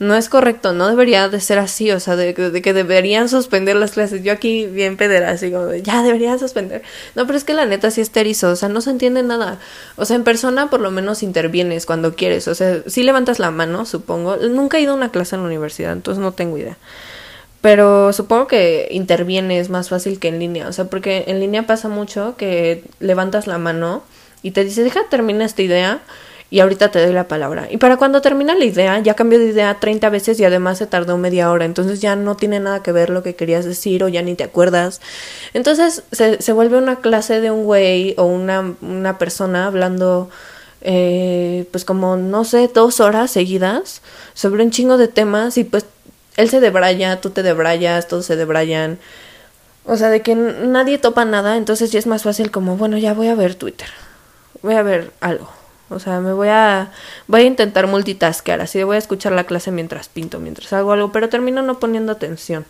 no 0.00 0.16
es 0.16 0.28
correcto, 0.28 0.72
no 0.72 0.88
debería 0.88 1.28
de 1.28 1.40
ser 1.40 1.51
así, 1.58 1.90
o 1.90 2.00
sea, 2.00 2.16
de, 2.16 2.34
que 2.34 2.72
deberían 2.72 3.28
suspender 3.28 3.76
las 3.76 3.92
clases. 3.92 4.22
Yo 4.22 4.32
aquí 4.32 4.66
bien 4.66 4.96
pedera, 4.96 5.30
así 5.30 5.50
como 5.50 5.66
de, 5.66 5.82
ya 5.82 6.02
deberían 6.02 6.38
suspender. 6.38 6.82
No, 7.14 7.26
pero 7.26 7.36
es 7.36 7.44
que 7.44 7.54
la 7.54 7.66
neta 7.66 7.90
sí 7.90 8.00
es 8.00 8.10
terizo, 8.10 8.50
o 8.50 8.56
sea, 8.56 8.68
no 8.68 8.80
se 8.80 8.90
entiende 8.90 9.22
nada. 9.22 9.58
O 9.96 10.04
sea, 10.04 10.16
en 10.16 10.24
persona 10.24 10.70
por 10.70 10.80
lo 10.80 10.90
menos 10.90 11.22
intervienes 11.22 11.86
cuando 11.86 12.14
quieres, 12.14 12.48
o 12.48 12.54
sea, 12.54 12.82
sí 12.86 13.02
levantas 13.02 13.38
la 13.38 13.50
mano, 13.50 13.84
supongo. 13.84 14.36
Nunca 14.36 14.78
he 14.78 14.82
ido 14.82 14.92
a 14.92 14.96
una 14.96 15.10
clase 15.10 15.36
en 15.36 15.42
la 15.42 15.48
universidad, 15.48 15.92
entonces 15.92 16.22
no 16.22 16.32
tengo 16.32 16.58
idea. 16.58 16.76
Pero 17.60 18.12
supongo 18.12 18.48
que 18.48 18.88
intervienes 18.90 19.70
más 19.70 19.88
fácil 19.88 20.18
que 20.18 20.28
en 20.28 20.40
línea, 20.40 20.68
o 20.68 20.72
sea, 20.72 20.86
porque 20.86 21.24
en 21.28 21.38
línea 21.38 21.66
pasa 21.66 21.88
mucho 21.88 22.34
que 22.36 22.84
levantas 22.98 23.46
la 23.46 23.58
mano 23.58 24.02
y 24.42 24.50
te 24.50 24.64
dice, 24.64 24.82
deja 24.82 25.08
terminar 25.08 25.42
esta 25.42 25.62
idea 25.62 26.00
y 26.52 26.60
ahorita 26.60 26.90
te 26.90 27.02
doy 27.02 27.14
la 27.14 27.28
palabra. 27.28 27.66
Y 27.70 27.78
para 27.78 27.96
cuando 27.96 28.20
termina 28.20 28.54
la 28.54 28.66
idea, 28.66 28.98
ya 28.98 29.14
cambió 29.14 29.38
de 29.38 29.46
idea 29.46 29.80
30 29.80 30.10
veces 30.10 30.38
y 30.38 30.44
además 30.44 30.76
se 30.76 30.86
tardó 30.86 31.16
media 31.16 31.50
hora, 31.50 31.64
entonces 31.64 32.02
ya 32.02 32.14
no 32.14 32.36
tiene 32.36 32.60
nada 32.60 32.82
que 32.82 32.92
ver 32.92 33.08
lo 33.08 33.22
que 33.22 33.34
querías 33.34 33.64
decir 33.64 34.04
o 34.04 34.08
ya 34.08 34.20
ni 34.20 34.34
te 34.34 34.44
acuerdas. 34.44 35.00
Entonces 35.54 36.02
se, 36.12 36.42
se 36.42 36.52
vuelve 36.52 36.76
una 36.76 36.96
clase 36.96 37.40
de 37.40 37.50
un 37.50 37.64
güey 37.64 38.14
o 38.18 38.24
una, 38.24 38.74
una 38.82 39.16
persona 39.16 39.66
hablando 39.66 40.28
eh, 40.82 41.66
pues 41.70 41.86
como 41.86 42.18
no 42.18 42.44
sé, 42.44 42.68
dos 42.68 43.00
horas 43.00 43.30
seguidas 43.30 44.02
sobre 44.34 44.62
un 44.62 44.70
chingo 44.70 44.98
de 44.98 45.08
temas 45.08 45.56
y 45.56 45.64
pues 45.64 45.86
él 46.36 46.50
se 46.50 46.60
debraya, 46.60 47.22
tú 47.22 47.30
te 47.30 47.42
debrayas, 47.42 48.08
todos 48.08 48.26
se 48.26 48.36
debrayan. 48.36 48.98
O 49.86 49.96
sea, 49.96 50.10
de 50.10 50.20
que 50.20 50.34
nadie 50.34 50.98
topa 50.98 51.24
nada, 51.24 51.56
entonces 51.56 51.92
ya 51.92 51.98
es 51.98 52.06
más 52.06 52.24
fácil 52.24 52.50
como, 52.50 52.76
bueno, 52.76 52.98
ya 52.98 53.14
voy 53.14 53.28
a 53.28 53.34
ver 53.34 53.54
Twitter, 53.54 53.88
voy 54.60 54.74
a 54.74 54.82
ver 54.82 55.12
algo 55.22 55.61
O 55.92 55.98
sea, 55.98 56.20
me 56.20 56.32
voy 56.32 56.48
a 56.48 56.90
voy 57.26 57.42
a 57.42 57.44
intentar 57.44 57.86
multitaskear, 57.86 58.60
así 58.60 58.82
voy 58.82 58.96
a 58.96 58.98
escuchar 58.98 59.32
la 59.32 59.44
clase 59.44 59.70
mientras 59.70 60.08
pinto, 60.08 60.40
mientras 60.40 60.72
hago 60.72 60.92
algo, 60.92 61.12
pero 61.12 61.28
termino 61.28 61.62
no 61.62 61.78
poniendo 61.78 62.12
atención. 62.12 62.64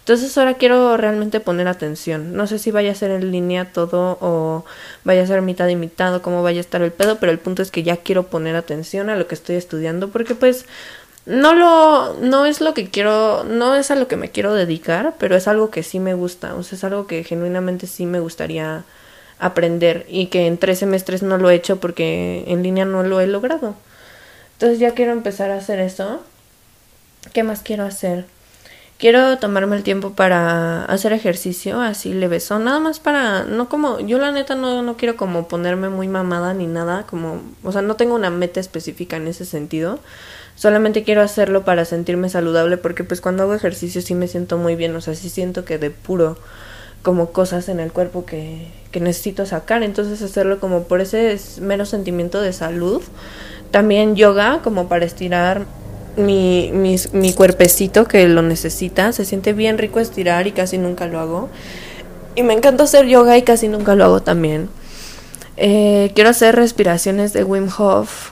Entonces 0.00 0.36
ahora 0.38 0.54
quiero 0.54 0.96
realmente 0.96 1.40
poner 1.40 1.68
atención. 1.68 2.34
No 2.34 2.46
sé 2.46 2.58
si 2.58 2.70
vaya 2.70 2.92
a 2.92 2.94
ser 2.94 3.10
en 3.10 3.32
línea 3.32 3.72
todo 3.72 4.18
o 4.20 4.64
vaya 5.04 5.22
a 5.22 5.26
ser 5.26 5.42
mitad 5.42 5.68
y 5.68 5.76
mitad 5.76 6.14
o 6.14 6.22
cómo 6.22 6.42
vaya 6.42 6.58
a 6.58 6.60
estar 6.60 6.82
el 6.82 6.92
pedo, 6.92 7.18
pero 7.18 7.32
el 7.32 7.38
punto 7.38 7.62
es 7.62 7.70
que 7.70 7.82
ya 7.82 7.96
quiero 7.98 8.24
poner 8.24 8.56
atención 8.56 9.10
a 9.10 9.16
lo 9.16 9.26
que 9.26 9.34
estoy 9.34 9.56
estudiando 9.56 10.08
porque 10.08 10.34
pues 10.34 10.66
no 11.26 11.54
lo 11.54 12.14
no 12.20 12.46
es 12.46 12.60
lo 12.60 12.72
que 12.72 12.88
quiero 12.88 13.42
no 13.44 13.74
es 13.74 13.90
a 13.90 13.96
lo 13.96 14.06
que 14.06 14.16
me 14.16 14.30
quiero 14.30 14.54
dedicar 14.54 15.16
pero 15.18 15.34
es 15.34 15.48
algo 15.48 15.70
que 15.70 15.82
sí 15.82 15.98
me 15.98 16.14
gusta 16.14 16.54
o 16.54 16.62
sea 16.62 16.76
es 16.76 16.84
algo 16.84 17.08
que 17.08 17.24
genuinamente 17.24 17.88
sí 17.88 18.06
me 18.06 18.20
gustaría 18.20 18.84
aprender 19.38 20.06
y 20.08 20.26
que 20.26 20.46
en 20.46 20.58
tres 20.58 20.78
semestres 20.78 21.22
no 21.22 21.38
lo 21.38 21.50
he 21.50 21.54
hecho 21.54 21.78
porque 21.78 22.44
en 22.46 22.62
línea 22.62 22.84
no 22.84 23.02
lo 23.02 23.20
he 23.20 23.26
logrado. 23.26 23.74
Entonces 24.54 24.78
ya 24.78 24.92
quiero 24.92 25.12
empezar 25.12 25.50
a 25.50 25.56
hacer 25.56 25.80
eso. 25.80 26.22
Qué 27.32 27.42
más 27.42 27.60
quiero 27.62 27.84
hacer 27.84 28.26
quiero 28.98 29.36
tomarme 29.38 29.76
el 29.76 29.82
tiempo 29.82 30.12
para 30.12 30.84
hacer 30.86 31.12
ejercicio 31.12 31.80
así 31.80 32.14
le 32.14 32.28
beso 32.28 32.58
nada 32.58 32.80
más 32.80 32.98
para 32.98 33.44
no 33.44 33.68
como 33.68 34.00
yo 34.00 34.18
la 34.18 34.32
neta 34.32 34.54
no 34.54 34.82
no 34.82 34.96
quiero 34.96 35.16
como 35.16 35.48
ponerme 35.48 35.88
muy 35.88 36.08
mamada 36.08 36.54
ni 36.54 36.66
nada 36.66 37.04
como 37.06 37.42
o 37.62 37.72
sea 37.72 37.82
no 37.82 37.96
tengo 37.96 38.14
una 38.14 38.30
meta 38.30 38.60
específica 38.60 39.16
en 39.16 39.28
ese 39.28 39.44
sentido. 39.44 40.00
Solamente 40.56 41.04
quiero 41.04 41.20
hacerlo 41.20 41.66
para 41.66 41.84
sentirme 41.84 42.30
saludable 42.30 42.78
porque 42.78 43.04
pues 43.04 43.20
cuando 43.20 43.42
hago 43.42 43.54
ejercicio 43.54 44.00
sí 44.00 44.14
me 44.14 44.26
siento 44.26 44.56
muy 44.56 44.74
bien, 44.74 44.96
o 44.96 45.02
sea, 45.02 45.14
sí 45.14 45.28
siento 45.28 45.66
que 45.66 45.76
de 45.76 45.90
puro 45.90 46.38
como 47.02 47.30
cosas 47.30 47.68
en 47.68 47.78
el 47.78 47.92
cuerpo 47.92 48.24
que, 48.24 48.68
que 48.96 49.00
necesito 49.02 49.44
sacar, 49.44 49.82
entonces 49.82 50.22
hacerlo 50.22 50.58
como 50.58 50.84
por 50.84 51.02
ese 51.02 51.38
mero 51.60 51.84
sentimiento 51.84 52.40
de 52.40 52.54
salud. 52.54 53.02
También 53.70 54.16
yoga 54.16 54.60
como 54.64 54.88
para 54.88 55.04
estirar 55.04 55.66
mi, 56.16 56.72
mi, 56.72 57.32
cuerpecito 57.34 58.06
que 58.06 58.26
lo 58.26 58.40
necesita, 58.40 59.12
se 59.12 59.26
siente 59.26 59.52
bien 59.52 59.76
rico 59.76 60.00
estirar 60.00 60.46
y 60.46 60.52
casi 60.52 60.78
nunca 60.78 61.06
lo 61.08 61.20
hago. 61.20 61.50
Y 62.36 62.42
me 62.42 62.54
encanta 62.54 62.84
hacer 62.84 63.04
yoga 63.04 63.36
y 63.36 63.42
casi 63.42 63.68
nunca 63.68 63.94
lo 63.94 64.04
hago 64.04 64.22
también. 64.22 64.70
Eh, 65.58 66.10
quiero 66.14 66.30
hacer 66.30 66.56
respiraciones 66.56 67.34
de 67.34 67.44
Wim 67.44 67.68
Hof 67.76 68.30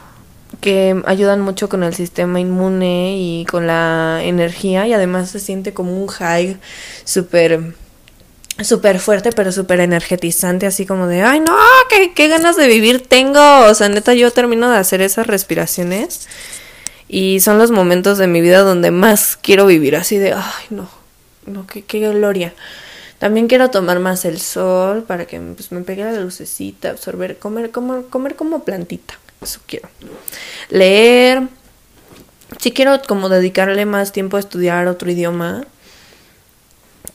que 0.62 1.02
ayudan 1.04 1.42
mucho 1.42 1.68
con 1.68 1.82
el 1.82 1.92
sistema 1.92 2.40
inmune 2.40 3.18
y 3.18 3.44
con 3.44 3.66
la 3.66 4.20
energía 4.22 4.86
y 4.86 4.94
además 4.94 5.28
se 5.28 5.40
siente 5.40 5.74
como 5.74 6.00
un 6.02 6.06
high 6.06 6.56
súper 7.04 7.74
súper 8.62 9.00
fuerte 9.00 9.32
pero 9.32 9.50
súper 9.50 9.80
energetizante 9.80 10.66
así 10.66 10.86
como 10.86 11.06
de 11.06 11.22
ay 11.22 11.40
no 11.40 11.56
¿qué, 11.88 12.12
qué 12.14 12.28
ganas 12.28 12.56
de 12.56 12.68
vivir 12.68 13.06
tengo 13.06 13.66
o 13.66 13.74
sea 13.74 13.88
neta 13.88 14.14
yo 14.14 14.30
termino 14.30 14.70
de 14.70 14.78
hacer 14.78 15.00
esas 15.00 15.26
respiraciones 15.26 16.28
y 17.08 17.40
son 17.40 17.58
los 17.58 17.70
momentos 17.70 18.18
de 18.18 18.26
mi 18.26 18.40
vida 18.40 18.60
donde 18.60 18.90
más 18.90 19.36
quiero 19.36 19.66
vivir 19.66 19.96
así 19.96 20.18
de 20.18 20.32
ay 20.32 20.66
no 20.70 20.88
no 21.46 21.66
qué, 21.66 21.82
qué 21.82 22.00
gloria 22.10 22.54
también 23.18 23.48
quiero 23.48 23.70
tomar 23.70 23.98
más 23.98 24.24
el 24.24 24.38
sol 24.38 25.02
para 25.02 25.26
que 25.26 25.40
pues, 25.40 25.72
me 25.72 25.80
pegue 25.80 26.04
la 26.04 26.12
lucecita 26.12 26.90
absorber 26.90 27.38
comer 27.38 27.70
como 27.70 28.02
comer 28.04 28.36
como 28.36 28.62
plantita 28.64 29.14
eso 29.44 29.60
quiero. 29.66 29.88
Leer. 30.70 31.42
Si 32.58 32.72
quiero 32.72 33.00
como 33.06 33.28
dedicarle 33.28 33.84
más 33.86 34.12
tiempo 34.12 34.36
a 34.36 34.40
estudiar 34.40 34.86
otro 34.88 35.10
idioma. 35.10 35.64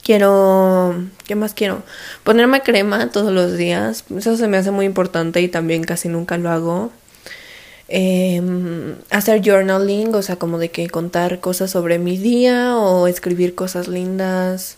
Quiero, 0.02 0.94
¿qué 1.26 1.34
más 1.34 1.52
quiero? 1.54 1.82
Ponerme 2.24 2.62
crema 2.62 3.10
todos 3.10 3.32
los 3.32 3.56
días. 3.56 4.04
Eso 4.16 4.36
se 4.36 4.48
me 4.48 4.56
hace 4.56 4.70
muy 4.70 4.86
importante 4.86 5.40
y 5.40 5.48
también 5.48 5.84
casi 5.84 6.08
nunca 6.08 6.38
lo 6.38 6.50
hago. 6.50 6.90
Em, 7.88 8.96
hacer 9.10 9.42
journaling, 9.44 10.14
o 10.14 10.22
sea, 10.22 10.36
como 10.36 10.58
de 10.58 10.70
que 10.70 10.88
contar 10.88 11.40
cosas 11.40 11.72
sobre 11.72 11.98
mi 11.98 12.16
día 12.18 12.76
o 12.76 13.08
escribir 13.08 13.54
cosas 13.54 13.88
lindas. 13.88 14.76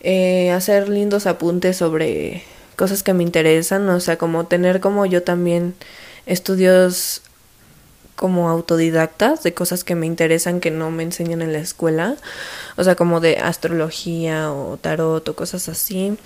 Eh, 0.00 0.50
hacer 0.50 0.88
lindos 0.88 1.26
apuntes 1.26 1.76
sobre 1.76 2.42
cosas 2.76 3.02
que 3.02 3.14
me 3.14 3.22
interesan, 3.22 3.88
o 3.88 4.00
sea, 4.00 4.18
como 4.18 4.46
tener 4.46 4.80
como 4.80 5.06
yo 5.06 5.22
también 5.22 5.74
estudios 6.26 7.22
como 8.20 8.50
autodidactas 8.50 9.42
de 9.42 9.54
cosas 9.54 9.82
que 9.82 9.94
me 9.94 10.04
interesan 10.04 10.60
que 10.60 10.70
no 10.70 10.90
me 10.90 11.04
enseñan 11.04 11.40
en 11.40 11.54
la 11.54 11.58
escuela, 11.58 12.16
o 12.76 12.84
sea, 12.84 12.94
como 12.94 13.18
de 13.18 13.38
astrología 13.38 14.52
o 14.52 14.76
tarot 14.76 15.26
o 15.26 15.34
cosas 15.34 15.70
así. 15.70 16.18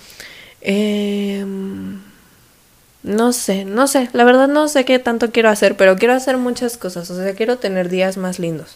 Em, 0.59 2.01
no 3.03 3.31
sé, 3.31 3.63
no 3.63 3.87
sé, 3.87 4.09
la 4.11 4.25
verdad 4.25 4.49
no 4.49 4.67
sé 4.67 4.83
qué 4.83 4.99
tanto 4.99 5.31
quiero 5.31 5.47
hacer, 5.47 5.77
pero 5.77 5.95
quiero 5.95 6.13
hacer 6.13 6.35
muchas 6.35 6.77
cosas, 6.77 7.09
o 7.09 7.15
sea, 7.15 7.33
quiero 7.33 7.59
tener 7.59 7.87
días 7.87 8.17
más 8.17 8.39
lindos. 8.39 8.75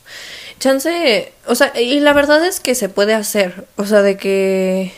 Chance, 0.59 1.34
o 1.45 1.55
sea, 1.55 1.74
y 1.78 1.99
la 1.99 2.13
verdad 2.13 2.45
es 2.45 2.61
que 2.61 2.74
se 2.74 2.88
puede 2.88 3.15
hacer, 3.15 3.65
o 3.76 3.86
sea, 3.86 4.01
de 4.01 4.15
que 4.15 4.93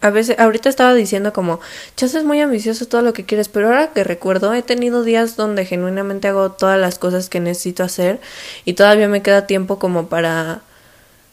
a 0.00 0.10
veces, 0.10 0.38
ahorita 0.38 0.68
estaba 0.68 0.94
diciendo 0.94 1.32
como, 1.32 1.60
chas 1.96 2.14
es 2.14 2.24
muy 2.24 2.40
ambicioso 2.40 2.86
todo 2.86 3.02
lo 3.02 3.12
que 3.12 3.24
quieres, 3.24 3.48
pero 3.48 3.68
ahora 3.68 3.88
que 3.88 4.04
recuerdo, 4.04 4.54
he 4.54 4.62
tenido 4.62 5.02
días 5.02 5.36
donde 5.36 5.64
genuinamente 5.64 6.28
hago 6.28 6.52
todas 6.52 6.78
las 6.78 6.98
cosas 6.98 7.28
que 7.28 7.40
necesito 7.40 7.82
hacer 7.82 8.20
y 8.64 8.74
todavía 8.74 9.08
me 9.08 9.22
queda 9.22 9.46
tiempo 9.46 9.78
como 9.78 10.08
para 10.08 10.62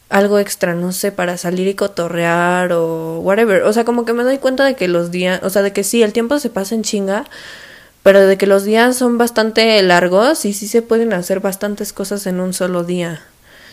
algo 0.08 0.38
extra, 0.38 0.74
no 0.74 0.92
sé, 0.92 1.12
para 1.12 1.36
salir 1.36 1.68
y 1.68 1.74
cotorrear 1.74 2.72
o 2.72 3.20
whatever. 3.20 3.62
O 3.62 3.72
sea, 3.72 3.84
como 3.84 4.04
que 4.04 4.12
me 4.12 4.24
doy 4.24 4.38
cuenta 4.38 4.64
de 4.64 4.74
que 4.74 4.88
los 4.88 5.10
días, 5.10 5.40
o 5.42 5.50
sea, 5.50 5.62
de 5.62 5.72
que 5.72 5.84
sí, 5.84 6.02
el 6.02 6.12
tiempo 6.12 6.38
se 6.38 6.50
pasa 6.50 6.74
en 6.74 6.82
chinga, 6.82 7.24
pero 8.02 8.26
de 8.26 8.36
que 8.38 8.46
los 8.46 8.64
días 8.64 8.96
son 8.96 9.18
bastante 9.18 9.82
largos 9.82 10.44
y 10.44 10.52
sí 10.52 10.68
se 10.68 10.82
pueden 10.82 11.12
hacer 11.12 11.40
bastantes 11.40 11.92
cosas 11.92 12.26
en 12.26 12.40
un 12.40 12.52
solo 12.52 12.84
día. 12.84 13.22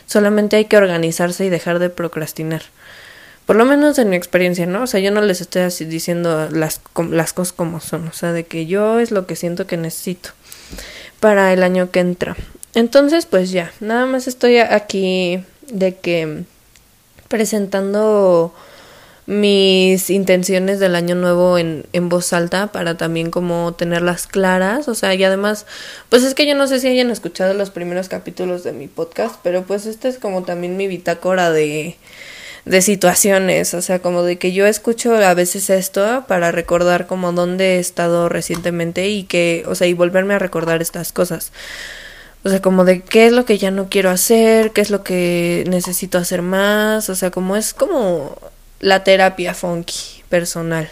Solamente 0.06 0.56
hay 0.56 0.66
que 0.66 0.78
organizarse 0.78 1.46
y 1.46 1.50
dejar 1.50 1.80
de 1.80 1.90
procrastinar. 1.90 2.64
Por 3.46 3.58
lo 3.58 3.66
menos 3.66 4.00
en 4.00 4.10
mi 4.10 4.16
experiencia, 4.16 4.66
¿no? 4.66 4.84
O 4.84 4.88
sea, 4.88 5.00
yo 5.00 5.12
no 5.12 5.22
les 5.22 5.42
estoy 5.42 5.64
así 5.64 5.86
diciendo 5.86 6.50
las, 6.50 6.82
las 7.10 7.34
cosas 7.34 7.54
como 7.54 7.82
son, 7.82 8.08
o 8.08 8.14
sea, 8.14 8.32
de 8.32 8.46
que 8.46 8.66
yo 8.66 9.00
es 9.00 9.12
lo 9.12 9.28
que 9.28 9.36
siento 9.36 9.68
que 9.68 9.78
necesito 9.78 10.30
para 11.20 11.52
el 11.52 11.64
año 11.64 11.92
que 11.92 12.00
entra. 12.00 12.36
Entonces, 12.74 13.26
pues 13.26 13.52
ya, 13.52 13.72
nada 13.80 14.06
más 14.06 14.28
estoy 14.28 14.58
aquí 14.58 15.44
de 15.70 15.96
que 15.96 16.44
presentando 17.28 18.54
mis 19.26 20.10
intenciones 20.10 20.80
del 20.80 20.96
año 20.96 21.16
nuevo 21.16 21.58
en, 21.58 21.86
en 21.94 22.10
voz 22.10 22.34
alta 22.34 22.68
para 22.68 22.98
también 22.98 23.32
como 23.32 23.74
tenerlas 23.74 24.28
claras, 24.28 24.88
o 24.88 24.96
sea, 24.96 25.14
y 25.16 25.24
además, 25.24 25.66
pues 26.10 26.24
es 26.24 26.34
que 26.34 26.46
yo 26.46 26.56
no 26.56 26.68
sé 26.68 26.80
si 26.80 26.88
hayan 26.88 27.10
escuchado 27.10 27.54
los 27.54 27.70
primeros 27.70 28.10
capítulos 28.10 28.64
de 28.64 28.74
mi 28.74 28.88
podcast, 28.88 29.36
pero 29.44 29.64
pues 29.64 29.86
este 29.86 30.10
es 30.10 30.18
como 30.18 30.44
también 30.44 30.76
mi 30.76 30.88
bitácora 30.88 31.52
de 31.52 31.96
de 32.66 32.82
situaciones, 32.82 33.74
o 33.74 33.82
sea, 33.82 34.00
como 34.00 34.24
de 34.24 34.38
que 34.38 34.54
yo 34.54 34.66
escucho 34.66 35.16
a 35.16 35.34
veces 35.34 35.70
esto 35.70 36.24
para 36.28 36.52
recordar 36.52 37.08
como 37.08 37.34
dónde 37.34 37.76
he 37.76 37.80
estado 37.80 38.30
recientemente 38.30 39.10
y 39.10 39.24
que, 39.24 39.66
o 39.68 39.76
sea, 39.76 39.88
y 39.88 39.94
volverme 39.94 40.34
a 40.36 40.40
recordar 40.40 40.82
estas 40.82 41.12
cosas. 41.12 41.52
O 42.44 42.50
sea, 42.50 42.62
como 42.62 42.86
de 42.86 43.02
qué 43.02 43.28
es 43.28 43.34
lo 43.34 43.46
que 43.46 43.58
ya 43.58 43.72
no 43.72 43.88
quiero 43.90 44.10
hacer, 44.10 44.72
qué 44.72 44.82
es 44.82 44.90
lo 44.90 45.04
que 45.04 45.64
necesito 45.68 46.18
hacer 46.18 46.42
más, 46.42 47.10
o 47.10 47.16
sea, 47.16 47.32
como 47.32 47.56
es 47.56 47.74
como 47.74 48.38
la 48.80 49.04
terapia 49.04 49.54
funky 49.54 50.24
personal. 50.30 50.90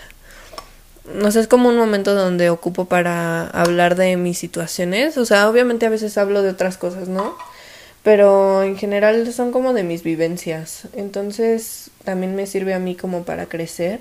No 1.14 1.32
sé, 1.32 1.42
es 1.42 1.48
como 1.48 1.70
un 1.70 1.78
momento 1.78 2.16
donde 2.16 2.50
ocupo 2.50 2.86
para 2.86 3.48
hablar 3.48 3.96
de 3.96 4.16
mis 4.18 4.38
situaciones, 4.38 5.18
o 5.18 5.26
sea, 5.26 5.50
obviamente 5.50 5.86
a 5.86 5.90
veces 5.90 6.18
hablo 6.18 6.42
de 6.42 6.50
otras 6.52 6.78
cosas, 6.78 7.08
¿no? 7.08 7.36
Pero 8.04 8.64
en 8.64 8.78
general 8.78 9.32
son 9.34 9.52
como 9.52 9.74
de 9.74 9.84
mis 9.84 10.04
vivencias. 10.04 10.88
Entonces 10.96 11.92
también 12.04 12.36
me 12.36 12.48
sirve 12.48 12.74
a 12.74 12.80
mí 12.80 12.96
como 12.96 13.24
para 13.24 13.46
crecer. 13.46 14.00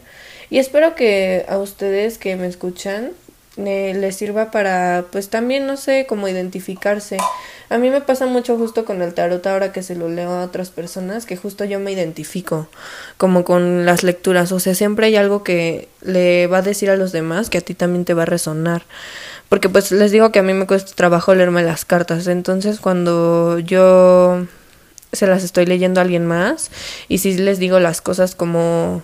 Y 0.49 0.59
espero 0.59 0.95
que 0.95 1.45
a 1.49 1.59
ustedes 1.59 2.19
que 2.19 2.37
me 2.37 2.47
escuchan 2.47 3.13
eh, 3.57 3.95
les 3.95 4.17
sirva 4.17 4.51
para, 4.51 5.07
pues 5.11 5.29
también, 5.29 5.67
no 5.67 5.77
sé, 5.77 6.07
como 6.09 6.29
identificarse. 6.29 7.19
A 7.69 7.79
mí 7.79 7.91
me 7.91 8.01
pasa 8.01 8.27
mucho 8.27 8.57
justo 8.57 8.85
con 8.85 9.03
el 9.03 9.13
tarot 9.13 9.47
ahora 9.47 9.73
que 9.73 9.83
se 9.83 9.95
lo 9.95 10.09
leo 10.09 10.31
a 10.31 10.45
otras 10.45 10.71
personas, 10.71 11.27
que 11.27 11.37
justo 11.37 11.65
yo 11.65 11.79
me 11.79 11.93
identifico 11.93 12.69
como 13.17 13.45
con 13.45 13.85
las 13.85 14.03
lecturas. 14.03 14.51
O 14.53 14.61
sea, 14.61 14.75
siempre 14.75 15.07
hay 15.07 15.17
algo 15.17 15.45
que 15.45 15.89
le 16.01 16.47
va 16.47 16.59
a 16.59 16.63
decir 16.63 16.91
a 16.91 16.97
los 16.97 17.13
demás 17.13 17.51
que 17.51 17.59
a 17.59 17.61
ti 17.61 17.75
también 17.75 18.05
te 18.05 18.15
va 18.15 18.23
a 18.23 18.27
resonar 18.27 18.83
porque 19.51 19.69
pues 19.69 19.91
les 19.91 20.13
digo 20.13 20.31
que 20.31 20.39
a 20.39 20.43
mí 20.43 20.55
me 20.55 20.67
cuesta 20.67 20.93
trabajo 20.95 21.35
leerme 21.35 21.65
las 21.65 21.85
cartas, 21.85 22.29
entonces 22.29 22.79
cuando 22.79 23.59
yo 23.59 24.47
se 25.13 25.27
las 25.27 25.43
estoy 25.43 25.67
leyendo 25.67 26.01
a 26.01 26.05
alguien 26.05 26.25
más 26.25 26.71
y 27.09 27.19
si 27.19 27.37
les 27.37 27.59
digo 27.59 27.81
las 27.81 28.01
cosas 28.01 28.37
como 28.37 29.03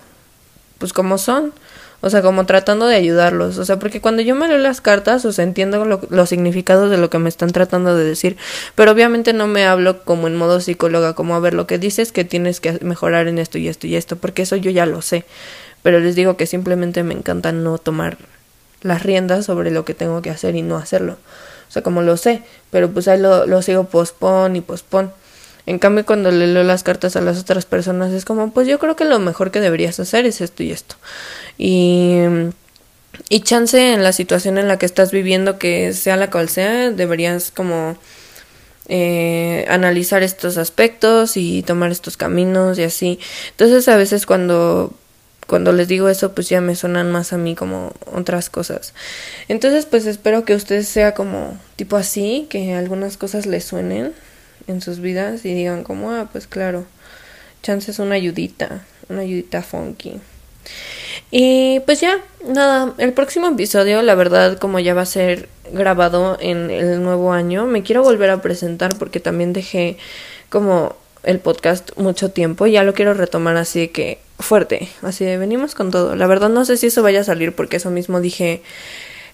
pues 0.77 0.93
como 0.93 1.17
son, 1.17 1.51
o 1.99 2.09
sea, 2.09 2.21
como 2.21 2.45
tratando 2.45 2.87
de 2.87 2.95
ayudarlos, 2.95 3.57
o 3.57 3.65
sea, 3.65 3.77
porque 3.77 3.99
cuando 3.99 4.21
yo 4.21 4.35
me 4.35 4.47
leo 4.47 4.57
las 4.57 4.79
cartas, 4.79 5.25
o 5.25 5.33
sea, 5.33 5.43
entiendo 5.43 5.83
los 6.09 6.29
significados 6.29 6.89
de 6.89 6.97
lo 6.97 7.09
que 7.09 7.19
me 7.19 7.27
están 7.27 7.51
tratando 7.51 7.97
de 7.97 8.05
decir, 8.05 8.37
pero 8.75 8.91
obviamente 8.91 9.33
no 9.33 9.47
me 9.47 9.65
hablo 9.65 10.05
como 10.05 10.27
en 10.27 10.37
modo 10.37 10.61
psicóloga, 10.61 11.13
como 11.13 11.35
a 11.35 11.41
ver, 11.41 11.55
lo 11.55 11.67
que 11.67 11.77
dices 11.77 12.13
que 12.13 12.23
tienes 12.23 12.61
que 12.61 12.79
mejorar 12.83 13.27
en 13.27 13.37
esto 13.37 13.57
y 13.57 13.67
esto 13.67 13.85
y 13.85 13.95
esto, 13.95 14.15
porque 14.15 14.43
eso 14.43 14.55
yo 14.55 14.71
ya 14.71 14.85
lo 14.85 15.01
sé, 15.01 15.25
pero 15.83 15.99
les 15.99 16.15
digo 16.15 16.37
que 16.37 16.45
simplemente 16.45 17.03
me 17.03 17.15
encanta 17.15 17.51
no 17.51 17.79
tomar 17.79 18.17
las 18.81 19.03
riendas 19.03 19.45
sobre 19.45 19.71
lo 19.71 19.85
que 19.85 19.93
tengo 19.93 20.21
que 20.21 20.29
hacer 20.29 20.55
y 20.55 20.61
no 20.61 20.77
hacerlo. 20.77 21.17
O 21.67 21.71
sea, 21.71 21.81
como 21.81 22.01
lo 22.01 22.17
sé, 22.17 22.43
pero 22.71 22.89
pues 22.91 23.07
ahí 23.07 23.19
lo, 23.19 23.45
lo 23.45 23.61
sigo 23.61 23.85
pospon 23.85 24.55
y 24.55 24.61
pospon. 24.61 25.11
En 25.65 25.79
cambio, 25.79 26.05
cuando 26.05 26.31
le 26.31 26.47
leo 26.47 26.63
las 26.63 26.83
cartas 26.83 27.17
a 27.17 27.21
las 27.21 27.37
otras 27.39 27.65
personas 27.65 28.13
es 28.13 28.23
como, 28.23 28.51
pues 28.51 28.67
yo 28.67 28.79
creo 28.79 28.95
que 28.95 29.03
lo 29.03 29.19
mejor 29.19 29.51
que 29.51 29.59
deberías 29.59 29.99
hacer 29.99 30.25
es 30.25 30.39
esto 30.39 30.63
y 30.63 30.71
esto. 30.71 30.95
Y, 31.57 32.21
y 33.27 33.39
chance 33.41 33.93
en 33.93 34.01
la 34.01 34.13
situación 34.13 34.57
en 34.57 34.69
la 34.69 34.79
que 34.79 34.85
estás 34.85 35.11
viviendo, 35.11 35.59
que 35.59 35.91
sea 35.91 36.15
la 36.15 36.29
cual 36.29 36.47
sea, 36.47 36.91
deberías 36.91 37.51
como 37.51 37.97
eh, 38.87 39.65
analizar 39.67 40.23
estos 40.23 40.57
aspectos 40.57 41.35
y 41.35 41.63
tomar 41.63 41.91
estos 41.91 42.15
caminos 42.15 42.79
y 42.79 42.83
así. 42.83 43.19
Entonces 43.49 43.89
a 43.89 43.97
veces 43.97 44.25
cuando 44.25 44.93
cuando 45.47 45.71
les 45.71 45.87
digo 45.87 46.09
eso 46.09 46.33
pues 46.33 46.49
ya 46.49 46.61
me 46.61 46.75
suenan 46.75 47.11
más 47.11 47.33
a 47.33 47.37
mí 47.37 47.55
como 47.55 47.93
otras 48.13 48.49
cosas. 48.49 48.93
Entonces 49.47 49.85
pues 49.85 50.05
espero 50.05 50.45
que 50.45 50.55
usted 50.55 50.83
sea 50.83 51.13
como 51.13 51.57
tipo 51.75 51.97
así, 51.97 52.47
que 52.49 52.73
algunas 52.73 53.17
cosas 53.17 53.45
le 53.45 53.61
suenen 53.61 54.13
en 54.67 54.81
sus 54.81 54.99
vidas 54.99 55.45
y 55.45 55.53
digan 55.53 55.83
como, 55.83 56.11
ah, 56.11 56.29
pues 56.31 56.47
claro, 56.47 56.85
chance 57.63 57.89
es 57.91 57.99
una 57.99 58.15
ayudita, 58.15 58.85
una 59.09 59.21
ayudita 59.21 59.63
funky. 59.63 60.19
Y 61.31 61.81
pues 61.81 61.99
ya, 62.01 62.17
nada, 62.47 62.93
el 62.97 63.13
próximo 63.13 63.47
episodio, 63.47 64.01
la 64.01 64.15
verdad, 64.15 64.57
como 64.57 64.79
ya 64.79 64.93
va 64.93 65.01
a 65.01 65.05
ser 65.05 65.49
grabado 65.71 66.37
en 66.39 66.69
el 66.69 67.01
nuevo 67.01 67.33
año, 67.33 67.65
me 67.65 67.83
quiero 67.83 68.03
volver 68.03 68.29
a 68.29 68.41
presentar 68.41 68.97
porque 68.97 69.19
también 69.19 69.53
dejé 69.53 69.97
como 70.49 70.95
el 71.27 71.39
podcast 71.39 71.91
mucho 71.97 72.31
tiempo 72.31 72.65
y 72.67 72.71
ya 72.71 72.83
lo 72.83 72.93
quiero 72.93 73.13
retomar 73.13 73.57
así 73.57 73.89
que 73.89 74.17
fuerte, 74.39 74.89
así 75.01 75.25
de 75.25 75.37
venimos 75.37 75.75
con 75.75 75.91
todo. 75.91 76.15
La 76.15 76.25
verdad 76.25 76.49
no 76.49 76.63
sé 76.63 76.77
si 76.77 76.87
eso 76.87 77.03
vaya 77.03 77.21
a 77.21 77.23
salir 77.25 77.53
porque 77.53 77.77
eso 77.77 77.91
mismo 77.91 78.21
dije 78.21 78.61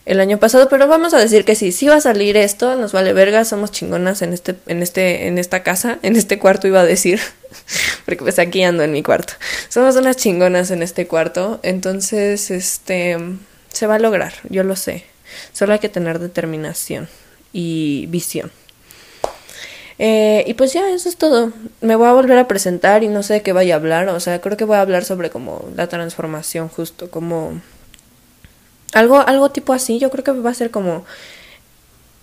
el 0.06 0.20
año 0.20 0.40
pasado, 0.40 0.68
pero 0.70 0.88
vamos 0.88 1.14
a 1.14 1.20
decir 1.20 1.46
que 1.46 1.56
sí, 1.56 1.72
sí 1.72 1.88
va 1.88 1.96
a 1.96 2.02
salir 2.02 2.36
esto, 2.36 2.76
nos 2.76 2.92
vale 2.92 3.14
verga, 3.14 3.46
somos 3.46 3.72
chingonas 3.72 4.24
en 4.24 4.34
este, 4.34 4.56
en 4.66 4.82
este, 4.82 5.28
en 5.28 5.38
esta 5.38 5.62
casa, 5.62 6.00
en 6.02 6.16
este 6.16 6.40
cuarto 6.40 6.68
iba 6.68 6.82
a 6.82 6.86
decir, 6.86 7.22
porque 8.06 8.24
pues 8.24 8.40
aquí 8.40 8.64
ando 8.64 8.84
en 8.84 8.92
mi 8.92 9.04
cuarto. 9.04 9.34
Somos 9.70 9.96
unas 9.96 10.18
chingonas 10.18 10.72
en 10.72 10.82
este 10.82 11.06
cuarto, 11.08 11.60
entonces, 11.64 12.50
este, 12.50 13.18
se 13.72 13.88
va 13.88 13.96
a 13.96 14.00
lograr, 14.00 14.34
yo 14.50 14.64
lo 14.64 14.76
sé. 14.76 15.06
Solo 15.54 15.74
hay 15.74 15.80
que 15.80 15.90
tener 15.90 16.20
determinación 16.20 17.08
y 17.54 18.08
visión. 18.08 18.52
Eh, 20.06 20.44
y 20.48 20.54
pues 20.56 20.74
ya, 20.74 20.90
eso 20.90 21.08
es 21.08 21.16
todo. 21.16 21.54
Me 21.80 21.96
voy 21.96 22.08
a 22.08 22.12
volver 22.12 22.38
a 22.38 22.46
presentar 22.46 23.06
y 23.06 23.08
no 23.08 23.24
sé 23.24 23.36
de 23.36 23.42
qué 23.42 23.54
vaya 23.54 23.76
a 23.76 23.78
hablar. 23.78 24.10
O 24.10 24.20
sea, 24.20 24.42
creo 24.42 24.58
que 24.58 24.66
voy 24.66 24.76
a 24.76 24.82
hablar 24.82 25.06
sobre 25.06 25.30
como 25.30 25.64
la 25.78 25.88
transformación, 25.88 26.68
justo, 26.68 27.10
como 27.10 27.62
algo, 28.92 29.20
algo 29.26 29.52
tipo 29.52 29.72
así, 29.72 30.00
yo 30.00 30.10
creo 30.12 30.26
que 30.26 30.34
va 30.34 30.50
a 30.50 30.54
ser 30.54 30.72
como 30.72 31.06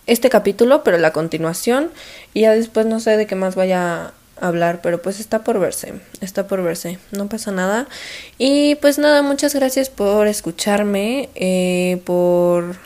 este 0.06 0.28
capítulo, 0.28 0.84
pero 0.84 0.98
la 0.98 1.12
continuación. 1.12 1.90
Y 2.34 2.42
ya 2.42 2.52
después 2.52 2.84
no 2.84 3.00
sé 3.00 3.16
de 3.16 3.26
qué 3.26 3.34
más 3.34 3.54
vaya 3.54 4.12
a 4.38 4.46
hablar, 4.46 4.82
pero 4.82 5.00
pues 5.00 5.18
está 5.18 5.42
por 5.42 5.58
verse, 5.58 5.94
está 6.20 6.46
por 6.46 6.62
verse, 6.62 6.98
no 7.12 7.30
pasa 7.30 7.50
nada. 7.50 7.88
Y 8.36 8.74
pues 8.74 8.98
nada, 8.98 9.22
muchas 9.22 9.54
gracias 9.54 9.88
por 9.88 10.26
escucharme, 10.26 11.30
eh, 11.34 12.02
por, 12.04 12.76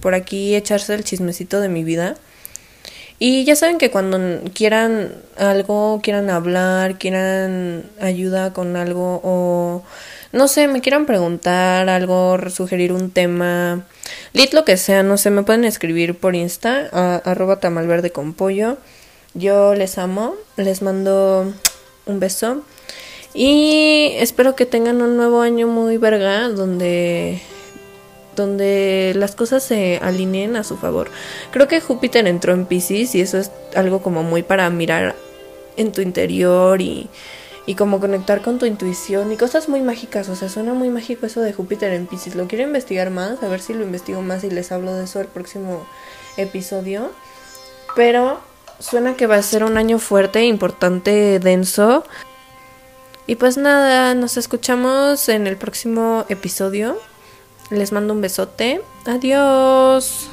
por 0.00 0.12
aquí 0.12 0.54
echarse 0.54 0.92
el 0.92 1.02
chismecito 1.02 1.62
de 1.62 1.70
mi 1.70 1.82
vida. 1.82 2.16
Y 3.18 3.44
ya 3.44 3.56
saben 3.56 3.78
que 3.78 3.90
cuando 3.90 4.18
quieran 4.52 5.12
algo, 5.36 6.00
quieran 6.02 6.30
hablar, 6.30 6.98
quieran 6.98 7.84
ayuda 8.00 8.52
con 8.52 8.76
algo 8.76 9.20
o 9.22 9.82
no 10.32 10.48
sé, 10.48 10.66
me 10.66 10.80
quieran 10.80 11.06
preguntar 11.06 11.88
algo, 11.88 12.36
sugerir 12.50 12.92
un 12.92 13.12
tema, 13.12 13.86
lit 14.32 14.52
lo 14.52 14.64
que 14.64 14.76
sea, 14.76 15.04
no 15.04 15.16
sé, 15.16 15.30
me 15.30 15.44
pueden 15.44 15.64
escribir 15.64 16.18
por 16.18 16.34
Insta, 16.34 16.88
a, 16.92 17.16
arroba 17.24 17.60
tamalverde 17.60 18.10
con 18.10 18.34
pollo. 18.34 18.78
Yo 19.34 19.74
les 19.74 19.96
amo, 19.96 20.34
les 20.56 20.82
mando 20.82 21.52
un 22.06 22.20
beso 22.20 22.62
y 23.32 24.12
espero 24.18 24.54
que 24.54 24.66
tengan 24.66 25.02
un 25.02 25.16
nuevo 25.16 25.40
año 25.40 25.66
muy 25.66 25.98
verga 25.98 26.48
donde 26.48 27.40
donde 28.36 29.12
las 29.16 29.34
cosas 29.34 29.62
se 29.62 29.98
alineen 30.02 30.56
a 30.56 30.64
su 30.64 30.76
favor. 30.76 31.10
Creo 31.50 31.68
que 31.68 31.80
Júpiter 31.80 32.26
entró 32.26 32.52
en 32.52 32.66
Pisces 32.66 33.14
y 33.14 33.20
eso 33.20 33.38
es 33.38 33.50
algo 33.74 34.02
como 34.02 34.22
muy 34.22 34.42
para 34.42 34.68
mirar 34.70 35.14
en 35.76 35.92
tu 35.92 36.00
interior 36.00 36.80
y 36.80 37.08
y 37.66 37.74
como 37.76 38.00
conectar 38.00 38.42
con 38.42 38.58
tu 38.58 38.66
intuición 38.66 39.32
y 39.32 39.36
cosas 39.36 39.68
muy 39.68 39.80
mágicas. 39.80 40.28
O 40.28 40.36
sea, 40.36 40.48
suena 40.48 40.74
muy 40.74 40.90
mágico 40.90 41.26
eso 41.26 41.40
de 41.40 41.52
Júpiter 41.52 41.92
en 41.92 42.06
Pisces. 42.06 42.34
Lo 42.34 42.46
quiero 42.46 42.64
investigar 42.64 43.10
más, 43.10 43.42
a 43.42 43.48
ver 43.48 43.60
si 43.60 43.72
lo 43.72 43.82
investigo 43.82 44.22
más 44.22 44.44
y 44.44 44.50
les 44.50 44.70
hablo 44.72 44.94
de 44.94 45.04
eso 45.04 45.20
el 45.20 45.28
próximo 45.28 45.86
episodio. 46.36 47.10
Pero 47.96 48.40
suena 48.78 49.16
que 49.16 49.26
va 49.26 49.36
a 49.36 49.42
ser 49.42 49.64
un 49.64 49.78
año 49.78 49.98
fuerte, 49.98 50.44
importante, 50.44 51.38
denso. 51.38 52.04
Y 53.26 53.36
pues 53.36 53.56
nada, 53.56 54.14
nos 54.14 54.36
escuchamos 54.36 55.28
en 55.30 55.46
el 55.46 55.56
próximo 55.56 56.26
episodio. 56.28 56.98
Les 57.70 57.92
mando 57.92 58.14
un 58.14 58.20
besote. 58.20 58.82
Adiós. 59.06 60.28